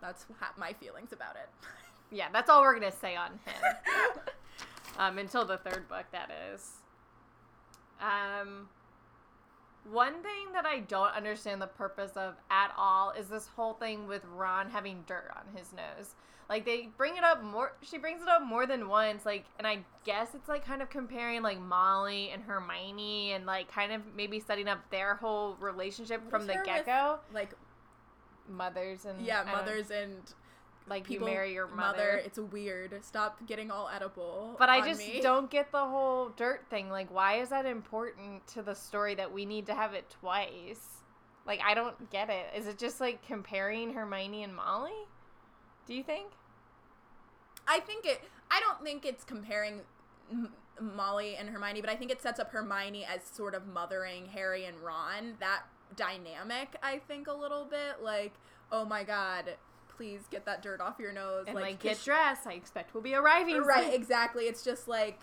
That's 0.00 0.26
ha- 0.38 0.54
my 0.56 0.72
feelings 0.72 1.12
about 1.12 1.36
it. 1.36 1.48
Yeah, 2.12 2.28
that's 2.32 2.48
all 2.48 2.62
we're 2.62 2.74
gonna 2.74 2.92
say 2.92 3.16
on 3.16 3.32
him. 3.44 4.14
um, 4.96 5.18
until 5.18 5.44
the 5.44 5.56
third 5.56 5.88
book, 5.88 6.04
that 6.12 6.30
is. 6.52 6.70
Um, 8.00 8.68
one 9.90 10.14
thing 10.22 10.52
that 10.52 10.66
I 10.66 10.80
don't 10.80 11.14
understand 11.14 11.60
the 11.62 11.66
purpose 11.66 12.12
of 12.16 12.34
at 12.50 12.72
all 12.76 13.10
is 13.10 13.28
this 13.28 13.48
whole 13.56 13.74
thing 13.74 14.06
with 14.06 14.24
Ron 14.34 14.70
having 14.70 15.04
dirt 15.06 15.30
on 15.34 15.56
his 15.56 15.72
nose. 15.72 16.14
Like 16.48 16.64
they 16.64 16.90
bring 16.96 17.16
it 17.16 17.24
up 17.24 17.42
more. 17.42 17.72
She 17.82 17.98
brings 17.98 18.22
it 18.22 18.28
up 18.28 18.42
more 18.44 18.66
than 18.66 18.88
once. 18.88 19.26
Like, 19.26 19.46
and 19.58 19.66
I 19.66 19.80
guess 20.04 20.34
it's 20.34 20.48
like 20.48 20.64
kind 20.64 20.80
of 20.80 20.90
comparing 20.90 21.42
like 21.42 21.60
Molly 21.60 22.30
and 22.30 22.42
Hermione, 22.42 23.32
and 23.32 23.46
like 23.46 23.70
kind 23.70 23.92
of 23.92 24.02
maybe 24.14 24.38
setting 24.38 24.68
up 24.68 24.78
their 24.90 25.14
whole 25.16 25.56
relationship 25.58 26.22
What 26.22 26.30
from 26.30 26.46
the 26.46 26.60
get 26.64 26.86
go. 26.86 27.18
like, 27.34 27.50
Mothers 28.48 29.06
and 29.06 29.20
yeah, 29.26 29.42
mothers 29.44 29.90
and 29.90 30.18
like 30.88 31.04
people 31.04 31.26
you 31.26 31.34
marry 31.34 31.52
your 31.52 31.66
mother. 31.66 32.20
It's 32.24 32.38
weird. 32.38 33.04
Stop 33.04 33.44
getting 33.46 33.70
all 33.70 33.88
Oedipal. 33.88 34.58
But 34.58 34.68
I 34.68 34.86
just 34.86 35.00
me. 35.00 35.20
don't 35.20 35.50
get 35.50 35.72
the 35.72 35.84
whole 35.84 36.30
dirt 36.30 36.66
thing. 36.70 36.90
Like, 36.90 37.12
why 37.12 37.40
is 37.40 37.48
that 37.48 37.66
important 37.66 38.46
to 38.48 38.62
the 38.62 38.74
story 38.74 39.14
that 39.16 39.32
we 39.32 39.44
need 39.44 39.66
to 39.66 39.74
have 39.74 39.94
it 39.94 40.08
twice? 40.20 41.02
Like, 41.46 41.60
I 41.64 41.74
don't 41.74 42.10
get 42.10 42.30
it. 42.30 42.46
Is 42.56 42.66
it 42.66 42.78
just 42.78 43.00
like 43.00 43.26
comparing 43.26 43.94
Hermione 43.94 44.44
and 44.44 44.54
Molly? 44.54 45.06
Do 45.86 45.94
you 45.94 46.02
think? 46.02 46.28
I 47.66 47.80
think 47.80 48.06
it. 48.06 48.20
I 48.50 48.60
don't 48.60 48.82
think 48.84 49.04
it's 49.04 49.24
comparing 49.24 49.80
M- 50.30 50.52
Molly 50.80 51.36
and 51.36 51.48
Hermione, 51.48 51.80
but 51.80 51.90
I 51.90 51.96
think 51.96 52.10
it 52.10 52.22
sets 52.22 52.38
up 52.38 52.52
Hermione 52.52 53.04
as 53.04 53.22
sort 53.24 53.54
of 53.54 53.66
mothering 53.66 54.26
Harry 54.26 54.64
and 54.66 54.78
Ron. 54.80 55.34
That 55.40 55.62
dynamic, 55.96 56.76
I 56.82 56.98
think, 56.98 57.26
a 57.26 57.32
little 57.32 57.64
bit. 57.64 58.02
Like, 58.02 58.34
oh 58.70 58.84
my 58.84 59.04
god, 59.04 59.56
please 59.96 60.20
get 60.30 60.44
that 60.46 60.62
dirt 60.62 60.80
off 60.80 60.98
your 60.98 61.12
nose. 61.12 61.44
And 61.46 61.54
like, 61.56 61.80
'cause 61.80 61.96
get 61.96 62.04
dressed. 62.04 62.46
I 62.46 62.52
expect 62.52 62.94
we'll 62.94 63.02
be 63.02 63.14
arriving. 63.14 63.62
Right, 63.62 63.84
soon. 63.86 63.94
exactly. 63.94 64.44
It's 64.44 64.62
just 64.62 64.86
like 64.88 65.20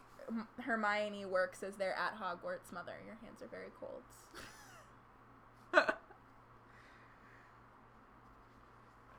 Hermione 0.61 1.25
works 1.25 1.63
as 1.63 1.75
their 1.75 1.93
at 1.93 2.17
Hogwarts 2.19 2.71
mother. 2.71 2.93
Your 3.05 3.15
hands 3.23 3.41
are 3.41 3.47
very 3.47 3.71
cold. 3.79 4.03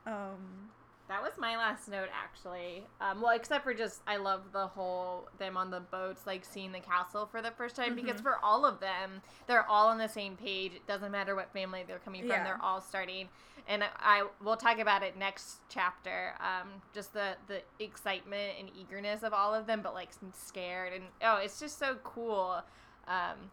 um. 0.05 0.69
That 1.07 1.21
was 1.21 1.33
my 1.37 1.55
last 1.55 1.87
note, 1.87 2.09
actually. 2.11 2.83
Um, 2.99 3.21
well, 3.21 3.35
except 3.35 3.63
for 3.63 3.75
just, 3.75 4.01
I 4.07 4.17
love 4.17 4.51
the 4.51 4.65
whole 4.65 5.29
them 5.37 5.55
on 5.55 5.69
the 5.69 5.79
boats, 5.81 6.25
like 6.25 6.43
seeing 6.43 6.71
the 6.71 6.79
castle 6.79 7.27
for 7.27 7.43
the 7.43 7.51
first 7.51 7.75
time. 7.75 7.93
Because 7.93 8.19
Mhm. 8.21 8.23
for 8.23 8.39
all 8.43 8.65
of 8.65 8.79
them, 8.79 9.21
they're 9.45 9.67
all 9.69 9.89
on 9.89 9.99
the 9.99 10.09
same 10.09 10.35
page. 10.35 10.73
It 10.73 10.87
doesn't 10.87 11.11
matter 11.11 11.35
what 11.35 11.53
family 11.53 11.83
they're 11.87 11.99
coming 11.99 12.21
from; 12.21 12.31
Yeah. 12.31 12.43
they're 12.43 12.59
all 12.59 12.81
starting. 12.81 13.29
And 13.67 13.83
I 13.99 14.27
we'll 14.43 14.57
talk 14.57 14.79
about 14.79 15.01
it 15.01 15.17
next 15.17 15.57
chapter. 15.69 16.33
Um, 16.39 16.69
just 16.93 17.13
the 17.13 17.35
the 17.47 17.61
excitement 17.79 18.53
and 18.59 18.69
eagerness 18.79 19.23
of 19.23 19.33
all 19.33 19.53
of 19.53 19.65
them, 19.65 19.81
but 19.81 19.93
like 19.93 20.09
scared 20.33 20.93
and 20.93 21.03
oh, 21.23 21.37
it's 21.37 21.59
just 21.59 21.79
so 21.79 21.95
cool. 22.03 22.61
Um, 23.07 23.51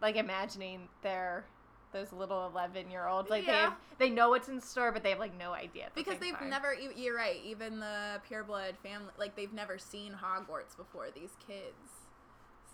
like 0.00 0.16
imagining 0.16 0.88
their 1.02 1.44
those 1.92 2.12
little 2.12 2.46
11 2.52 2.90
year 2.90 3.06
olds 3.06 3.30
like 3.30 3.46
they 3.46 3.52
have, 3.52 3.74
they 3.98 4.10
know 4.10 4.28
what's 4.28 4.48
in 4.48 4.60
store 4.60 4.90
but 4.90 5.02
they 5.04 5.10
have 5.10 5.20
like 5.20 5.36
no 5.38 5.52
idea 5.52 5.88
because 5.94 6.18
they've 6.18 6.34
time. 6.34 6.50
never 6.50 6.74
you're 6.74 7.16
right 7.16 7.40
even 7.44 7.78
the 7.78 8.20
pureblood 8.28 8.76
family 8.82 9.12
like 9.16 9.36
they've 9.36 9.52
never 9.52 9.78
seen 9.78 10.12
hogwarts 10.12 10.76
before 10.76 11.06
these 11.14 11.30
kids 11.46 12.03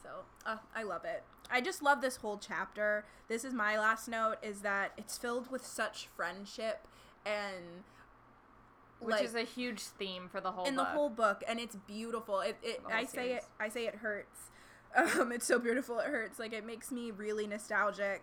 so 0.03 0.11
uh, 0.47 0.57
i 0.75 0.83
love 0.83 1.05
it. 1.05 1.23
I 1.51 1.61
just 1.61 1.83
love 1.83 2.01
this 2.01 2.17
whole 2.17 2.39
chapter. 2.39 3.05
This 3.29 3.45
is 3.45 3.53
my 3.53 3.79
last 3.79 4.09
note 4.09 4.37
is 4.43 4.61
that 4.61 4.93
it's 4.97 5.19
filled 5.19 5.51
with 5.51 5.67
such 5.67 6.09
friendship 6.15 6.87
and 7.27 7.83
which 9.01 9.17
like, 9.17 9.25
is 9.25 9.35
a 9.35 9.43
huge 9.43 9.81
theme 9.81 10.29
for 10.31 10.41
the 10.41 10.53
whole 10.53 10.65
in 10.65 10.77
book. 10.77 10.87
the 10.87 10.93
whole 10.93 11.11
book 11.11 11.43
and 11.49 11.59
it's 11.59 11.75
beautiful. 11.75 12.41
It, 12.41 12.57
it 12.63 12.83
i 12.91 13.05
say 13.05 13.33
it 13.33 13.45
i 13.59 13.69
say 13.69 13.87
it 13.87 13.97
hurts. 13.97 14.51
Um 15.21 15.31
it's 15.31 15.47
so 15.47 15.59
beautiful 15.59 16.01
it 16.01 16.07
hurts. 16.07 16.39
Like 16.39 16.53
it 16.53 16.67
makes 16.67 16.91
me 16.91 17.11
really 17.11 17.47
nostalgic. 17.47 18.23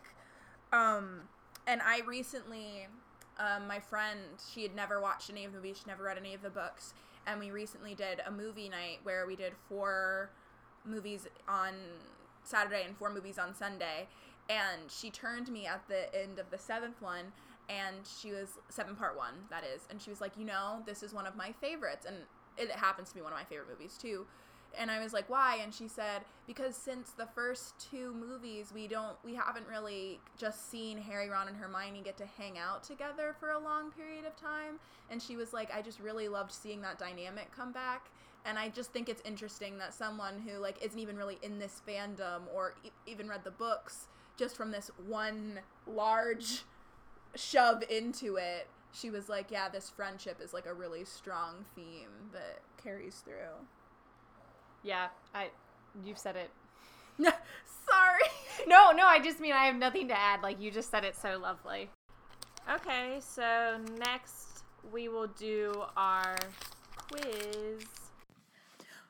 Um 0.72 1.22
and 1.66 1.82
i 1.82 2.02
recently 2.08 2.88
um 3.40 3.68
my 3.68 3.80
friend 3.80 4.20
she 4.54 4.64
had 4.64 4.76
never 4.76 5.02
watched 5.02 5.30
any 5.30 5.46
of 5.46 5.52
the 5.52 5.58
movies 5.58 5.78
she 5.78 5.90
never 5.90 6.04
read 6.04 6.18
any 6.18 6.34
of 6.34 6.42
the 6.42 6.50
books 6.50 6.94
and 7.26 7.40
we 7.40 7.52
recently 7.52 7.94
did 7.94 8.22
a 8.26 8.32
movie 8.32 8.70
night 8.70 9.00
where 9.04 9.28
we 9.28 9.36
did 9.36 9.54
four 9.68 10.30
movies 10.88 11.28
on 11.48 11.74
saturday 12.44 12.84
and 12.86 12.98
four 12.98 13.10
movies 13.10 13.38
on 13.38 13.54
sunday. 13.54 14.08
And 14.50 14.90
she 14.90 15.10
turned 15.10 15.50
me 15.50 15.68
at 15.68 15.88
the 15.90 16.14
end 16.18 16.40
of 16.40 16.50
the 16.52 16.58
seventh 16.58 17.02
one 17.02 17.34
and 17.70 17.98
she 18.06 18.32
was 18.32 18.60
seven 18.70 18.96
part 18.96 19.18
one 19.18 19.34
that 19.50 19.64
is. 19.64 19.82
And 19.90 20.02
she 20.02 20.10
was 20.10 20.22
like 20.22 20.34
you 20.38 20.46
know 20.46 20.82
this 20.86 21.04
is 21.04 21.14
one 21.14 21.28
of 21.28 21.36
my 21.36 21.52
favorites. 21.52 22.06
And 22.06 22.18
it 22.58 22.72
happens 22.72 23.10
to 23.10 23.16
be 23.16 23.22
one 23.22 23.32
of 23.32 23.38
my 23.38 23.44
favorite 23.46 23.70
movies 23.70 23.98
too. 24.02 24.26
And 24.78 24.92
i 24.92 25.02
was 25.02 25.14
like 25.14 25.30
why? 25.30 25.60
And 25.62 25.74
she 25.74 25.88
said 25.88 26.22
because 26.46 26.76
since 26.76 27.12
the 27.12 27.28
first 27.36 27.74
two 27.92 28.14
movies 28.14 28.72
we 28.74 28.88
don't 28.88 29.16
we 29.26 29.34
haven't 29.36 29.68
really 29.68 30.20
just 30.38 30.70
seen 30.70 30.98
harry 30.98 31.30
ron 31.30 31.48
and 31.48 31.58
hermione 31.58 32.02
get 32.04 32.18
to 32.18 32.26
hang 32.38 32.58
out 32.58 32.84
together 32.84 33.36
for 33.40 33.52
a 33.52 33.60
long 33.60 33.92
period 33.92 34.26
of 34.26 34.36
time. 34.36 34.80
And 35.10 35.22
she 35.22 35.36
was 35.36 35.52
like 35.54 35.74
i 35.76 35.82
just 35.82 36.00
really 36.00 36.28
loved 36.28 36.52
seeing 36.52 36.82
that 36.82 37.00
dynamic 37.00 37.52
come 37.56 37.72
back 37.72 38.10
and 38.48 38.58
i 38.58 38.70
just 38.70 38.92
think 38.92 39.10
it's 39.10 39.22
interesting 39.26 39.78
that 39.78 39.94
someone 39.94 40.42
who 40.48 40.58
like 40.60 40.84
isn't 40.84 41.00
even 41.00 41.16
really 41.16 41.38
in 41.44 41.60
this 41.60 41.82
fandom 41.88 42.42
or 42.56 42.74
e- 42.84 42.90
even 43.06 43.28
read 43.28 43.44
the 43.44 43.52
books 43.52 44.08
just 44.38 44.56
from 44.56 44.72
this 44.72 44.90
one 45.08 45.60
large 45.86 46.64
shove 47.36 47.84
into 47.90 48.38
it 48.38 48.68
she 48.92 49.10
was 49.10 49.30
like 49.30 49.52
yeah 49.52 49.70
this 49.70 49.90
friendship 49.90 50.40
is 50.44 50.54
like 50.54 50.66
a 50.66 50.74
really 50.74 51.06
strong 51.06 51.66
theme 51.76 52.32
that 52.34 52.60
carries 52.82 53.18
through 53.18 53.66
yeah 54.84 55.08
i 55.36 55.50
you've 56.04 56.18
said 56.18 56.36
it 56.36 56.50
Sorry. 57.90 58.24
No, 58.68 58.92
no, 58.92 59.06
I 59.06 59.20
just 59.20 59.40
mean 59.40 59.54
I 59.54 59.66
have 59.66 59.76
nothing 59.76 60.08
to 60.08 60.18
add. 60.20 60.42
Like 60.42 60.60
you 60.60 60.72
just 60.72 60.90
said 60.90 61.04
it 61.06 61.16
so 61.16 61.38
lovely. 61.38 61.90
Okay, 62.74 63.20
so 63.20 63.78
next 64.00 64.64
we 64.92 65.10
will 65.10 65.28
do 65.28 65.84
our 65.96 66.36
quiz. 66.98 68.07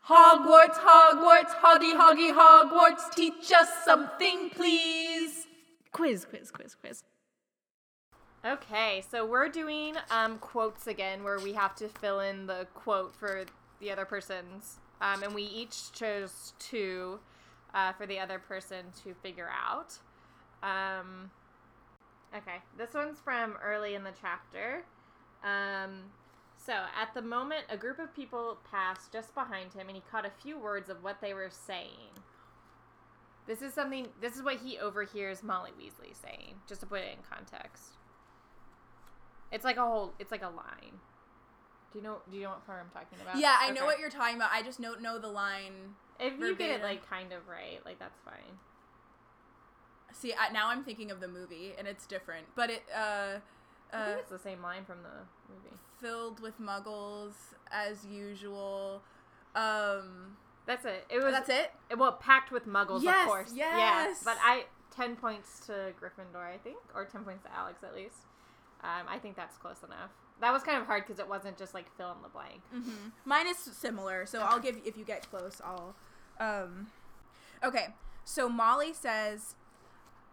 Hogwarts, 0.08 0.76
Hogwarts, 0.76 1.52
Hoggy, 1.62 1.94
Hoggy, 1.94 2.34
Hogwarts, 2.34 3.14
teach 3.14 3.52
us 3.52 3.68
something, 3.84 4.50
please. 4.52 5.48
Quiz, 5.92 6.24
quiz, 6.24 6.50
quiz, 6.50 6.76
quiz. 6.76 7.04
Okay, 8.46 9.04
so 9.10 9.26
we're 9.26 9.50
doing 9.50 9.96
um, 10.10 10.38
quotes 10.38 10.88
again, 10.88 11.26
where 11.26 11.40
we 11.40 11.52
have 11.52 11.76
to 11.76 11.90
fill 11.90 12.22
in 12.22 12.48
the 12.48 12.68
quote 12.74 13.14
for 13.14 13.44
the 13.82 13.92
other 13.92 14.06
person's, 14.06 14.80
um, 15.02 15.24
and 15.24 15.36
we 15.36 15.44
each 15.44 15.92
chose 15.92 16.54
two 16.58 17.20
uh, 17.74 17.92
for 17.92 18.06
the 18.06 18.18
other 18.18 18.40
person 18.40 18.86
to 19.04 19.14
figure 19.16 19.50
out. 19.50 19.98
Um, 20.64 21.30
okay, 22.34 22.60
this 22.78 22.94
one's 22.94 23.20
from 23.20 23.58
early 23.62 23.96
in 23.96 24.06
the 24.06 24.14
chapter. 24.22 24.84
Um, 25.44 26.04
so, 26.68 26.74
at 27.02 27.14
the 27.14 27.22
moment, 27.22 27.62
a 27.70 27.78
group 27.78 27.98
of 27.98 28.14
people 28.14 28.58
passed 28.70 29.14
just 29.14 29.34
behind 29.34 29.74
him, 29.74 29.88
and 29.88 29.96
he 29.96 30.04
caught 30.12 30.26
a 30.26 30.32
few 30.44 30.60
words 30.60 30.90
of 30.90 31.02
what 31.02 31.22
they 31.22 31.34
were 31.34 31.50
saying. 31.50 32.12
This 33.48 33.62
is 33.62 33.74
something. 33.74 34.10
This 34.20 34.36
is 34.36 34.44
what 34.44 34.58
he 34.58 34.78
overhears 34.78 35.44
Molly 35.44 35.72
Weasley 35.80 36.14
saying, 36.22 36.56
just 36.68 36.82
to 36.82 36.86
put 36.86 37.00
it 37.00 37.18
in 37.18 37.24
context. 37.24 37.94
It's 39.50 39.64
like 39.64 39.78
a 39.78 39.82
whole. 39.82 40.14
It's 40.20 40.30
like 40.30 40.44
a 40.44 40.50
line. 40.50 41.00
Do 41.94 42.00
you 42.00 42.04
know? 42.04 42.18
Do 42.30 42.36
you 42.36 42.44
know 42.44 42.50
what 42.50 42.66
part 42.66 42.84
I'm 42.84 42.92
talking 42.92 43.18
about? 43.22 43.40
Yeah, 43.40 43.56
I 43.58 43.72
know 43.72 43.86
what 43.86 44.00
you're 44.00 44.10
talking 44.10 44.36
about. 44.36 44.50
I 44.52 44.62
just 44.62 44.82
don't 44.82 45.02
know 45.02 45.20
the 45.20 45.30
line. 45.30 45.96
If 46.20 46.38
you 46.38 46.54
get 46.54 46.70
it 46.70 46.84
like 46.84 47.10
kind 47.10 47.32
of 47.32 47.48
right, 47.48 47.80
like 47.86 47.98
that's 47.98 48.20
fine. 48.26 48.60
See, 50.12 50.34
I, 50.34 50.52
now 50.52 50.68
I'm 50.68 50.84
thinking 50.84 51.12
of 51.12 51.22
the 51.22 51.30
movie, 51.30 51.76
and 51.78 51.88
it's 51.88 52.06
different. 52.06 52.48
But 52.58 52.72
it, 52.72 52.84
uh, 52.94 53.38
I 53.94 53.96
uh, 53.96 54.06
think 54.06 54.20
it's 54.20 54.32
the 54.32 54.40
same 54.40 54.62
line 54.62 54.84
from 54.84 54.98
the 55.04 55.54
movie. 55.54 55.78
Filled 56.02 56.40
with 56.40 56.60
muggles 56.60 57.34
as 57.72 58.06
usual. 58.06 59.02
Um, 59.56 60.38
That's 60.66 60.86
it. 60.86 61.06
It 61.10 61.24
was. 61.24 61.32
that's 61.34 61.50
it. 61.50 61.72
Well, 61.98 62.12
packed 62.14 62.52
with 62.52 62.68
Muggles, 62.68 63.02
Yes, 63.04 63.22
of 63.24 63.28
course. 63.28 63.52
Yeah, 63.56 63.78
yes. 63.78 64.22
but 64.24 64.38
I 64.44 64.66
ten 64.96 65.16
points 65.16 65.66
to 65.68 65.94
Gryffindor, 66.02 66.44
I 66.54 66.58
think, 66.58 66.78
or 66.94 67.06
ten 67.06 67.24
points 67.24 67.44
to 67.44 67.56
Alex 67.56 67.84
at 67.84 67.96
least. 67.96 68.18
Um, 68.84 69.08
I 69.10 69.18
think 69.18 69.36
that's 69.36 69.58
close 69.58 69.82
enough. 69.84 70.12
That 70.40 70.54
was 70.54 70.62
kind 70.64 70.78
of 70.80 70.86
hard 70.86 71.04
because 71.06 71.20
it 71.20 71.28
wasn't 71.28 71.58
just 71.58 71.74
like 71.74 71.86
fill 71.98 72.12
in 72.12 72.22
the 72.22 72.30
blank. 72.30 72.62
Mm-hmm. 72.76 73.10
Mine 73.26 73.48
is 73.48 73.58
similar, 73.58 74.26
so 74.28 74.42
I'll 74.42 74.60
give 74.60 74.80
if 74.86 74.96
you 74.98 75.04
get 75.04 75.28
close, 75.30 75.62
I'll. 75.66 75.96
Um, 76.40 76.88
okay, 77.64 77.88
so 78.24 78.48
Molly 78.48 78.94
says, 78.94 79.56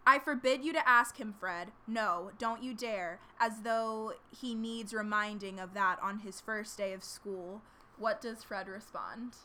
"I 0.05 0.19
forbid 0.19 0.63
you 0.63 0.71
to 0.73 0.87
ask 0.87 1.17
him, 1.17 1.33
Fred. 1.39 1.71
No, 1.87 2.31
don't 2.37 2.63
you 2.63 2.73
dare." 2.73 3.19
As 3.39 3.61
though 3.61 4.13
he 4.29 4.53
needs 4.55 4.93
reminding 4.93 5.59
of 5.59 5.73
that 5.73 5.99
on 6.01 6.19
his 6.19 6.41
first 6.41 6.77
day 6.77 6.93
of 6.93 7.03
school. 7.03 7.61
What 7.97 8.21
does 8.21 8.43
Fred 8.43 8.67
respond? 8.67 9.35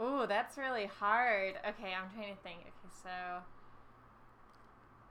Oh, 0.00 0.26
that's 0.26 0.56
really 0.56 0.86
hard. 0.86 1.54
Okay, 1.68 1.92
I'm 1.94 2.08
trying 2.14 2.34
to 2.34 2.42
think. 2.42 2.60
Okay, 2.60 2.90
so 3.02 3.10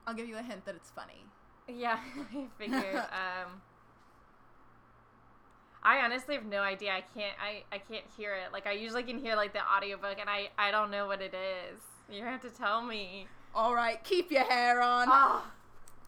I'll 0.06 0.14
give 0.14 0.28
you 0.30 0.38
a 0.38 0.42
hint 0.42 0.66
that 0.66 0.76
it's 0.76 0.90
funny. 0.92 1.26
yeah, 1.68 2.00
I 2.34 2.48
figured. 2.58 2.96
um, 2.96 3.62
I 5.84 6.00
honestly 6.00 6.36
have 6.36 6.46
no 6.46 6.62
idea. 6.62 6.92
I 6.94 7.02
can't. 7.02 7.36
I 7.42 7.64
I 7.74 7.80
can't 7.80 8.06
hear 8.18 8.34
it. 8.36 8.52
Like 8.54 8.66
I 8.68 8.72
usually 8.72 9.04
can 9.04 9.20
hear 9.20 9.36
like 9.36 9.54
the 9.54 9.60
audiobook, 9.62 10.18
and 10.20 10.30
I 10.30 10.50
I 10.58 10.72
don't 10.72 10.92
know 10.92 11.08
what 11.08 11.22
it 11.22 11.34
is. 11.34 11.80
You 12.10 12.24
have 12.24 12.42
to 12.42 12.50
tell 12.50 12.82
me. 12.82 13.28
All 13.54 13.74
right, 13.76 14.02
keep 14.04 14.32
your 14.32 14.44
hair 14.44 14.82
on. 14.82 15.08
Oh, 15.10 15.44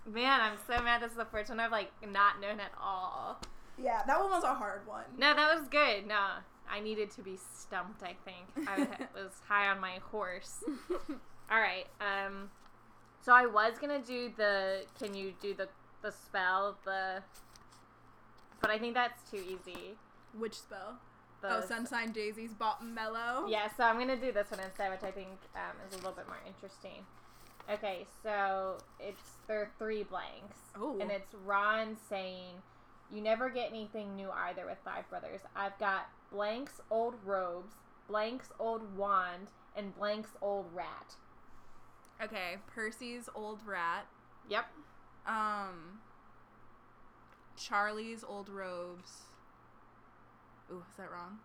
man, 0.06 0.40
I'm 0.42 0.58
so 0.68 0.82
mad. 0.84 1.02
This 1.02 1.12
is 1.12 1.18
the 1.18 1.26
first 1.26 1.50
one 1.50 1.60
I've 1.60 1.72
like 1.72 1.92
not 2.08 2.40
known 2.40 2.60
at 2.60 2.72
all. 2.82 3.40
yeah, 3.82 4.02
that 4.06 4.20
one 4.20 4.30
was 4.30 4.44
a 4.44 4.54
hard 4.54 4.86
one. 4.88 5.06
No, 5.18 5.34
that 5.34 5.56
was 5.58 5.68
good. 5.68 6.06
No, 6.08 6.20
I 6.70 6.80
needed 6.80 7.10
to 7.12 7.22
be 7.22 7.38
stumped. 7.38 8.04
I 8.04 8.16
think 8.26 8.68
I 8.70 8.80
was 9.16 9.34
high 9.48 9.68
on 9.70 9.80
my 9.80 10.00
horse. 10.12 10.64
All 11.52 11.60
right. 11.60 11.88
Um, 12.00 12.50
so 13.22 13.34
I 13.34 13.46
was 13.46 13.74
gonna 13.80 14.02
do 14.02 14.32
the. 14.38 14.82
Can 15.02 15.14
you 15.16 15.34
do 15.42 15.54
the 15.54 15.68
the 16.02 16.12
spell 16.12 16.78
the? 16.86 17.24
But 18.62 18.70
I 18.72 18.78
think 18.78 18.94
that's 18.94 19.30
too 19.30 19.38
easy. 19.38 19.96
Which 20.38 20.56
spell? 20.56 21.00
The, 21.42 21.58
oh, 21.58 21.62
Sunshine 21.66 22.12
Daisy's 22.12 22.54
Butter 22.54 22.84
Mellow. 22.84 23.48
Yeah, 23.48 23.70
so 23.76 23.84
I'm 23.84 23.98
gonna 23.98 24.18
do 24.18 24.32
this 24.32 24.52
one 24.52 24.60
instead, 24.60 24.92
which 24.92 25.04
I 25.04 25.12
think 25.12 25.30
um, 25.56 25.76
is 25.88 25.94
a 25.94 25.98
little 25.98 26.12
bit 26.12 26.28
more 26.28 26.40
interesting. 26.46 27.06
Okay, 27.72 28.06
so 28.24 28.78
it's 29.00 29.22
there 29.48 29.62
are 29.62 29.72
three 29.78 30.04
blanks, 30.04 30.58
Oh. 30.76 30.98
and 31.00 31.12
it's 31.12 31.34
Ron 31.46 31.96
saying, 32.10 32.56
"You 33.12 33.22
never 33.22 33.50
get 33.50 33.70
anything 33.70 34.16
new 34.16 34.30
either 34.32 34.66
with 34.66 34.80
Five 34.84 35.10
Brothers. 35.10 35.42
I've 35.56 35.78
got 35.80 36.10
blank's 36.32 36.82
old 36.90 37.16
robes, 37.24 37.76
blank's 38.08 38.50
old 38.60 38.98
wand, 38.98 39.48
and 39.76 39.96
blank's 39.96 40.32
old 40.42 40.66
rat." 40.74 41.16
Okay, 42.22 42.58
Percy's 42.68 43.30
old 43.34 43.66
rat. 43.66 44.08
Yep. 44.50 44.66
Um, 45.26 46.02
Charlie's 47.56 48.24
old 48.24 48.50
robes. 48.50 49.24
Ooh, 50.72 50.84
is 50.90 50.96
that 50.98 51.12
wrong? 51.12 51.40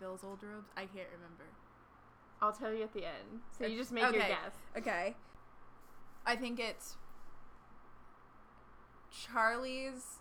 Bill's 0.00 0.22
old 0.24 0.42
robes? 0.42 0.68
I 0.76 0.80
can't 0.82 1.08
remember. 1.14 1.44
I'll 2.42 2.52
tell 2.52 2.72
you 2.72 2.82
at 2.82 2.92
the 2.92 3.04
end. 3.06 3.40
So 3.58 3.66
you 3.66 3.78
just 3.78 3.92
make 3.92 4.02
your 4.04 4.12
guess. 4.12 4.52
Okay. 4.76 5.14
I 6.26 6.36
think 6.36 6.60
it's 6.60 6.96
Charlie's 9.10 10.18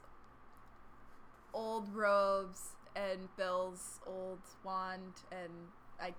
old 1.54 1.94
robes 1.94 2.70
and 2.96 3.28
Bill's 3.38 4.00
old 4.08 4.40
wand 4.64 5.14
and 5.32 5.52
I 6.00 6.14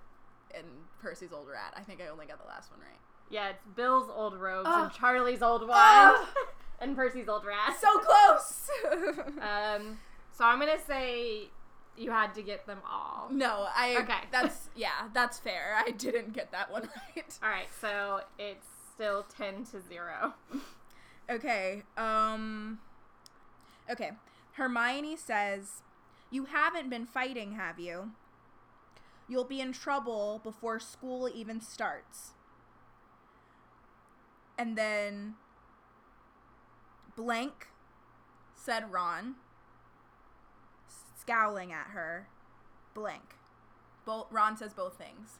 and 0.55 0.65
Percy's 1.01 1.31
old 1.33 1.47
rat. 1.47 1.73
I 1.75 1.81
think 1.81 2.01
I 2.01 2.07
only 2.09 2.25
got 2.25 2.39
the 2.41 2.47
last 2.47 2.71
one 2.71 2.79
right. 2.81 2.99
Yeah, 3.29 3.49
it's 3.49 3.63
Bill's 3.75 4.09
old 4.13 4.35
robes 4.39 4.67
Oh. 4.71 4.83
and 4.83 4.91
Charlie's 4.93 5.41
old 5.41 5.61
wand 5.61 5.71
Oh. 5.73 6.27
and 6.79 6.95
Percy's 6.95 7.27
old 7.27 7.45
rat. 7.45 7.75
So 7.79 7.99
close. 7.99 8.69
Um, 9.41 9.97
so 10.37 10.45
I'm 10.45 10.59
gonna 10.59 10.79
say 10.85 11.49
you 11.97 12.11
had 12.11 12.33
to 12.35 12.43
get 12.43 12.65
them 12.67 12.79
all. 12.89 13.27
no, 13.31 13.65
I 13.75 13.97
Okay. 14.01 14.19
that's 14.31 14.69
yeah, 14.75 15.09
that's 15.13 15.39
fair. 15.39 15.75
I 15.85 15.91
didn't 15.91 16.33
get 16.33 16.51
that 16.51 16.71
one 16.71 16.83
right. 17.15 17.39
All 17.41 17.49
right, 17.49 17.67
so 17.81 18.21
it's 18.37 18.67
still 18.93 19.23
ten 19.23 19.63
to 19.71 19.81
zero. 19.81 20.33
Okay. 21.29 21.83
Um 21.97 22.79
Okay. 23.89 24.11
Hermione 24.53 25.15
says, 25.15 25.81
"You 26.31 26.45
haven't 26.45 26.89
been 26.89 27.05
fighting, 27.05 27.53
have 27.53 27.79
you? 27.79 28.11
You'll 29.29 29.43
be 29.45 29.59
in 29.61 29.71
trouble 29.73 30.39
before 30.43 30.79
school 30.79 31.29
even 31.33 31.61
starts." 31.61 32.31
And 34.57 34.75
then 34.77 35.35
blank 37.15 37.67
said 38.55 38.91
Ron, 38.91 39.35
scowling 41.27 41.71
at 41.71 41.87
her. 41.87 42.27
Blank. 42.93 43.35
Both 44.05 44.27
Ron 44.31 44.57
says 44.57 44.73
both 44.73 44.97
things. 44.97 45.39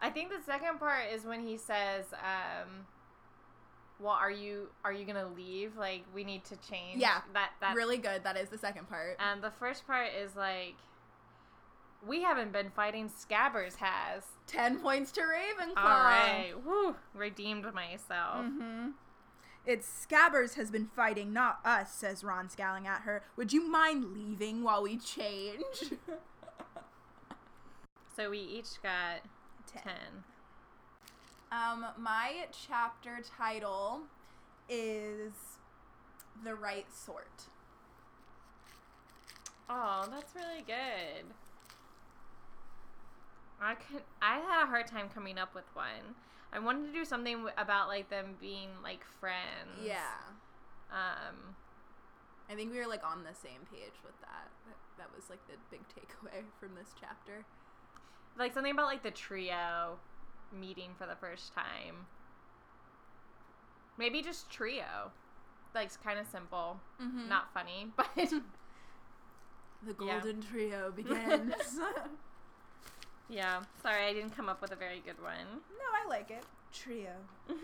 I 0.00 0.10
think 0.10 0.30
the 0.30 0.42
second 0.44 0.78
part 0.78 1.06
is 1.12 1.24
when 1.24 1.40
he 1.40 1.56
says, 1.56 2.06
um, 2.12 2.86
"Well, 4.00 4.14
are 4.14 4.30
you 4.30 4.68
are 4.84 4.92
you 4.92 5.04
gonna 5.04 5.28
leave? 5.28 5.76
Like, 5.76 6.04
we 6.14 6.24
need 6.24 6.44
to 6.44 6.56
change." 6.56 7.00
Yeah, 7.00 7.22
that 7.32 7.52
that 7.60 7.74
really 7.74 7.98
good. 7.98 8.24
That 8.24 8.36
is 8.36 8.48
the 8.48 8.58
second 8.58 8.88
part. 8.88 9.16
And 9.18 9.42
the 9.42 9.50
first 9.50 9.86
part 9.86 10.10
is 10.12 10.36
like, 10.36 10.76
we 12.06 12.22
haven't 12.22 12.52
been 12.52 12.70
fighting. 12.70 13.08
Scabbers 13.08 13.76
has. 13.76 14.24
10 14.46 14.80
points 14.80 15.12
to 15.12 15.20
Ravenclaw. 15.20 15.76
All 15.76 16.02
right, 16.04 16.54
woo, 16.64 16.96
redeemed 17.14 17.72
myself. 17.74 18.44
Mm-hmm. 18.44 18.90
It's 19.68 20.06
Scabbers 20.10 20.54
has 20.54 20.70
been 20.70 20.86
fighting, 20.86 21.34
not 21.34 21.60
us, 21.62 21.92
says 21.92 22.24
Ron, 22.24 22.48
scowling 22.48 22.86
at 22.86 23.02
her. 23.02 23.22
Would 23.36 23.52
you 23.52 23.68
mind 23.68 24.14
leaving 24.14 24.62
while 24.62 24.82
we 24.82 24.96
change? 24.96 25.62
So 28.16 28.30
we 28.30 28.40
each 28.40 28.82
got 28.82 29.20
ten. 29.64 30.24
Um, 31.52 31.86
my 31.96 32.46
chapter 32.66 33.20
title 33.38 34.00
is 34.68 35.30
The 36.42 36.56
Right 36.56 36.92
Sort. 36.92 37.44
Oh, 39.70 40.08
that's 40.10 40.34
really 40.34 40.64
good. 40.66 41.26
I 43.62 43.74
could. 43.74 44.02
I 44.20 44.38
had 44.38 44.64
a 44.64 44.66
hard 44.66 44.88
time 44.88 45.08
coming 45.14 45.38
up 45.38 45.54
with 45.54 45.66
one. 45.74 46.16
I 46.52 46.58
wanted 46.58 46.86
to 46.86 46.92
do 46.92 47.04
something 47.04 47.46
about 47.58 47.88
like 47.88 48.08
them 48.10 48.36
being 48.40 48.68
like 48.82 49.04
friends. 49.20 49.80
Yeah. 49.84 50.16
Um. 50.90 51.54
I 52.50 52.54
think 52.54 52.72
we 52.72 52.78
were 52.78 52.86
like 52.86 53.04
on 53.04 53.24
the 53.24 53.34
same 53.34 53.60
page 53.70 53.92
with 54.02 54.18
that. 54.22 54.48
That, 54.96 55.08
was 55.14 55.28
like 55.28 55.38
the 55.46 55.54
big 55.70 55.80
takeaway 55.88 56.42
from 56.60 56.70
this 56.74 56.94
chapter. 56.98 57.44
like 58.38 58.54
something 58.54 58.72
about 58.72 58.86
like 58.86 59.02
the 59.02 59.10
trio 59.10 59.98
meeting 60.58 60.90
for 60.98 61.06
the 61.06 61.14
first 61.16 61.54
time. 61.54 62.06
Maybe 63.98 64.22
just 64.22 64.48
trio. 64.50 65.12
Like 65.74 65.86
it's 65.86 65.96
kind 65.98 66.18
of 66.18 66.26
simple, 66.26 66.80
Mhm. 67.00 67.28
not 67.28 67.52
funny, 67.52 67.92
but 67.96 68.08
the 68.16 68.24
Yeah. 70.04 70.20
golden 70.20 70.40
trio 70.40 70.90
begins. 70.90 71.52
yeah. 73.28 73.62
Sorry, 73.82 74.04
I 74.06 74.12
didn't 74.12 74.36
come 74.36 74.48
up 74.48 74.60
with 74.60 74.72
a 74.72 74.76
very 74.76 75.00
good 75.04 75.20
one. 75.22 75.60
No, 75.70 75.84
I 76.04 76.08
like 76.08 76.30
it. 76.30 76.44
Trio. 76.72 77.12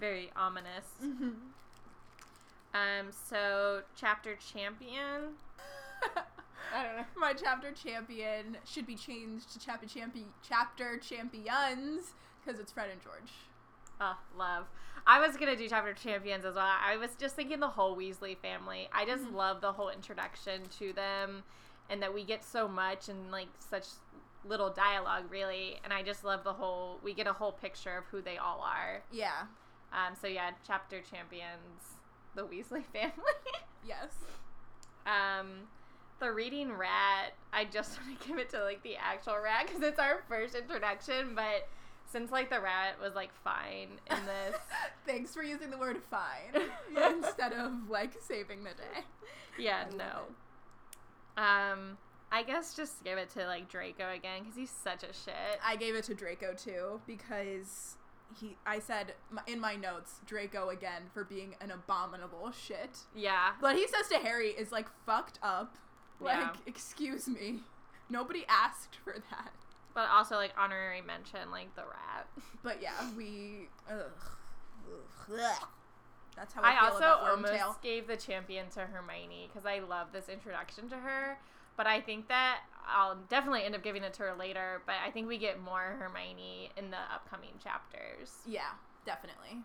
Very 0.00 0.30
ominous. 0.36 0.86
Mm-hmm. 1.04 1.28
Um. 2.74 3.10
So 3.28 3.82
chapter 3.96 4.36
champion. 4.36 5.34
I 6.74 6.84
don't 6.84 6.96
know. 6.96 7.04
My 7.16 7.32
chapter 7.34 7.72
champion 7.72 8.56
should 8.64 8.86
be 8.86 8.94
changed 8.94 9.52
to 9.52 9.58
chapter 9.58 9.86
champion 9.86 10.26
chapter 10.48 10.96
champions 10.98 12.14
because 12.44 12.60
it's 12.60 12.72
Fred 12.72 12.90
and 12.90 13.02
George. 13.02 13.32
Oh, 14.00 14.16
love. 14.38 14.66
I 15.06 15.20
was 15.20 15.36
gonna 15.36 15.56
do 15.56 15.68
chapter 15.68 15.92
champions 15.92 16.44
as 16.44 16.54
well. 16.54 16.64
I 16.82 16.96
was 16.96 17.10
just 17.18 17.34
thinking 17.36 17.60
the 17.60 17.68
whole 17.68 17.96
Weasley 17.96 18.36
family. 18.38 18.88
I 18.94 19.04
just 19.04 19.24
Mhm. 19.24 19.34
love 19.34 19.60
the 19.60 19.72
whole 19.72 19.88
introduction 19.90 20.62
to 20.78 20.92
them, 20.92 21.42
and 21.90 22.00
that 22.02 22.14
we 22.14 22.24
get 22.24 22.44
so 22.44 22.68
much 22.68 23.08
and 23.08 23.30
like 23.30 23.48
such 23.58 23.86
little 24.44 24.70
dialogue, 24.70 25.24
really. 25.30 25.80
And 25.84 25.92
I 25.92 26.02
just 26.02 26.24
love 26.24 26.44
the 26.44 26.52
whole. 26.52 26.98
We 27.02 27.14
get 27.14 27.26
a 27.26 27.32
whole 27.32 27.52
picture 27.52 27.98
of 27.98 28.04
who 28.10 28.22
they 28.22 28.36
all 28.38 28.60
are. 28.66 29.02
Yeah. 29.12 29.42
Um. 29.92 30.14
So 30.20 30.26
yeah, 30.26 30.50
chapter 30.66 31.00
champions, 31.00 31.98
the 32.34 32.42
Weasley 32.42 32.84
family. 32.92 33.12
Yes. 33.86 34.12
um. 35.06 35.68
The 36.20 36.30
reading 36.30 36.70
rat, 36.70 37.32
I 37.50 37.64
just 37.64 37.98
want 38.06 38.20
to 38.20 38.28
give 38.28 38.36
it 38.38 38.50
to 38.50 38.62
like 38.62 38.82
the 38.82 38.96
actual 38.96 39.38
rat 39.42 39.66
because 39.66 39.82
it's 39.82 39.98
our 39.98 40.22
first 40.28 40.54
introduction, 40.54 41.34
but 41.34 41.66
since 42.12 42.30
like 42.30 42.50
the 42.50 42.60
rat 42.60 43.00
was 43.00 43.14
like 43.14 43.30
fine 43.42 43.88
in 44.10 44.16
this, 44.26 44.56
Thanks 45.06 45.32
for 45.34 45.42
using 45.42 45.70
the 45.70 45.78
word 45.78 45.96
fine 46.10 46.60
instead 47.14 47.54
of 47.54 47.72
like 47.88 48.12
saving 48.20 48.64
the 48.64 48.70
day. 48.70 49.04
yeah, 49.58 49.84
no. 49.96 50.24
Um, 51.42 51.96
I 52.32 52.42
guess 52.44 52.74
just 52.74 53.02
give 53.04 53.18
it 53.18 53.30
to 53.30 53.46
like 53.46 53.68
Draco 53.68 54.12
again 54.12 54.40
because 54.42 54.56
he's 54.56 54.70
such 54.70 55.02
a 55.02 55.12
shit. 55.12 55.34
I 55.64 55.76
gave 55.76 55.94
it 55.94 56.04
to 56.04 56.14
Draco 56.14 56.54
too 56.54 57.00
because 57.06 57.96
he. 58.38 58.56
I 58.64 58.78
said 58.78 59.14
in 59.46 59.60
my 59.60 59.74
notes 59.74 60.20
Draco 60.26 60.68
again 60.68 61.02
for 61.12 61.24
being 61.24 61.56
an 61.60 61.70
abominable 61.72 62.52
shit. 62.52 62.98
yeah, 63.14 63.52
What 63.60 63.74
he 63.76 63.86
says 63.88 64.08
to 64.08 64.18
Harry 64.18 64.50
is 64.50 64.70
like 64.70 64.86
fucked 65.06 65.38
up. 65.42 65.76
Like, 66.20 66.38
Yeah. 66.38 66.50
excuse 66.66 67.26
me. 67.26 67.60
Nobody 68.08 68.44
asked 68.48 68.96
for 69.02 69.14
that. 69.30 69.52
but 69.94 70.08
also 70.08 70.36
like 70.36 70.52
honorary 70.56 71.00
mention 71.02 71.50
like 71.50 71.74
the 71.74 71.82
rat. 71.82 72.26
But 72.62 72.80
yeah, 72.82 72.92
we. 73.16 73.68
Ugh. 73.90 73.96
Ugh. 75.32 75.68
That's 76.36 76.52
how 76.54 76.62
I, 76.62 76.68
I 76.70 76.74
feel 76.74 76.84
also 76.92 76.98
about 76.98 77.30
almost 77.30 77.82
gave 77.82 78.06
the 78.06 78.16
champion 78.16 78.68
to 78.70 78.80
Hermione 78.80 79.48
because 79.52 79.66
I 79.66 79.80
love 79.80 80.08
this 80.12 80.28
introduction 80.28 80.88
to 80.90 80.96
her. 80.96 81.38
But 81.80 81.86
I 81.86 82.02
think 82.02 82.28
that 82.28 82.58
I'll 82.86 83.16
definitely 83.30 83.64
end 83.64 83.74
up 83.74 83.82
giving 83.82 84.04
it 84.04 84.12
to 84.14 84.24
her 84.24 84.34
later. 84.38 84.82
But 84.84 84.96
I 85.02 85.10
think 85.10 85.26
we 85.26 85.38
get 85.38 85.58
more 85.58 85.96
Hermione 85.98 86.68
in 86.76 86.90
the 86.90 86.98
upcoming 86.98 87.52
chapters. 87.64 88.34
Yeah, 88.46 88.72
definitely. 89.06 89.62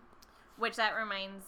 Which 0.56 0.76
that 0.76 0.96
reminds 0.96 1.44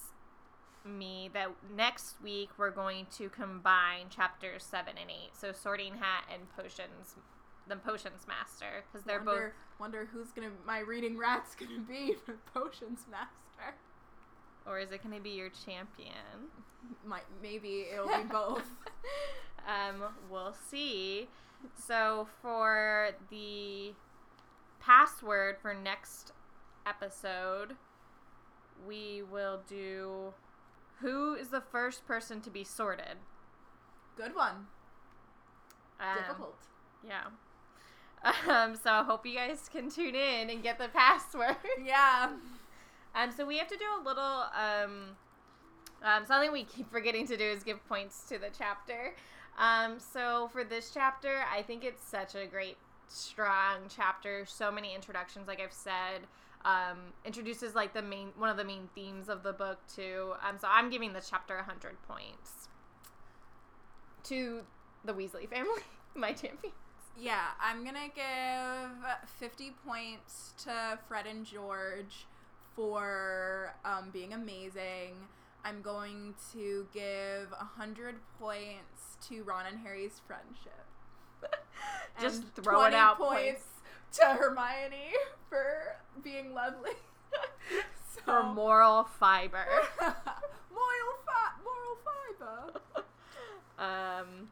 me 0.85 1.31
that 1.33 1.49
next 1.75 2.17
week 2.23 2.51
we're 2.59 2.71
going 2.71 3.07
to 3.17 3.31
combine 3.31 4.11
chapters 4.11 4.63
seven 4.63 4.93
and 5.01 5.09
eight. 5.09 5.31
So 5.33 5.53
Sorting 5.53 5.95
Hat 5.95 6.25
and 6.31 6.43
Potions, 6.55 7.17
the 7.67 7.77
Potions 7.77 8.27
Master, 8.29 8.85
because 8.93 9.07
they're 9.07 9.23
wonder, 9.25 9.55
wonder 9.81 10.09
who's 10.13 10.33
gonna 10.33 10.51
my 10.67 10.81
reading 10.81 11.17
rat's 11.17 11.55
gonna 11.55 11.81
be 11.81 12.13
for 12.27 12.37
Potions 12.53 13.07
Master. 13.11 13.75
Or 14.69 14.79
is 14.79 14.93
it 14.93 15.03
going 15.03 15.15
to 15.15 15.23
be 15.23 15.31
your 15.31 15.51
champion? 15.65 16.51
Might 17.05 17.25
maybe 17.43 17.87
it'll 17.93 18.07
be 18.07 18.29
both. 18.31 18.63
um, 19.69 20.03
we'll 20.31 20.55
see. 20.71 21.29
So 21.75 22.29
for 22.41 23.11
the 23.31 23.93
password 24.81 25.57
for 25.61 25.75
next 25.75 26.33
episode, 26.87 27.75
we 28.87 29.23
will 29.23 29.61
do 29.69 30.33
who 31.01 31.35
is 31.35 31.49
the 31.49 31.61
first 31.61 32.07
person 32.07 32.41
to 32.43 32.51
be 32.51 32.65
sorted. 32.65 33.17
Good 34.17 34.35
one. 34.35 34.67
Um, 36.01 36.19
Difficult. 36.19 36.59
Yeah. 37.07 37.25
Um, 38.49 38.75
so 38.75 38.91
I 38.91 39.05
hope 39.05 39.25
you 39.25 39.37
guys 39.37 39.71
can 39.73 39.89
tune 39.89 40.17
in 40.17 40.51
and 40.51 40.61
get 40.61 40.77
the 40.77 40.89
password. 40.89 41.55
Yeah. 41.85 42.31
Um, 43.15 43.33
so 43.33 43.47
we 43.47 43.59
have 43.59 43.69
to 43.69 43.77
do 43.77 43.85
a 44.01 44.03
little 44.05 44.45
um, 44.55 45.17
um, 46.03 46.27
something 46.27 46.53
we 46.53 46.65
keep 46.65 46.91
forgetting 46.91 47.27
to 47.27 47.37
do 47.37 47.45
is 47.45 47.63
give 47.63 47.87
points 47.89 48.25
to 48.29 48.39
the 48.39 48.49
chapter. 48.57 49.15
Um, 49.59 49.99
so 49.99 50.49
for 50.53 50.63
this 50.63 50.91
chapter, 50.95 51.43
I 51.53 51.63
think 51.63 51.85
it's 51.85 52.05
such 52.05 52.35
a 52.35 52.47
great, 52.47 52.77
strong 53.09 53.83
chapter. 53.89 54.47
So 54.47 54.71
many 54.71 54.95
introductions, 54.95 55.49
like 55.49 55.61
I've 55.61 55.73
said. 55.73 56.23
Um, 56.65 56.99
introduces 57.25 57.75
like 57.75 57.95
the 57.95 58.03
main 58.03 58.29
one 58.37 58.51
of 58.51 58.57
the 58.57 58.65
main 58.65 58.89
themes 58.95 59.29
of 59.29 59.43
the 59.43 59.53
book 59.53 59.79
too. 59.95 60.35
Um, 60.47 60.59
so 60.61 60.69
I'm 60.71 60.91
giving 60.91 61.13
this 61.13 61.29
chapter 61.31 61.57
100 61.57 61.97
points 62.07 62.69
to 64.25 64.63
the 65.05 65.13
Weasley 65.13 65.49
family, 65.49 65.83
my 66.15 66.33
champion. 66.33 66.73
Yeah, 67.17 67.47
I'm 67.61 67.85
gonna 67.85 68.09
give 68.15 69.29
50 69.39 69.73
points 69.87 70.55
to 70.65 70.99
Fred 71.09 71.27
and 71.27 71.45
George 71.45 72.27
for 72.79 73.75
um, 73.85 74.11
being 74.13 74.33
amazing. 74.33 75.17
I'm 75.65 75.83
going 75.83 76.35
to 76.53 76.87
give 76.95 77.51
100 77.51 78.15
points 78.39 79.17
to 79.29 79.43
Ron 79.43 79.67
and 79.69 79.81
Harry's 79.81 80.21
friendship. 80.25 80.87
Just 82.21 82.43
And 82.43 82.55
throwing 82.55 82.93
20 82.93 82.97
out 82.97 83.19
points 83.19 83.65
to 84.13 84.25
Hermione 84.27 85.13
for 85.51 85.97
being 86.23 86.55
lovely. 86.55 86.93
so, 88.15 88.21
For 88.25 88.45
moral 88.45 89.03
fiber. 89.19 89.67
moral, 90.01 91.15
fi- 91.27 91.59
moral 91.65 91.99
fiber. 92.39 92.81
Um, 93.77 94.49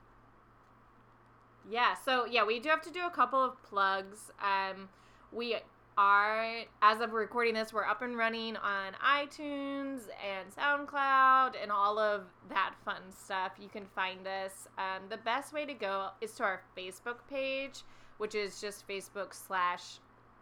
yeah, 1.71 1.95
so 2.05 2.27
yeah, 2.27 2.45
we 2.45 2.59
do 2.59 2.71
have 2.71 2.83
to 2.83 2.91
do 2.91 3.07
a 3.07 3.11
couple 3.11 3.43
of 3.43 3.63
plugs. 3.63 4.33
Um, 4.43 4.89
we 5.31 5.57
are, 5.97 6.65
as 6.83 7.01
of 7.01 7.13
recording 7.13 7.55
this, 7.55 7.73
we're 7.73 7.85
up 7.85 8.03
and 8.03 8.17
running 8.17 8.57
on 8.57 8.93
iTunes 9.05 10.03
and 10.21 10.55
SoundCloud 10.55 11.55
and 11.61 11.73
all 11.73 11.99
of 11.99 12.25
that 12.51 12.75
fun 12.85 13.01
stuff. 13.11 13.53
You 13.61 13.69
can 13.69 13.87
find 13.95 14.27
us. 14.27 14.69
Um, 14.77 15.09
the 15.09 15.17
best 15.19 15.53
way 15.53 15.65
to 15.65 15.73
go 15.73 16.09
is 16.21 16.33
to 16.33 16.45
our 16.45 16.63
Facebook 16.77 17.17
page, 17.31 17.83
which 18.19 18.35
is 18.35 18.61
just 18.61 18.87
Facebook 18.87 19.33
slash 19.33 19.99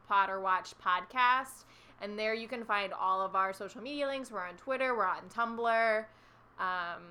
Potter 0.08 0.40
Watch 0.40 0.74
Podcast. 0.84 1.64
And 2.00 2.18
there 2.18 2.34
you 2.34 2.48
can 2.48 2.64
find 2.64 2.92
all 2.92 3.22
of 3.22 3.36
our 3.36 3.52
social 3.52 3.80
media 3.80 4.08
links. 4.08 4.32
We're 4.32 4.46
on 4.46 4.56
Twitter, 4.56 4.96
we're 4.96 5.06
on 5.06 5.28
Tumblr. 5.32 6.04
Um, 6.58 7.02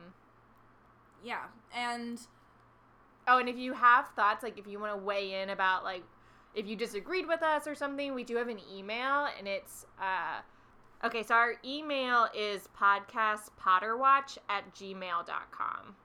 Yeah, 1.23 1.43
and 1.73 2.19
Oh, 3.25 3.37
and 3.37 3.47
if 3.47 3.57
you 3.57 3.71
have 3.73 4.09
thoughts, 4.09 4.43
like 4.43 4.57
if 4.57 4.67
you 4.67 4.79
want 4.79 4.93
to 4.93 4.97
weigh 4.97 5.41
in 5.41 5.49
about 5.49 5.85
like 5.85 6.03
if 6.55 6.67
you 6.67 6.75
disagreed 6.75 7.27
with 7.27 7.41
us 7.41 7.67
or 7.67 7.75
something, 7.75 8.13
we 8.13 8.23
do 8.23 8.35
have 8.35 8.47
an 8.47 8.59
email 8.73 9.27
and 9.37 9.47
it's 9.47 9.85
uh 10.01 10.41
okay, 11.05 11.23
so 11.23 11.35
our 11.35 11.55
email 11.65 12.27
is 12.35 12.69
podcastpotterwatch 12.79 14.37
at 14.49 14.73
gmail.com. 14.73 15.95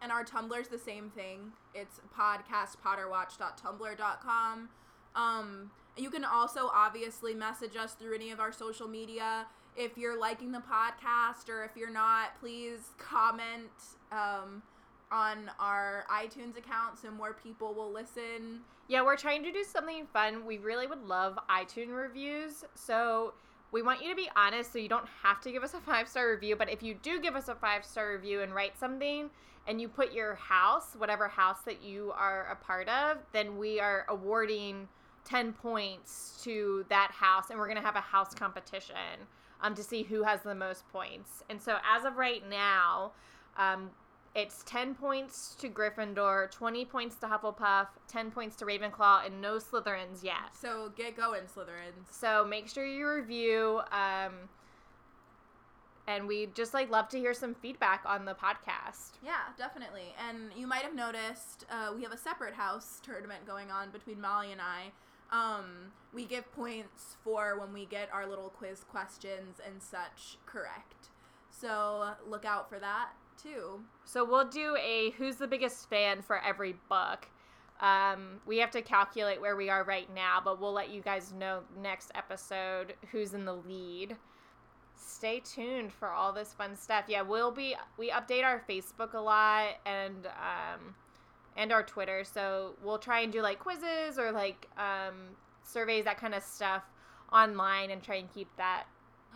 And 0.00 0.12
our 0.12 0.24
Tumblr's 0.24 0.68
the 0.68 0.78
same 0.78 1.10
thing. 1.10 1.52
It's 1.74 2.00
podcastpotterwatch.tumblr.com. 2.16 4.68
Um, 5.16 5.72
you 5.96 6.10
can 6.10 6.24
also 6.24 6.70
obviously 6.72 7.34
message 7.34 7.74
us 7.76 7.94
through 7.94 8.14
any 8.14 8.30
of 8.30 8.38
our 8.38 8.52
social 8.52 8.86
media. 8.86 9.48
If 9.76 9.98
you're 9.98 10.16
liking 10.18 10.52
the 10.52 10.60
podcast 10.60 11.48
or 11.48 11.64
if 11.64 11.72
you're 11.76 11.90
not, 11.90 12.38
please 12.40 12.92
comment 12.98 13.72
um, 14.12 14.62
on 15.10 15.50
our 15.58 16.04
iTunes 16.10 16.56
account 16.56 16.98
so 17.00 17.10
more 17.10 17.34
people 17.34 17.74
will 17.74 17.92
listen. 17.92 18.60
Yeah, 18.88 19.02
we're 19.02 19.16
trying 19.16 19.42
to 19.44 19.52
do 19.52 19.64
something 19.64 20.06
fun. 20.12 20.46
We 20.46 20.58
really 20.58 20.86
would 20.86 21.02
love 21.04 21.38
iTunes 21.50 21.94
reviews. 21.94 22.64
So 22.74 23.34
we 23.70 23.82
want 23.82 24.02
you 24.02 24.08
to 24.08 24.16
be 24.16 24.30
honest 24.34 24.72
so 24.72 24.78
you 24.78 24.88
don't 24.88 25.08
have 25.22 25.40
to 25.42 25.52
give 25.52 25.62
us 25.62 25.74
a 25.74 25.80
five 25.90 26.08
star 26.08 26.30
review. 26.30 26.56
But 26.56 26.70
if 26.70 26.82
you 26.82 26.94
do 27.02 27.20
give 27.20 27.36
us 27.36 27.48
a 27.48 27.54
five 27.54 27.84
star 27.84 28.12
review 28.12 28.42
and 28.42 28.54
write 28.54 28.78
something 28.78 29.30
and 29.66 29.80
you 29.80 29.88
put 29.88 30.12
your 30.12 30.36
house, 30.36 30.94
whatever 30.96 31.28
house 31.28 31.58
that 31.66 31.82
you 31.82 32.12
are 32.16 32.46
a 32.50 32.56
part 32.64 32.88
of, 32.88 33.18
then 33.32 33.58
we 33.58 33.80
are 33.80 34.06
awarding 34.08 34.88
10 35.24 35.52
points 35.52 36.40
to 36.44 36.86
that 36.88 37.10
house. 37.12 37.50
And 37.50 37.58
we're 37.58 37.66
going 37.66 37.76
to 37.76 37.84
have 37.84 37.96
a 37.96 38.00
house 38.00 38.34
competition 38.34 39.26
um, 39.60 39.74
to 39.74 39.82
see 39.82 40.02
who 40.02 40.22
has 40.22 40.40
the 40.40 40.54
most 40.54 40.88
points. 40.90 41.42
And 41.50 41.60
so 41.60 41.76
as 41.86 42.04
of 42.04 42.16
right 42.16 42.48
now, 42.48 43.12
um, 43.58 43.90
It's 44.38 44.62
10 44.66 44.94
points 44.94 45.56
to 45.56 45.68
Gryffindor, 45.68 46.48
20 46.52 46.84
points 46.84 47.16
to 47.16 47.26
Hufflepuff, 47.26 47.88
10 48.06 48.30
points 48.30 48.54
to 48.58 48.64
Ravenclaw, 48.64 49.26
and 49.26 49.42
no 49.42 49.56
Slytherins 49.56 50.22
yet. 50.22 50.54
So 50.54 50.92
get 50.94 51.16
going, 51.16 51.42
Slytherins. 51.42 52.06
So 52.08 52.46
make 52.48 52.68
sure 52.68 52.86
you 52.86 53.10
review. 53.10 53.80
Um, 53.90 54.34
and 56.06 56.28
we 56.28 56.46
just 56.54 56.72
like 56.72 56.88
love 56.88 57.08
to 57.08 57.18
hear 57.18 57.34
some 57.34 57.52
feedback 57.52 58.04
on 58.06 58.24
the 58.24 58.34
podcast. 58.34 59.18
Yeah, 59.24 59.40
definitely. 59.56 60.14
And 60.28 60.52
you 60.56 60.68
might 60.68 60.82
have 60.82 60.94
noticed 60.94 61.66
uh, 61.68 61.92
we 61.92 62.04
have 62.04 62.12
a 62.12 62.16
separate 62.16 62.54
house 62.54 63.00
tournament 63.02 63.44
going 63.44 63.72
on 63.72 63.90
between 63.90 64.20
Molly 64.20 64.52
and 64.52 64.60
I. 64.60 64.92
Um, 65.32 65.90
we 66.14 66.24
give 66.24 66.50
points 66.52 67.16
for 67.24 67.58
when 67.58 67.72
we 67.72 67.86
get 67.86 68.08
our 68.12 68.24
little 68.24 68.50
quiz 68.50 68.84
questions 68.88 69.58
and 69.66 69.82
such 69.82 70.38
correct. 70.46 71.08
So 71.50 72.10
look 72.24 72.44
out 72.44 72.68
for 72.68 72.78
that 72.78 73.14
too. 73.42 73.80
So 74.04 74.24
we'll 74.24 74.48
do 74.48 74.76
a 74.76 75.10
who's 75.18 75.36
the 75.36 75.46
biggest 75.46 75.88
fan 75.88 76.22
for 76.22 76.42
every 76.42 76.76
book. 76.88 77.28
Um, 77.80 78.40
we 78.46 78.58
have 78.58 78.70
to 78.72 78.82
calculate 78.82 79.40
where 79.40 79.54
we 79.54 79.70
are 79.70 79.84
right 79.84 80.12
now, 80.12 80.40
but 80.44 80.60
we'll 80.60 80.72
let 80.72 80.90
you 80.90 81.00
guys 81.00 81.32
know 81.32 81.60
next 81.80 82.10
episode 82.14 82.94
who's 83.12 83.34
in 83.34 83.44
the 83.44 83.54
lead. 83.54 84.16
Stay 84.96 85.40
tuned 85.40 85.92
for 85.92 86.08
all 86.08 86.32
this 86.32 86.52
fun 86.52 86.76
stuff. 86.76 87.04
Yeah, 87.06 87.22
we'll 87.22 87.52
be 87.52 87.76
we 87.96 88.10
update 88.10 88.44
our 88.44 88.62
Facebook 88.68 89.14
a 89.14 89.20
lot 89.20 89.76
and 89.86 90.26
um, 90.26 90.94
and 91.56 91.72
our 91.72 91.82
Twitter, 91.82 92.24
so 92.24 92.74
we'll 92.82 92.98
try 92.98 93.20
and 93.20 93.32
do 93.32 93.40
like 93.40 93.60
quizzes 93.60 94.18
or 94.18 94.32
like 94.32 94.66
um, 94.76 95.36
surveys, 95.62 96.04
that 96.04 96.18
kind 96.18 96.34
of 96.34 96.42
stuff 96.42 96.82
online, 97.32 97.90
and 97.90 98.02
try 98.02 98.16
and 98.16 98.32
keep 98.32 98.48
that 98.56 98.84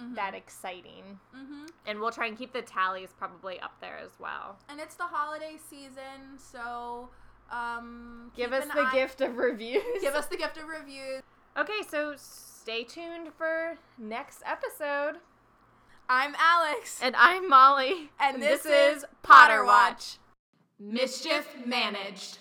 Mhm. 0.00 0.14
that 0.14 0.34
exciting. 0.34 1.20
Mhm. 1.34 1.70
And 1.86 2.00
we'll 2.00 2.10
try 2.12 2.26
and 2.26 2.36
keep 2.38 2.52
the 2.52 2.62
tallies 2.62 3.12
probably 3.12 3.60
up 3.60 3.78
there 3.80 3.98
as 3.98 4.18
well. 4.18 4.58
And 4.68 4.80
it's 4.80 4.94
the 4.94 5.06
holiday 5.06 5.56
season, 5.58 6.38
so 6.38 7.10
um, 7.50 8.32
Give 8.34 8.52
us 8.52 8.66
the 8.66 8.80
eye- 8.80 8.92
gift 8.92 9.20
of 9.20 9.36
reviews. 9.36 10.00
Give 10.00 10.14
us 10.14 10.26
the 10.26 10.36
gift 10.38 10.56
of 10.56 10.66
reviews. 10.66 11.22
Okay, 11.56 11.82
so 11.86 12.14
stay 12.16 12.82
tuned 12.84 13.34
for 13.34 13.76
next 13.98 14.42
episode. 14.46 15.20
I'm 16.08 16.34
Alex. 16.38 17.00
And 17.02 17.14
I'm 17.16 17.48
Molly. 17.48 18.10
And 18.18 18.42
this 18.42 18.64
is 18.64 19.04
Potter 19.22 19.64
Watch. 19.64 20.18
Mischief 20.78 21.64
managed. 21.66 22.38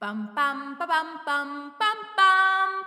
Bum 0.00 0.30
bum 0.34 0.76
ba 0.78 0.86
bum 0.86 1.20
bum 1.26 1.72
bum 2.16 2.84